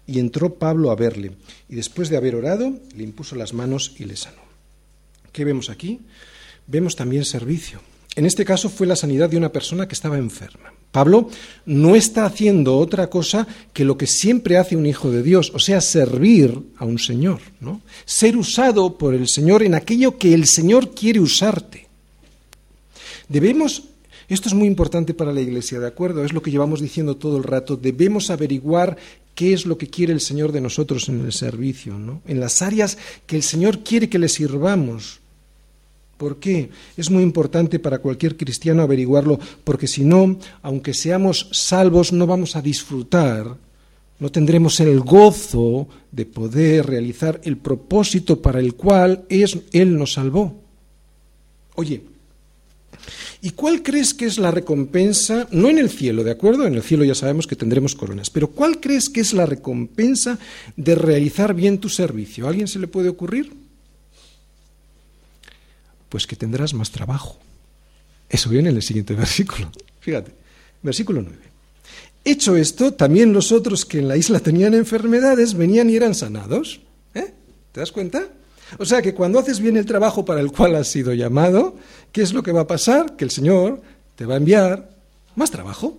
Y 0.07 0.19
entró 0.19 0.57
Pablo 0.57 0.91
a 0.91 0.97
verle, 0.97 1.33
y 1.71 1.75
después 1.75 2.11
de 2.11 2.19
haber 2.19 2.35
orado, 2.35 2.79
le 2.95 3.03
impuso 3.03 3.35
las 3.35 3.55
manos 3.55 3.95
y 3.99 4.05
le 4.05 4.17
sanó. 4.17 4.43
¿Qué 5.33 5.45
vemos 5.45 5.71
aquí? 5.71 6.01
Vemos 6.67 6.97
también 6.97 7.25
servicio. 7.25 7.81
En 8.17 8.27
este 8.27 8.45
caso 8.45 8.69
fue 8.69 8.87
la 8.87 8.97
sanidad 8.97 9.31
de 9.31 9.37
una 9.37 9.53
persona 9.53 9.87
que 9.87 9.95
estaba 9.95 10.19
enferma. 10.19 10.73
Pablo 10.91 11.29
no 11.67 11.95
está 11.95 12.27
haciendo 12.27 12.77
otra 12.77 13.09
cosa 13.09 13.47
que 13.73 13.85
lo 13.85 13.97
que 13.97 14.09
siempre 14.09 14.59
hace 14.59 14.77
un 14.77 14.87
hijo 14.87 15.11
de 15.11 15.23
Dios, 15.23 15.53
o 15.55 15.61
sea, 15.61 15.81
servir 15.81 16.59
a 16.77 16.85
un 16.85 16.99
Señor, 16.99 17.41
¿no? 17.61 17.81
Ser 18.05 18.37
usado 18.37 18.99
por 18.99 19.15
el 19.15 19.29
Señor 19.29 19.63
en 19.63 19.75
aquello 19.75 20.19
que 20.19 20.35
el 20.35 20.47
Señor 20.47 20.91
quiere 20.93 21.21
usarte. 21.21 21.87
Debemos, 23.29 23.85
esto 24.29 24.49
es 24.49 24.55
muy 24.55 24.67
importante 24.67 25.15
para 25.15 25.33
la 25.33 25.41
Iglesia, 25.41 25.79
¿de 25.79 25.87
acuerdo? 25.87 26.25
Es 26.25 26.33
lo 26.33 26.43
que 26.43 26.51
llevamos 26.51 26.81
diciendo 26.81 27.17
todo 27.17 27.37
el 27.37 27.45
rato, 27.45 27.77
debemos 27.77 28.31
averiguar 28.31 28.97
qué 29.37 29.53
es 29.53 29.67
lo 29.67 29.79
que 29.79 29.89
quiere 29.89 30.13
el 30.13 30.21
Señor 30.21 30.51
de 30.51 30.61
nosotros 30.61 31.09
en 31.09 31.25
el 31.25 31.33
servicio, 31.33 31.97
¿no? 31.97 32.23
En 32.27 32.41
las 32.41 32.61
áreas 32.63 32.99
que 33.27 33.37
el 33.37 33.45
Señor 33.45 33.85
quiere 33.85 34.09
que 34.09 34.19
le 34.19 34.29
sirvamos. 34.29 35.20
¿Por 36.21 36.37
qué? 36.37 36.69
Es 36.99 37.11
muy 37.11 37.23
importante 37.23 37.79
para 37.79 38.01
cualquier 38.01 38.37
cristiano 38.37 38.83
averiguarlo, 38.83 39.41
porque 39.65 39.87
si 39.87 40.05
no, 40.05 40.39
aunque 40.61 40.93
seamos 40.93 41.49
salvos, 41.51 42.13
no 42.13 42.27
vamos 42.27 42.57
a 42.57 42.61
disfrutar, 42.61 43.57
no 44.19 44.31
tendremos 44.31 44.79
el 44.81 45.01
gozo 45.01 45.89
de 46.13 46.27
poder 46.27 46.85
realizar 46.85 47.41
el 47.45 47.57
propósito 47.57 48.43
para 48.43 48.61
el 48.61 48.75
cual 48.75 49.25
Él 49.31 49.97
nos 49.97 50.13
salvó. 50.13 50.61
Oye, 51.77 52.03
¿y 53.41 53.53
cuál 53.53 53.83
crees 53.83 54.13
que 54.13 54.27
es 54.27 54.37
la 54.37 54.51
recompensa? 54.51 55.49
No 55.53 55.71
en 55.71 55.79
el 55.79 55.89
cielo, 55.89 56.23
¿de 56.23 56.33
acuerdo? 56.33 56.67
En 56.67 56.75
el 56.75 56.83
cielo 56.83 57.03
ya 57.03 57.15
sabemos 57.15 57.47
que 57.47 57.57
tendremos 57.57 57.95
coronas, 57.95 58.29
pero 58.29 58.49
¿cuál 58.49 58.79
crees 58.79 59.09
que 59.09 59.23
es 59.23 59.33
la 59.33 59.47
recompensa 59.47 60.39
de 60.77 60.95
realizar 60.97 61.55
bien 61.55 61.79
tu 61.79 61.89
servicio? 61.89 62.45
¿A 62.45 62.51
alguien 62.51 62.69
se 62.69 62.79
le 62.79 62.89
puede 62.89 63.09
ocurrir? 63.09 63.60
Pues 66.11 66.27
que 66.27 66.37
tendrás 66.37 66.75
más 66.75 66.91
trabajo. 66.91 67.39
Eso 68.29 68.51
viene 68.51 68.69
en 68.69 68.77
el 68.77 68.83
siguiente 68.83 69.15
versículo. 69.25 69.73
Fíjate, 70.01 70.33
versículo 70.83 71.23
9. 71.23 71.39
Hecho 72.23 72.57
esto, 72.57 72.93
también 72.93 73.33
los 73.33 73.51
otros 73.51 73.87
que 73.87 73.99
en 73.99 74.09
la 74.09 74.17
isla 74.19 74.41
tenían 74.41 74.75
enfermedades 74.75 75.55
venían 75.55 75.89
y 75.89 75.97
eran 75.97 76.15
sanados. 76.15 76.81
¿Eh? 77.15 77.33
¿Te 77.73 77.81
das 77.81 77.93
cuenta? 77.93 78.29
O 78.79 78.85
sea 78.85 79.03
que 79.03 79.15
cuando 79.15 79.39
haces 79.39 79.59
bien 79.59 79.77
el 79.77 79.87
trabajo 79.87 80.25
para 80.25 80.41
el 80.41 80.53
cual 80.53 80.77
has 80.77 80.89
sido 80.89 81.13
llamado, 81.15 81.77
¿qué 82.13 82.23
es 82.23 82.33
lo 82.33 82.43
que 82.43 82.53
va 82.53 82.63
a 82.63 82.67
pasar? 82.67 83.17
Que 83.17 83.25
el 83.25 83.31
Señor 83.31 83.81
te 84.17 84.27
va 84.27 84.35
a 84.35 84.37
enviar 84.37 84.91
más 85.35 85.51
trabajo. 85.51 85.99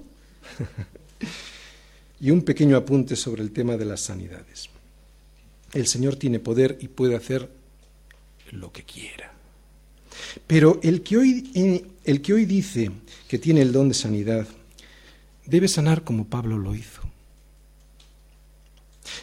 y 2.22 2.30
un 2.30 2.44
pequeño 2.44 2.78
apunte 2.78 3.16
sobre 3.16 3.42
el 3.42 3.52
tema 3.52 3.78
de 3.78 3.86
las 3.86 4.02
sanidades. 4.02 4.70
el 5.74 5.88
Señor 5.88 6.18
tiene 6.18 6.40
poder 6.40 6.78
y 6.82 6.88
puede 6.88 7.16
hacer 7.16 7.50
lo 8.52 8.72
que 8.72 8.84
quiera. 8.84 9.31
Pero 10.48 10.80
el 10.84 11.02
que 11.02 11.18
hoy, 11.18 11.86
el 12.04 12.22
que 12.22 12.34
hoy 12.34 12.46
dice 12.46 12.92
que 13.28 13.40
tiene 13.40 13.62
el 13.62 13.72
don 13.72 13.90
de 13.90 13.96
sanidad 13.96 14.48
debe 15.46 15.68
sanar 15.68 16.04
como 16.04 16.28
Pablo 16.28 16.58
lo 16.58 16.76
hizo. 16.76 17.02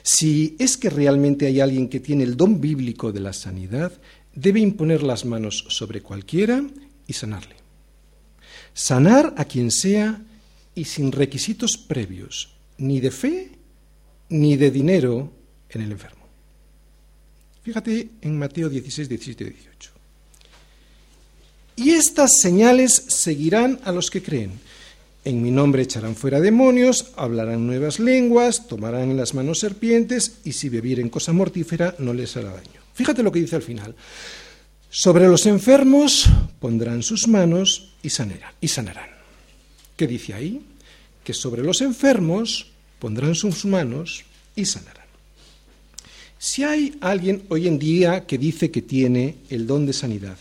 Si 0.03 0.57
es 0.59 0.76
que 0.76 0.91
realmente 0.91 1.47
hay 1.47 1.61
alguien 1.61 1.89
que 1.89 2.01
tiene 2.01 2.24
el 2.24 2.36
don 2.36 2.61
bíblico 2.61 3.12
de 3.12 3.20
la 3.20 3.32
sanidad, 3.32 3.93
debe 4.34 4.61
imponer 4.61 5.03
las 5.03 5.24
manos 5.24 5.64
sobre 5.68 6.03
cualquiera 6.03 6.62
y 7.07 7.12
sanarle. 7.12 7.57
Sanar 8.74 9.34
a 9.36 9.45
quien 9.45 9.70
sea 9.70 10.22
y 10.74 10.84
sin 10.84 11.12
requisitos 11.12 11.76
previos, 11.76 12.55
ni 12.78 13.01
de 13.01 13.11
fe 13.11 13.51
ni 14.28 14.57
de 14.57 14.70
dinero 14.70 15.32
en 15.70 15.82
el 15.82 15.93
enfermo. 15.93 16.26
Fíjate 17.62 18.11
en 18.20 18.39
Mateo 18.39 18.68
16, 18.68 19.09
17 19.09 19.45
y 19.45 19.51
18. 19.51 19.98
Y 21.79 21.91
estas 21.91 22.41
señales 22.41 23.05
seguirán 23.07 23.79
a 23.85 23.93
los 23.93 24.11
que 24.11 24.20
creen. 24.20 24.51
En 25.24 25.41
mi 25.41 25.53
nombre 25.53 25.83
echarán 25.83 26.16
fuera 26.16 26.41
demonios, 26.41 27.12
hablarán 27.14 27.68
nuevas 27.68 28.01
lenguas, 28.01 28.66
tomarán 28.66 29.12
en 29.12 29.16
las 29.16 29.33
manos 29.33 29.61
serpientes, 29.61 30.39
y 30.43 30.55
si 30.55 30.68
bebieren 30.68 31.09
cosa 31.09 31.33
mortífera 31.33 31.95
no 32.01 32.12
les 32.12 32.37
hará 32.37 32.51
daño. 32.51 32.81
Fíjate 32.95 33.22
lo 33.22 33.31
que 33.31 33.39
dice 33.39 33.55
al 33.55 33.62
final. 33.62 33.95
Sobre 34.91 35.29
los 35.29 35.47
enfermos 35.47 36.26
pondrán 36.59 37.05
sus 37.05 37.29
manos 37.29 37.93
y, 38.03 38.09
y 38.09 38.68
sanarán. 38.68 39.11
¿Qué 39.97 40.09
dice 40.09 40.35
ahí? 40.35 40.61
Que 41.22 41.33
sobre 41.33 41.62
los 41.62 41.81
enfermos 41.81 42.72
pondrán 42.99 43.37
sus 43.37 43.64
manos 43.64 44.24
y 44.57 44.64
sanarán. 44.64 45.07
Si 46.41 46.64
hay 46.64 46.99
alguien 47.01 47.45
hoy 47.51 47.68
en 47.68 47.79
día 47.79 48.26
que 48.26 48.37
dice 48.37 48.72
que 48.72 48.83
tiene 48.83 49.37
el 49.49 49.64
don 49.68 49.87
de 49.87 49.93
sanidad 49.93 50.39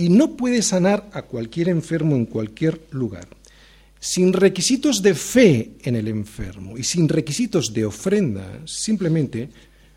y 0.00 0.08
no 0.08 0.34
puede 0.34 0.62
sanar 0.62 1.10
a 1.12 1.20
cualquier 1.20 1.68
enfermo 1.68 2.16
en 2.16 2.24
cualquier 2.24 2.80
lugar, 2.90 3.28
sin 4.00 4.32
requisitos 4.32 5.02
de 5.02 5.14
fe 5.14 5.72
en 5.82 5.94
el 5.94 6.08
enfermo 6.08 6.78
y 6.78 6.84
sin 6.84 7.06
requisitos 7.06 7.74
de 7.74 7.84
ofrenda, 7.84 8.62
simplemente 8.64 9.50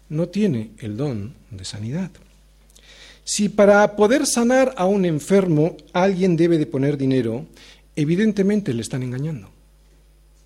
no 0.10 0.28
tiene 0.28 0.72
el 0.80 0.98
don 0.98 1.34
de 1.50 1.64
sanidad. 1.64 2.12
Si 3.24 3.48
para 3.48 3.96
poder 3.96 4.26
sanar 4.26 4.74
a 4.76 4.88
un 4.88 5.06
enfermo 5.06 5.78
alguien 5.94 6.36
debe 6.36 6.58
de 6.58 6.66
poner 6.66 6.98
dinero, 6.98 7.46
evidentemente 7.96 8.74
le 8.74 8.82
están 8.82 9.04
engañando. 9.04 9.52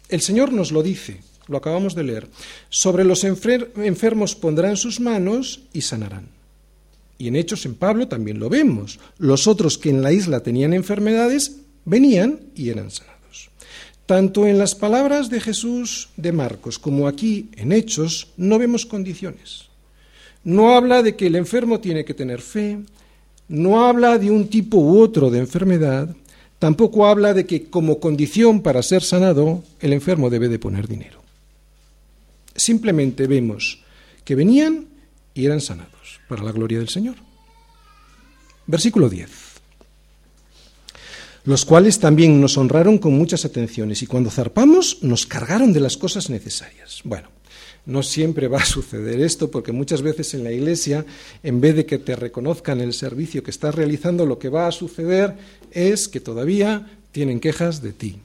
El 0.07 0.21
Señor 0.21 0.53
nos 0.53 0.71
lo 0.71 0.83
dice, 0.83 1.21
lo 1.47 1.57
acabamos 1.57 1.95
de 1.95 2.03
leer. 2.03 2.27
Sobre 2.69 3.03
los 3.03 3.23
enfermos 3.23 4.35
pondrán 4.35 4.77
sus 4.77 4.99
manos 4.99 5.61
y 5.73 5.81
sanarán. 5.81 6.36
Y 7.17 7.27
en 7.27 7.35
Hechos 7.35 7.65
en 7.65 7.75
Pablo 7.75 8.07
también 8.07 8.39
lo 8.39 8.49
vemos. 8.49 8.99
Los 9.17 9.47
otros 9.47 9.77
que 9.77 9.89
en 9.89 10.01
la 10.01 10.11
isla 10.11 10.41
tenían 10.41 10.73
enfermedades 10.73 11.57
venían 11.85 12.41
y 12.55 12.69
eran 12.69 12.91
sanados. 12.91 13.49
Tanto 14.05 14.45
en 14.45 14.57
las 14.57 14.75
palabras 14.75 15.29
de 15.29 15.41
Jesús 15.41 16.09
de 16.15 16.31
Marcos 16.31 16.79
como 16.79 17.07
aquí 17.07 17.49
en 17.55 17.71
Hechos 17.71 18.27
no 18.37 18.59
vemos 18.59 18.85
condiciones. 18.85 19.65
No 20.43 20.75
habla 20.75 21.01
de 21.01 21.15
que 21.15 21.27
el 21.27 21.35
enfermo 21.35 21.79
tiene 21.79 22.05
que 22.05 22.13
tener 22.13 22.41
fe, 22.41 22.79
no 23.49 23.85
habla 23.85 24.17
de 24.17 24.31
un 24.31 24.47
tipo 24.47 24.77
u 24.77 24.99
otro 24.99 25.29
de 25.29 25.39
enfermedad, 25.39 26.15
tampoco 26.59 27.07
habla 27.07 27.33
de 27.33 27.45
que 27.45 27.69
como 27.69 27.99
condición 27.99 28.61
para 28.61 28.83
ser 28.83 29.01
sanado 29.01 29.63
el 29.79 29.91
enfermo 29.91 30.29
debe 30.29 30.47
de 30.47 30.59
poner 30.59 30.87
dinero. 30.87 31.21
Simplemente 32.55 33.27
vemos 33.27 33.83
que 34.23 34.35
venían 34.35 34.87
y 35.33 35.45
eran 35.45 35.61
sanados 35.61 35.96
para 36.27 36.43
la 36.43 36.51
gloria 36.51 36.79
del 36.79 36.89
Señor. 36.89 37.15
Versículo 38.65 39.09
10. 39.09 39.29
Los 41.45 41.63
cuales 41.63 41.99
también 41.99 42.41
nos 42.41 42.57
honraron 42.57 42.97
con 42.97 43.13
muchas 43.13 43.45
atenciones 43.45 44.01
y 44.01 44.07
cuando 44.07 44.29
zarpamos 44.29 45.01
nos 45.01 45.25
cargaron 45.25 45.71
de 45.71 45.79
las 45.79 45.95
cosas 45.95 46.29
necesarias. 46.29 46.99
Bueno, 47.05 47.29
no 47.85 48.03
siempre 48.03 48.49
va 48.49 48.57
a 48.57 48.65
suceder 48.65 49.21
esto, 49.21 49.49
porque 49.49 49.71
muchas 49.71 50.01
veces 50.01 50.33
en 50.33 50.43
la 50.43 50.51
iglesia, 50.51 51.05
en 51.41 51.61
vez 51.61 51.73
de 51.73 51.85
que 51.85 51.99
te 51.99 52.17
reconozcan 52.17 52.81
el 52.81 52.93
servicio 52.93 53.41
que 53.41 53.51
estás 53.51 53.73
realizando, 53.73 54.25
lo 54.25 54.37
que 54.37 54.49
va 54.49 54.67
a 54.67 54.73
suceder 54.73 55.37
es 55.71 56.09
que 56.09 56.19
todavía 56.19 56.99
tienen 57.13 57.39
quejas 57.39 57.81
de 57.81 57.93
ti. 57.93 58.17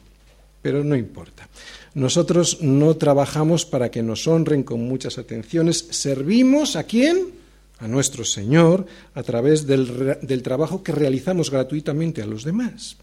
Pero 0.62 0.82
no 0.82 0.96
importa. 0.96 1.48
Nosotros 1.94 2.60
no 2.60 2.96
trabajamos 2.96 3.64
para 3.64 3.90
que 3.90 4.02
nos 4.02 4.26
honren 4.26 4.64
con 4.64 4.80
muchas 4.80 5.18
atenciones. 5.18 5.86
Servimos 5.90 6.74
a 6.74 6.82
quién? 6.82 7.41
A 7.82 7.88
nuestro 7.88 8.24
Señor 8.24 8.86
a 9.12 9.24
través 9.24 9.66
del, 9.66 10.42
trabajo 10.42 10.84
que 10.84 10.92
realizamos 10.92 11.50
gratuitamente 11.50 12.22
a 12.22 12.26
los 12.26 12.44
demás. 12.44 12.96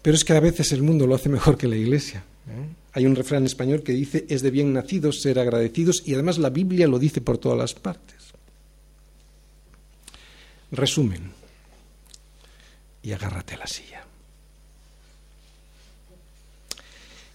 Pero 0.00 0.14
es 0.16 0.24
que 0.24 0.34
a 0.34 0.40
veces 0.40 0.70
el 0.70 0.84
mundo 0.84 1.04
lo 1.04 1.16
hace 1.16 1.28
mejor 1.28 1.58
que 1.58 1.66
la 1.66 1.74
iglesia. 1.74 2.22
¿eh? 2.48 2.68
Hay 2.92 3.06
un 3.06 3.16
refrán 3.16 3.44
español 3.44 3.82
que 3.82 3.92
dice, 3.92 4.24
es 4.28 4.42
de 4.42 4.52
bien 4.52 4.72
nacidos 4.72 5.20
ser 5.20 5.40
agradecidos 5.40 6.04
y 6.06 6.14
además 6.14 6.38
la 6.38 6.50
Biblia 6.50 6.86
lo 6.86 7.00
dice 7.00 7.20
por 7.20 7.38
todas 7.38 7.58
las 7.58 7.74
partes. 7.74 8.18
Resumen, 10.70 11.32
y 13.02 13.10
agárrate 13.10 13.54
a 13.54 13.58
la 13.58 13.66
silla. 13.66 14.04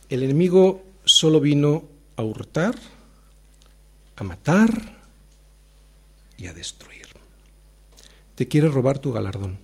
El 0.10 0.24
enemigo 0.24 0.82
solo 1.04 1.42
vino 1.42 1.84
a 2.16 2.24
hurtar, 2.24 2.76
a 4.16 4.24
matar 4.24 4.97
y 6.38 6.48
a 6.48 6.54
destruir. 6.54 7.08
Te 8.36 8.48
quiere 8.48 8.68
robar 8.68 9.00
tu 9.00 9.12
galardón. 9.12 9.58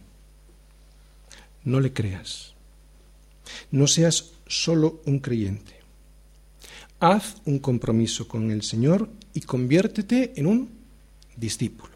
No 1.63 1.79
le 1.79 1.93
creas. 1.93 2.53
No 3.71 3.87
seas 3.87 4.31
solo 4.47 5.01
un 5.05 5.19
creyente. 5.19 5.73
Haz 6.99 7.35
un 7.45 7.59
compromiso 7.59 8.27
con 8.27 8.49
el 8.51 8.63
Señor 8.63 9.09
y 9.33 9.41
conviértete 9.41 10.33
en 10.35 10.47
un 10.47 10.69
discípulo. 11.35 11.93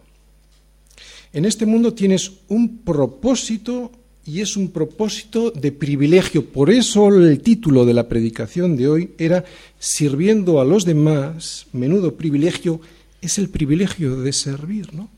En 1.33 1.45
este 1.45 1.65
mundo 1.65 1.93
tienes 1.93 2.31
un 2.47 2.79
propósito 2.79 3.91
y 4.25 4.41
es 4.41 4.57
un 4.57 4.71
propósito 4.71 5.51
de 5.51 5.71
privilegio. 5.71 6.45
Por 6.45 6.69
eso 6.69 7.07
el 7.07 7.39
título 7.41 7.85
de 7.85 7.93
la 7.93 8.09
predicación 8.09 8.75
de 8.75 8.87
hoy 8.87 9.11
era 9.17 9.45
Sirviendo 9.79 10.59
a 10.59 10.65
los 10.65 10.83
demás, 10.83 11.67
menudo 11.71 12.15
privilegio, 12.15 12.81
es 13.21 13.37
el 13.37 13.49
privilegio 13.49 14.21
de 14.21 14.33
servir, 14.33 14.93
¿no? 14.93 15.09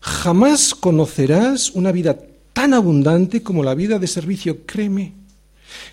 Jamás 0.00 0.74
conocerás 0.74 1.70
una 1.70 1.92
vida 1.92 2.18
tan 2.52 2.74
abundante 2.74 3.42
como 3.42 3.62
la 3.62 3.74
vida 3.74 3.98
de 3.98 4.06
servicio, 4.06 4.64
créeme. 4.66 5.14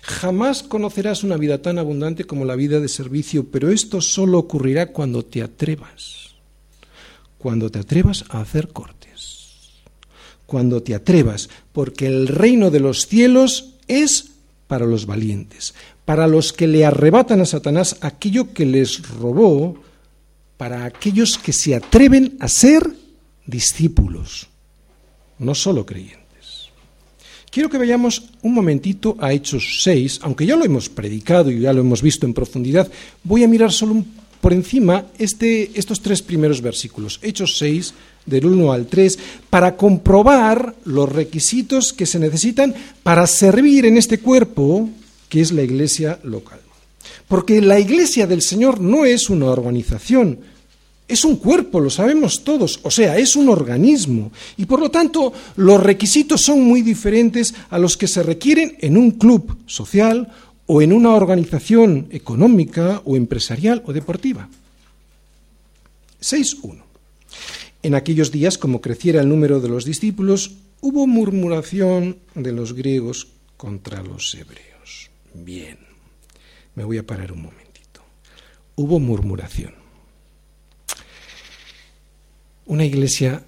Jamás 0.02 0.62
conocerás 0.62 1.22
una 1.22 1.36
vida 1.36 1.60
tan 1.60 1.78
abundante 1.78 2.24
como 2.24 2.44
la 2.44 2.56
vida 2.56 2.80
de 2.80 2.88
servicio, 2.88 3.46
pero 3.50 3.70
esto 3.70 4.00
solo 4.00 4.38
ocurrirá 4.38 4.86
cuando 4.92 5.24
te 5.24 5.42
atrevas, 5.42 6.34
cuando 7.38 7.70
te 7.70 7.80
atrevas 7.80 8.24
a 8.28 8.40
hacer 8.40 8.68
cortes, 8.68 9.46
cuando 10.46 10.82
te 10.82 10.94
atrevas, 10.94 11.50
porque 11.72 12.06
el 12.06 12.28
reino 12.28 12.70
de 12.70 12.80
los 12.80 13.06
cielos 13.06 13.74
es 13.86 14.32
para 14.66 14.86
los 14.86 15.06
valientes, 15.06 15.74
para 16.04 16.26
los 16.26 16.52
que 16.52 16.66
le 16.66 16.84
arrebatan 16.84 17.40
a 17.40 17.46
Satanás 17.46 17.96
aquello 18.00 18.52
que 18.52 18.64
les 18.64 19.08
robó, 19.08 19.76
para 20.56 20.84
aquellos 20.84 21.38
que 21.38 21.52
se 21.52 21.74
atreven 21.74 22.36
a 22.40 22.48
ser 22.48 22.82
discípulos, 23.46 24.48
no 25.38 25.54
solo 25.54 25.84
creyentes. 25.84 26.26
Quiero 27.50 27.70
que 27.70 27.78
vayamos 27.78 28.24
un 28.42 28.54
momentito 28.54 29.16
a 29.20 29.32
Hechos 29.32 29.80
6, 29.82 30.20
aunque 30.22 30.46
ya 30.46 30.56
lo 30.56 30.64
hemos 30.64 30.88
predicado 30.88 31.50
y 31.50 31.60
ya 31.60 31.72
lo 31.72 31.80
hemos 31.80 32.02
visto 32.02 32.26
en 32.26 32.34
profundidad, 32.34 32.90
voy 33.22 33.44
a 33.44 33.48
mirar 33.48 33.72
solo 33.72 34.04
por 34.40 34.52
encima 34.52 35.06
este, 35.18 35.70
estos 35.74 36.00
tres 36.00 36.22
primeros 36.22 36.60
versículos, 36.60 37.18
Hechos 37.22 37.56
6, 37.58 37.94
del 38.26 38.46
1 38.46 38.72
al 38.72 38.86
3, 38.86 39.18
para 39.48 39.76
comprobar 39.76 40.74
los 40.84 41.10
requisitos 41.10 41.92
que 41.92 42.06
se 42.06 42.18
necesitan 42.18 42.74
para 43.02 43.26
servir 43.26 43.86
en 43.86 43.96
este 43.96 44.18
cuerpo 44.18 44.90
que 45.28 45.40
es 45.40 45.52
la 45.52 45.62
iglesia 45.62 46.18
local. 46.22 46.60
Porque 47.28 47.60
la 47.60 47.80
iglesia 47.80 48.26
del 48.26 48.42
Señor 48.42 48.80
no 48.80 49.04
es 49.04 49.30
una 49.30 49.46
organización, 49.46 50.38
es 51.08 51.24
un 51.24 51.36
cuerpo, 51.36 51.80
lo 51.80 51.90
sabemos 51.90 52.42
todos, 52.42 52.80
o 52.82 52.90
sea, 52.90 53.16
es 53.16 53.36
un 53.36 53.48
organismo. 53.48 54.32
Y 54.56 54.66
por 54.66 54.80
lo 54.80 54.90
tanto, 54.90 55.32
los 55.56 55.80
requisitos 55.82 56.42
son 56.42 56.62
muy 56.62 56.82
diferentes 56.82 57.54
a 57.70 57.78
los 57.78 57.96
que 57.96 58.08
se 58.08 58.22
requieren 58.22 58.76
en 58.80 58.96
un 58.96 59.12
club 59.12 59.56
social 59.66 60.32
o 60.66 60.82
en 60.82 60.92
una 60.92 61.10
organización 61.10 62.08
económica 62.10 63.02
o 63.04 63.16
empresarial 63.16 63.82
o 63.86 63.92
deportiva. 63.92 64.48
6.1. 66.20 66.82
En 67.82 67.94
aquellos 67.94 68.32
días, 68.32 68.58
como 68.58 68.80
creciera 68.80 69.20
el 69.20 69.28
número 69.28 69.60
de 69.60 69.68
los 69.68 69.84
discípulos, 69.84 70.56
hubo 70.80 71.06
murmuración 71.06 72.16
de 72.34 72.50
los 72.50 72.72
griegos 72.72 73.28
contra 73.56 74.02
los 74.02 74.34
hebreos. 74.34 75.10
Bien, 75.34 75.78
me 76.76 76.84
voy 76.84 76.98
a 76.98 77.06
parar 77.06 77.32
un 77.32 77.42
momentito. 77.42 78.02
Hubo 78.76 79.00
murmuración. 79.00 79.86
una 82.66 82.84
iglesia 82.84 83.42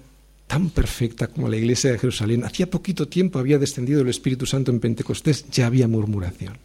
tan 0.47 0.69
perfecta 0.69 1.27
como 1.27 1.47
la 1.47 1.57
iglesia 1.57 1.91
de 1.91 1.99
Jerusalén. 1.99 2.43
Hacía 2.43 2.69
poquito 2.69 3.07
tiempo 3.07 3.37
había 3.37 3.59
descendido 3.59 4.01
el 4.01 4.09
Espíritu 4.09 4.45
Santo 4.45 4.71
en 4.71 4.79
Pentecostés, 4.79 5.45
ya 5.51 5.67
había 5.67 5.87
murmuración. 5.87 6.57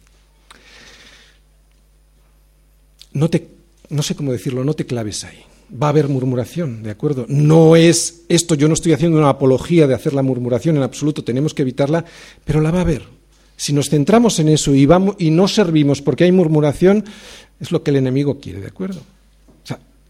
No, 3.13 3.29
te, 3.29 3.47
no 3.89 4.01
sé 4.01 4.15
cómo 4.15 4.31
decirlo, 4.31 4.63
no 4.63 4.73
te 4.73 4.85
claves 4.85 5.23
ahí. 5.23 5.43
Va 5.71 5.87
a 5.87 5.89
haber 5.89 6.07
murmuración, 6.09 6.83
¿de 6.83 6.91
acuerdo? 6.91 7.25
No 7.27 7.75
es 7.75 8.23
esto, 8.29 8.55
yo 8.55 8.67
no 8.67 8.73
estoy 8.73 8.93
haciendo 8.93 9.17
una 9.17 9.29
apología 9.29 9.87
de 9.87 9.95
hacer 9.95 10.13
la 10.13 10.21
murmuración 10.21 10.77
en 10.77 10.83
absoluto, 10.83 11.23
tenemos 11.23 11.53
que 11.53 11.63
evitarla, 11.63 12.05
pero 12.43 12.61
la 12.61 12.71
va 12.71 12.79
a 12.79 12.81
haber. 12.81 13.14
Si 13.57 13.73
nos 13.73 13.89
centramos 13.89 14.39
en 14.39 14.49
eso 14.49 14.75
y, 14.75 14.85
vamos, 14.85 15.15
y 15.17 15.31
no 15.31 15.47
servimos 15.47 16.01
porque 16.01 16.25
hay 16.25 16.31
murmuración, 16.31 17.05
es 17.59 17.71
lo 17.71 17.83
que 17.83 17.91
el 17.91 17.97
enemigo 17.97 18.39
quiere, 18.39 18.59
¿de 18.59 18.67
acuerdo? 18.67 19.01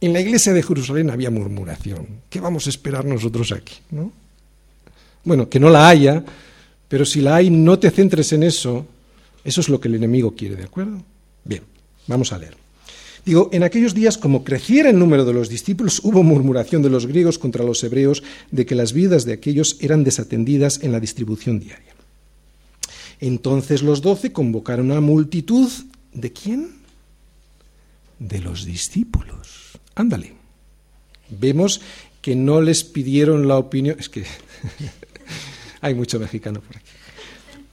En 0.01 0.13
la 0.13 0.19
iglesia 0.19 0.53
de 0.53 0.61
Jerusalén 0.61 1.09
había 1.09 1.31
murmuración. 1.31 2.05
¿Qué 2.29 2.39
vamos 2.39 2.67
a 2.67 2.69
esperar 2.69 3.05
nosotros 3.05 3.51
aquí? 3.51 3.75
¿no? 3.91 4.11
Bueno, 5.23 5.49
que 5.49 5.59
no 5.59 5.69
la 5.69 5.87
haya, 5.87 6.23
pero 6.87 7.05
si 7.05 7.21
la 7.21 7.37
hay, 7.37 7.49
no 7.49 7.79
te 7.79 7.89
centres 7.89 8.31
en 8.33 8.43
eso. 8.43 8.85
Eso 9.43 9.61
es 9.61 9.69
lo 9.69 9.79
que 9.79 9.87
el 9.87 9.95
enemigo 9.95 10.35
quiere, 10.35 10.57
¿de 10.57 10.65
acuerdo? 10.65 11.01
Bien, 11.43 11.63
vamos 12.07 12.33
a 12.33 12.37
leer. 12.37 12.55
Digo, 13.25 13.49
en 13.51 13.63
aquellos 13.63 13.95
días, 13.95 14.19
como 14.19 14.43
creciera 14.43 14.91
el 14.91 14.99
número 14.99 15.25
de 15.25 15.33
los 15.33 15.49
discípulos, 15.49 15.99
hubo 16.03 16.21
murmuración 16.21 16.83
de 16.83 16.91
los 16.91 17.07
griegos 17.07 17.39
contra 17.39 17.63
los 17.63 17.83
hebreos 17.83 18.21
de 18.51 18.67
que 18.67 18.75
las 18.75 18.93
vidas 18.93 19.25
de 19.25 19.33
aquellos 19.33 19.77
eran 19.79 20.03
desatendidas 20.03 20.83
en 20.83 20.91
la 20.91 20.99
distribución 20.99 21.59
diaria. 21.59 21.94
Entonces 23.19 23.81
los 23.81 24.01
doce 24.01 24.31
convocaron 24.31 24.91
a 24.91 25.01
multitud. 25.01 25.69
¿De 26.13 26.31
quién? 26.31 26.75
De 28.19 28.39
los 28.39 28.65
discípulos 28.65 29.45
ándale. 29.95 30.33
Vemos 31.29 31.81
que 32.21 32.35
no 32.35 32.61
les 32.61 32.83
pidieron 32.83 33.47
la 33.47 33.57
opinión, 33.57 33.97
es 33.99 34.09
que 34.09 34.25
hay 35.81 35.95
mucho 35.95 36.19
mexicano 36.19 36.61
por 36.61 36.77
aquí. 36.77 36.91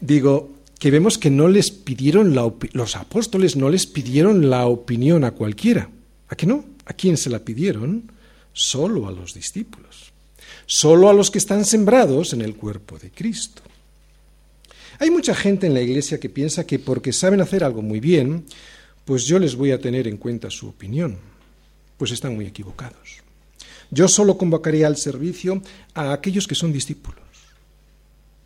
Digo, 0.01 0.51
que 0.79 0.91
vemos 0.91 1.19
que 1.19 1.31
no 1.31 1.49
les 1.49 1.71
pidieron 1.71 2.35
la 2.35 2.51
los 2.73 2.97
apóstoles 2.97 3.55
no 3.57 3.69
les 3.69 3.87
pidieron 3.87 4.51
la 4.51 4.67
opinión 4.67 5.25
a 5.25 5.33
cualquiera. 5.33 5.91
¿A 6.29 6.35
qué 6.35 6.47
no? 6.47 6.65
¿A 6.87 6.95
quién 6.95 7.17
se 7.17 7.31
la 7.31 7.41
pidieron? 7.41 8.11
Solo 8.53 9.07
a 9.07 9.13
los 9.13 9.35
discípulos. 9.35 10.13
Solo 10.67 11.09
a 11.09 11.15
los 11.15 11.31
que 11.31 11.39
están 11.39 11.65
sembrados 11.65 12.33
en 12.33 12.41
el 12.41 12.57
cuerpo 12.57 12.99
de 12.99 13.11
Cristo. 13.11 13.63
Hay 15.03 15.11
mucha 15.11 15.35
gente 15.35 15.67
en 15.67 15.75
la 15.75 15.81
iglesia 15.81 16.21
que 16.21 16.29
piensa 16.29 16.65
que 16.65 16.79
porque 16.79 17.13
saben 17.13 17.41
hacer 17.41 17.65
algo 17.65 17.83
muy 17.83 17.99
bien, 17.99 18.45
pues 19.05 19.25
yo 19.25 19.41
les 19.41 19.57
voy 19.57 19.73
a 19.73 19.81
tener 19.81 20.07
en 20.07 20.17
cuenta 20.17 20.49
su 20.49 20.69
opinión 20.69 21.19
pues 21.97 22.13
están 22.13 22.37
muy 22.37 22.47
equivocados. 22.47 23.19
Yo 23.91 24.07
solo 24.07 24.39
convocaría 24.39 24.87
al 24.87 24.97
servicio 24.97 25.61
a 25.95 26.13
aquellos 26.13 26.47
que 26.47 26.55
son 26.55 26.73
discípulos. 26.73 27.25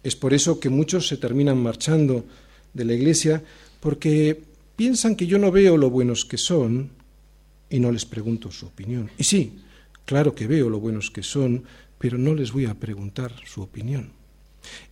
Es 0.02 0.16
por 0.16 0.32
eso 0.32 0.58
que 0.58 0.70
muchos 0.70 1.06
se 1.06 1.18
terminan 1.18 1.62
marchando 1.62 2.24
de 2.72 2.86
la 2.86 2.94
iglesia 2.94 3.44
porque 3.80 4.40
piensan 4.76 5.14
que 5.14 5.26
yo 5.26 5.38
no 5.38 5.52
veo 5.52 5.76
lo 5.76 5.90
buenos 5.90 6.24
que 6.24 6.38
son 6.38 6.88
y 7.68 7.80
no 7.80 7.92
les 7.92 8.06
pregunto 8.06 8.50
su 8.50 8.64
opinión. 8.64 9.10
Y 9.18 9.24
sí, 9.24 9.58
claro 10.06 10.34
que 10.34 10.46
veo 10.46 10.70
lo 10.70 10.80
buenos 10.80 11.10
que 11.10 11.22
son, 11.22 11.64
pero 11.98 12.16
no 12.16 12.34
les 12.34 12.50
voy 12.50 12.64
a 12.64 12.72
preguntar 12.72 13.34
su 13.44 13.60
opinión. 13.60 14.15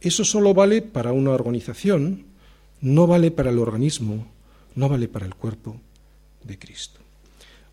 Eso 0.00 0.24
solo 0.24 0.54
vale 0.54 0.82
para 0.82 1.12
una 1.12 1.30
organización, 1.30 2.24
no 2.80 3.06
vale 3.06 3.30
para 3.30 3.50
el 3.50 3.58
organismo, 3.58 4.26
no 4.74 4.88
vale 4.88 5.08
para 5.08 5.26
el 5.26 5.34
cuerpo 5.34 5.80
de 6.42 6.58
Cristo. 6.58 7.00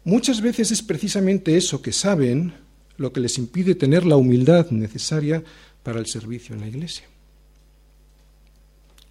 Muchas 0.03 0.41
veces 0.41 0.71
es 0.71 0.81
precisamente 0.81 1.57
eso 1.57 1.81
que 1.81 1.91
saben 1.91 2.53
lo 2.97 3.13
que 3.13 3.19
les 3.19 3.37
impide 3.37 3.75
tener 3.75 4.05
la 4.05 4.15
humildad 4.15 4.69
necesaria 4.71 5.43
para 5.83 5.99
el 5.99 6.05
servicio 6.05 6.55
en 6.55 6.61
la 6.61 6.67
iglesia. 6.67 7.05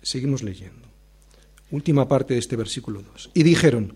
Seguimos 0.03 0.43
leyendo. 0.43 0.89
Última 1.71 2.09
parte 2.09 2.35
de 2.35 2.41
este 2.41 2.57
versículo 2.57 3.03
2. 3.03 3.31
Y 3.35 3.43
dijeron, 3.43 3.95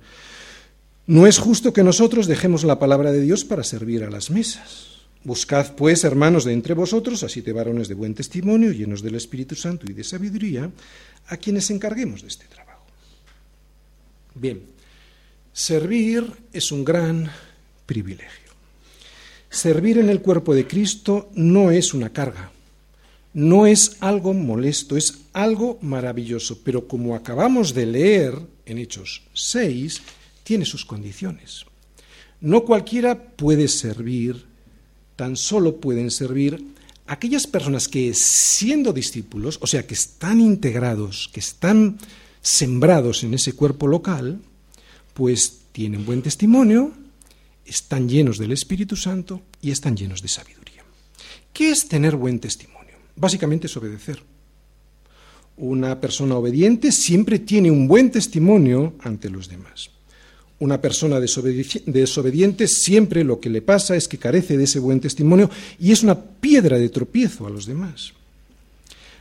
no 1.06 1.26
es 1.26 1.38
justo 1.38 1.72
que 1.72 1.82
nosotros 1.82 2.26
dejemos 2.26 2.64
la 2.64 2.78
palabra 2.78 3.12
de 3.12 3.20
Dios 3.20 3.44
para 3.44 3.64
servir 3.64 4.04
a 4.04 4.10
las 4.10 4.30
mesas. 4.30 4.93
Buscad, 5.24 5.74
pues, 5.74 6.04
hermanos 6.04 6.44
de 6.44 6.52
entre 6.52 6.74
vosotros, 6.74 7.22
a 7.22 7.28
siete 7.28 7.52
varones 7.52 7.88
de 7.88 7.94
buen 7.94 8.14
testimonio, 8.14 8.72
llenos 8.72 9.02
del 9.02 9.14
Espíritu 9.14 9.54
Santo 9.54 9.86
y 9.88 9.94
de 9.94 10.04
sabiduría, 10.04 10.70
a 11.26 11.36
quienes 11.36 11.70
encarguemos 11.70 12.22
de 12.22 12.28
este 12.28 12.46
trabajo. 12.46 12.84
Bien, 14.34 14.74
Servir 15.54 16.26
es 16.52 16.72
un 16.72 16.84
gran 16.84 17.30
privilegio. 17.86 18.50
Servir 19.48 19.98
en 19.98 20.08
el 20.08 20.20
cuerpo 20.20 20.52
de 20.52 20.66
Cristo 20.66 21.30
no 21.36 21.70
es 21.70 21.94
una 21.94 22.12
carga, 22.12 22.50
no 23.34 23.64
es 23.64 23.96
algo 24.00 24.34
molesto, 24.34 24.96
es 24.96 25.20
algo 25.32 25.78
maravilloso, 25.80 26.58
pero 26.64 26.88
como 26.88 27.14
acabamos 27.14 27.72
de 27.72 27.86
leer 27.86 28.36
en 28.66 28.78
Hechos 28.78 29.22
6, 29.32 30.02
tiene 30.42 30.64
sus 30.64 30.84
condiciones. 30.84 31.66
No 32.40 32.64
cualquiera 32.64 33.16
puede 33.16 33.68
servir, 33.68 34.44
tan 35.16 35.36
solo 35.36 35.76
pueden 35.80 36.10
servir 36.10 36.74
aquellas 37.06 37.46
personas 37.46 37.88
que 37.88 38.12
siendo 38.14 38.92
discípulos, 38.92 39.58
o 39.60 39.66
sea, 39.66 39.86
que 39.86 39.94
están 39.94 40.40
integrados, 40.40 41.30
que 41.32 41.40
están 41.40 41.98
sembrados 42.40 43.24
en 43.24 43.34
ese 43.34 43.54
cuerpo 43.54 43.86
local, 43.86 44.40
pues 45.12 45.60
tienen 45.72 46.04
buen 46.04 46.22
testimonio, 46.22 46.92
están 47.64 48.08
llenos 48.08 48.38
del 48.38 48.52
Espíritu 48.52 48.96
Santo 48.96 49.42
y 49.60 49.70
están 49.70 49.96
llenos 49.96 50.22
de 50.22 50.28
sabiduría. 50.28 50.84
¿Qué 51.52 51.70
es 51.70 51.88
tener 51.88 52.16
buen 52.16 52.40
testimonio? 52.40 52.94
Básicamente 53.16 53.66
es 53.66 53.76
obedecer. 53.76 54.22
Una 55.56 56.00
persona 56.00 56.34
obediente 56.34 56.90
siempre 56.90 57.38
tiene 57.38 57.70
un 57.70 57.86
buen 57.86 58.10
testimonio 58.10 58.94
ante 59.00 59.30
los 59.30 59.48
demás. 59.48 59.93
Una 60.64 60.80
persona 60.80 61.20
desobediente 61.20 62.68
siempre 62.68 63.22
lo 63.22 63.38
que 63.38 63.50
le 63.50 63.60
pasa 63.60 63.96
es 63.96 64.08
que 64.08 64.16
carece 64.16 64.56
de 64.56 64.64
ese 64.64 64.78
buen 64.78 64.98
testimonio 64.98 65.50
y 65.78 65.92
es 65.92 66.02
una 66.02 66.18
piedra 66.18 66.78
de 66.78 66.88
tropiezo 66.88 67.46
a 67.46 67.50
los 67.50 67.66
demás. 67.66 68.14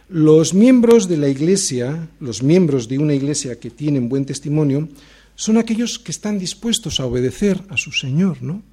Los 0.08 0.54
miembros 0.54 1.10
de 1.10 1.18
la 1.18 1.28
iglesia, 1.28 2.08
los 2.22 2.44
miembros 2.44 2.88
de 2.88 2.98
una 2.98 3.14
iglesia 3.14 3.60
que 3.60 3.70
tienen 3.70 4.08
buen 4.08 4.24
testimonio, 4.24 4.88
son 5.36 5.58
aquellos 5.58 6.00
que 6.00 6.12
están 6.12 6.40
dispuestos 6.40 7.02
a 7.02 7.06
obedecer 7.08 7.60
a 7.68 7.76
su 7.76 7.92
Señor, 7.92 8.42
¿no? 8.42 8.64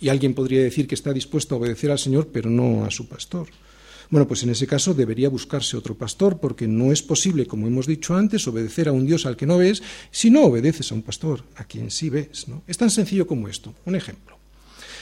Y 0.00 0.08
alguien 0.08 0.32
podría 0.32 0.62
decir 0.62 0.86
que 0.86 0.94
está 0.94 1.12
dispuesto 1.12 1.54
a 1.54 1.58
obedecer 1.58 1.90
al 1.90 1.98
Señor, 1.98 2.28
pero 2.32 2.48
no 2.48 2.86
a 2.86 2.90
su 2.90 3.08
pastor. 3.08 3.48
Bueno, 4.10 4.26
pues 4.26 4.42
en 4.42 4.50
ese 4.50 4.66
caso 4.66 4.92
debería 4.92 5.28
buscarse 5.28 5.76
otro 5.76 5.96
pastor, 5.96 6.38
porque 6.40 6.66
no 6.66 6.90
es 6.90 7.00
posible, 7.00 7.46
como 7.46 7.68
hemos 7.68 7.86
dicho 7.86 8.16
antes, 8.16 8.46
obedecer 8.48 8.88
a 8.88 8.92
un 8.92 9.06
Dios 9.06 9.24
al 9.24 9.36
que 9.36 9.46
no 9.46 9.58
ves 9.58 9.82
si 10.10 10.30
no 10.30 10.42
obedeces 10.42 10.90
a 10.90 10.96
un 10.96 11.02
pastor, 11.02 11.44
a 11.54 11.64
quien 11.64 11.92
sí 11.92 12.10
ves. 12.10 12.46
Es 12.66 12.76
tan 12.76 12.90
sencillo 12.90 13.28
como 13.28 13.46
esto. 13.46 13.72
Un 13.86 13.94
ejemplo. 13.94 14.36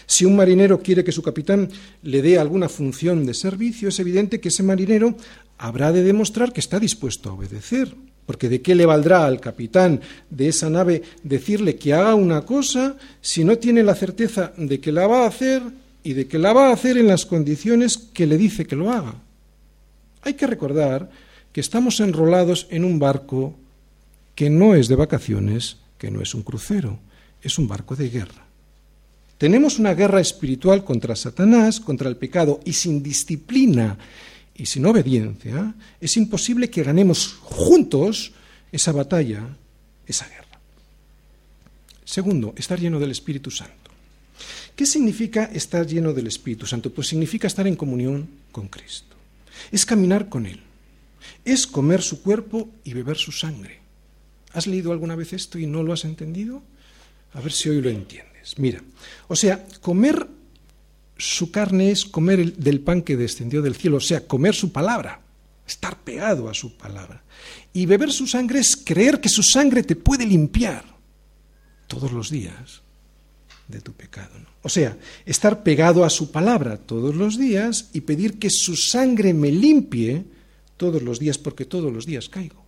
Si 0.05 0.27
un 0.27 0.37
marinero 0.37 0.83
quiere 0.83 1.05
que 1.05 1.13
su 1.13 1.23
capitán 1.23 1.71
le 2.03 2.21
dé 2.21 2.39
alguna 2.39 2.69
función 2.69 3.25
de 3.25 3.33
servicio, 3.33 3.89
es 3.89 3.99
evidente 3.99 4.41
que 4.41 4.49
ese 4.49 4.63
marinero 4.63 5.17
habrá 5.57 5.91
de 5.91 6.03
demostrar 6.03 6.53
que 6.53 6.61
está 6.61 6.79
dispuesto 6.79 7.31
a 7.31 7.33
obedecer, 7.33 7.95
porque 8.27 8.51
¿de 8.51 8.61
qué 8.61 8.75
le 8.75 8.85
valdrá 8.85 9.25
al 9.25 9.41
capitán 9.41 10.03
de 10.29 10.49
esa 10.49 10.69
nave 10.69 11.03
decirle 11.23 11.77
que 11.77 11.95
haga 11.95 12.15
una 12.15 12.43
cosa 12.43 12.97
si 13.23 13.43
no 13.43 13.57
tiene 13.57 13.83
la 13.83 13.95
certeza 13.95 14.53
de 14.57 14.81
que 14.81 14.93
la 14.93 15.07
va 15.07 15.25
a 15.25 15.29
hacer 15.29 15.63
y 16.03 16.13
de 16.13 16.27
que 16.27 16.39
la 16.39 16.53
va 16.53 16.69
a 16.69 16.73
hacer 16.73 16.97
en 16.97 17.07
las 17.07 17.27
condiciones 17.27 17.99
que 17.99 18.27
le 18.27 18.39
dice 18.39 18.67
que 18.67 18.77
lo 18.77 18.91
haga? 18.91 19.15
Hay 20.23 20.35
que 20.35 20.47
recordar 20.47 21.11
que 21.53 21.61
estamos 21.61 22.01
enrolados 22.01 22.67
en 22.71 22.85
un 22.85 22.99
barco 22.99 23.55
que 24.35 24.51
no 24.51 24.75
es 24.75 24.89
de 24.89 24.97
vacaciones, 24.97 25.79
que 25.99 26.11
no 26.11 26.21
es 26.21 26.35
un 26.35 26.43
crucero, 26.43 26.99
es 27.43 27.59
un 27.59 27.67
barco 27.67 27.97
de 27.97 28.09
guerra. 28.09 28.47
Tenemos 29.39 29.79
una 29.79 29.95
guerra 29.95 30.21
espiritual 30.21 30.85
contra 30.85 31.15
Satanás, 31.15 31.81
contra 31.81 32.09
el 32.09 32.17
pecado, 32.17 32.61
y 32.65 32.73
sin 32.73 33.03
disciplina 33.03 33.97
y 34.59 34.67
sin 34.67 34.85
obediencia, 34.87 35.75
es 36.01 36.17
imposible 36.17 36.69
que 36.69 36.83
ganemos 36.83 37.39
juntos 37.41 38.33
esa 38.73 38.91
batalla, 38.91 39.57
esa 40.05 40.29
guerra. 40.29 40.59
Segundo, 42.05 42.53
estar 42.57 42.81
lleno 42.81 42.99
del 42.99 43.13
Espíritu 43.13 43.51
Santo. 43.53 43.78
¿Qué 44.79 44.87
significa 44.87 45.47
estar 45.47 45.85
lleno 45.85 46.13
del 46.13 46.29
Espíritu 46.29 46.65
Santo? 46.65 46.93
Pues 46.93 47.09
significa 47.09 47.49
estar 47.49 47.67
en 47.67 47.75
comunión 47.75 48.29
con 48.53 48.69
Cristo. 48.69 49.17
Es 49.73 49.85
caminar 49.85 50.29
con 50.29 50.47
Él. 50.47 50.61
Es 51.45 51.67
comer 51.67 52.01
su 52.01 52.23
cuerpo 52.23 52.71
y 52.85 52.93
beber 52.93 53.17
su 53.17 53.33
sangre. 53.33 53.81
¿Has 54.53 54.69
leído 54.69 54.93
alguna 54.93 55.17
vez 55.17 55.33
esto 55.33 55.59
y 55.59 55.67
no 55.67 55.83
lo 55.83 55.93
has 55.93 56.05
entendido? 56.05 56.63
A 57.33 57.41
ver 57.41 57.51
si 57.51 57.69
hoy 57.69 57.81
lo 57.81 57.91
entiendes. 57.91 58.57
Mira, 58.59 58.81
o 59.27 59.35
sea, 59.35 59.67
comer 59.81 60.29
su 61.17 61.51
carne 61.51 61.91
es 61.91 62.05
comer 62.05 62.55
del 62.55 62.79
pan 62.79 63.03
que 63.03 63.17
descendió 63.17 63.63
del 63.63 63.75
cielo, 63.75 63.97
o 63.97 64.01
sea, 64.01 64.29
comer 64.29 64.55
su 64.55 64.71
palabra, 64.71 65.23
estar 65.67 66.05
pegado 66.05 66.49
a 66.49 66.55
su 66.55 66.77
palabra. 66.77 67.25
Y 67.73 67.87
beber 67.87 68.13
su 68.13 68.29
sangre 68.29 68.61
es 68.61 68.77
creer 68.77 69.21
que 69.21 69.29
su 69.29 69.43
sangre 69.43 69.83
te 69.83 69.97
puede 69.97 70.25
limpiar 70.25 70.85
todos 71.89 72.13
los 72.13 72.31
días 72.31 72.83
de 73.69 73.81
tu 73.81 73.93
pecado. 73.93 74.35
O 74.63 74.69
sea, 74.69 74.97
estar 75.25 75.63
pegado 75.63 76.05
a 76.05 76.11
su 76.11 76.33
palabra 76.33 76.79
todos 76.79 77.15
los 77.15 77.39
días 77.39 77.91
y 77.93 78.01
pedir 78.01 78.39
que 78.39 78.51
su 78.51 78.77
sangre 78.77 79.35
me 79.35 79.53
limpie 79.53 80.25
todos 80.77 81.03
los 81.03 81.19
días, 81.19 81.39
porque 81.39 81.67
todos 81.67 81.93
los 81.93 82.07
días 82.07 82.29
caigo. 82.29 82.65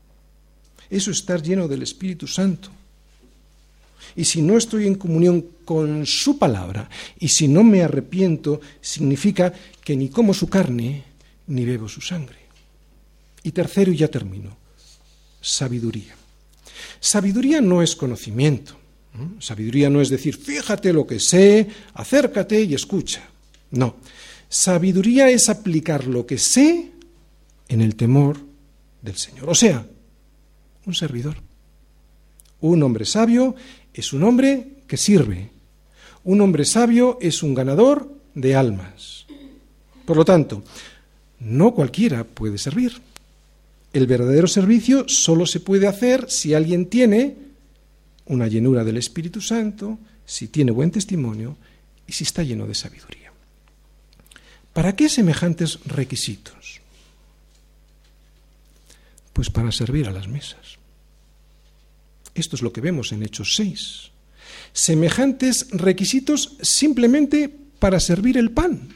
Eso 0.91 1.11
es 1.11 1.19
estar 1.19 1.43
lleno 1.43 1.69
del 1.69 1.83
Espíritu 1.83 2.27
Santo. 2.27 2.71
Y 4.17 4.25
si 4.25 4.43
no 4.43 4.59
estoy 4.59 4.87
en 4.87 4.97
comunión 4.97 5.47
con 5.65 6.05
su 6.05 6.39
palabra 6.39 6.91
y 7.19 7.29
si 7.29 7.47
no 7.47 7.63
me 7.63 7.83
arrepiento, 7.83 8.61
significa 8.81 9.53
que 9.85 9.97
ni 9.97 10.09
como 10.09 10.35
su 10.35 10.49
carne 10.49 11.05
ni 11.47 11.65
bebo 11.65 11.89
su 11.89 12.01
sangre. 12.01 12.39
Y 13.43 13.53
tercero, 13.53 13.93
y 13.93 13.97
ya 13.97 14.09
termino, 14.09 14.57
sabiduría. 15.41 16.15
Sabiduría 16.99 17.61
no 17.61 17.83
es 17.83 17.95
conocimiento. 17.97 18.80
Sabiduría 19.39 19.91
no 19.91 20.01
es 20.01 20.09
decir, 20.09 20.37
fíjate 20.37 20.93
lo 20.93 21.07
que 21.07 21.21
sé, 21.21 21.69
acércate 21.95 22.63
y 22.63 22.75
escucha. 22.75 23.29
No. 23.71 23.97
Sabiduría 24.49 25.29
es 25.29 25.49
aplicar 25.49 26.07
lo 26.07 26.27
que 26.27 26.39
sé 26.39 26.91
en 27.69 27.81
el 27.81 27.97
temor 27.97 28.39
del 29.03 29.17
Señor. 29.17 29.49
O 29.51 29.55
sea, 29.55 29.87
un 30.87 30.95
servidor. 30.95 31.37
Un 32.61 32.83
hombre 32.83 33.05
sabio 33.05 33.55
es 33.95 34.13
un 34.13 34.23
hombre 34.23 34.83
que 34.87 34.97
sirve. 34.97 35.51
Un 36.25 36.41
hombre 36.41 36.65
sabio 36.65 37.19
es 37.21 37.43
un 37.43 37.55
ganador 37.55 38.13
de 38.35 38.55
almas. 38.55 39.27
Por 40.05 40.17
lo 40.17 40.25
tanto, 40.25 40.63
no 41.39 41.75
cualquiera 41.75 42.25
puede 42.25 42.59
servir. 42.59 42.93
El 43.93 44.07
verdadero 44.07 44.47
servicio 44.47 45.09
solo 45.09 45.47
se 45.47 45.61
puede 45.61 45.87
hacer 45.87 46.31
si 46.31 46.55
alguien 46.55 46.87
tiene 46.87 47.50
una 48.31 48.47
llenura 48.47 48.85
del 48.85 48.97
Espíritu 48.97 49.41
Santo, 49.41 49.99
si 50.24 50.49
tiene 50.49 50.70
buen 50.70 50.91
testimonio 50.91 51.57
y 52.07 52.12
si 52.12 52.24
está 52.24 52.43
lleno 52.43 52.66
de 52.66 52.74
sabiduría. 52.74 53.33
¿Para 54.72 54.95
qué 54.95 55.09
semejantes 55.09 55.81
requisitos? 55.85 56.81
Pues 59.33 59.51
para 59.51 59.72
servir 59.72 60.07
a 60.07 60.12
las 60.12 60.28
mesas. 60.28 60.78
Esto 62.35 62.55
es 62.55 62.62
lo 62.62 62.72
que 62.72 62.81
vemos 62.81 63.11
en 63.11 63.24
Hechos 63.24 63.55
6. 63.57 64.11
Semejantes 64.72 65.66
requisitos 65.72 66.57
simplemente 66.62 67.51
para 67.81 67.99
servir 67.99 68.39
el 68.39 68.53
pan. 68.53 68.95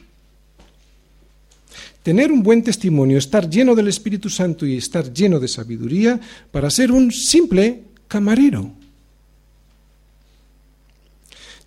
Tener 2.03 2.31
un 2.31 2.41
buen 2.41 2.63
testimonio, 2.63 3.17
estar 3.17 3.49
lleno 3.49 3.75
del 3.75 3.89
Espíritu 3.89 4.29
Santo 4.29 4.65
y 4.65 4.77
estar 4.77 5.11
lleno 5.11 5.41
de 5.41 5.49
sabiduría 5.49 6.21
para 6.51 6.69
ser 6.69 6.93
un 6.93 7.11
simple 7.11 7.83
camarero. 8.07 8.84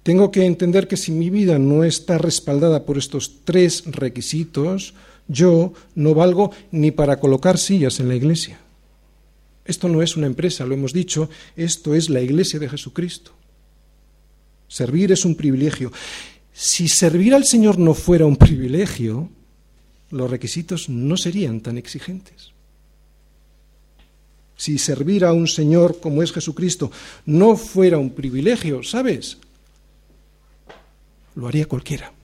Tengo 0.09 0.31
que 0.31 0.47
entender 0.47 0.89
que 0.89 0.97
si 0.97 1.13
mi 1.13 1.29
vida 1.29 1.59
no 1.59 1.85
está 1.85 2.17
respaldada 2.17 2.87
por 2.87 2.97
estos 2.97 3.45
tres 3.45 3.83
requisitos, 3.85 4.95
yo 5.29 5.75
no 5.95 6.15
valgo 6.15 6.51
ni 6.71 6.91
para 6.93 7.21
colocar 7.21 7.59
sillas 7.59 8.01
en 8.01 8.09
la 8.09 8.15
iglesia. 8.15 8.59
Esto 9.67 9.87
no 9.87 10.01
es 10.01 10.17
una 10.17 10.27
empresa, 10.27 10.65
lo 10.65 10.73
hemos 10.73 10.95
dicho, 10.95 11.29
esto 11.57 11.95
es 11.95 12.09
la 12.09 12.23
iglesia 12.23 12.59
de 12.59 12.71
Jesucristo. 12.71 13.33
Servir 14.67 15.13
es 15.13 15.27
un 15.27 15.35
privilegio. 15.35 15.93
Si 16.55 16.89
servir 16.89 17.35
al 17.35 17.45
Señor 17.45 17.79
no 17.79 17.93
fuera 17.93 18.25
un 18.25 18.37
privilegio, 18.37 19.29
los 20.11 20.31
requisitos 20.31 20.89
no 20.89 21.19
serían 21.19 21.61
tan 21.61 21.77
exigentes. 21.77 22.53
Si 24.57 24.79
servir 24.79 25.27
a 25.27 25.35
un 25.35 25.47
Señor 25.47 26.01
como 26.01 26.23
es 26.23 26.33
Jesucristo 26.33 26.91
no 27.27 27.57
fuera 27.59 27.99
un 27.99 28.09
privilegio, 28.09 28.83
¿sabes? 28.83 29.37
Lo 31.39 31.47
haría 31.47 31.67
cualquiera. 31.67 32.18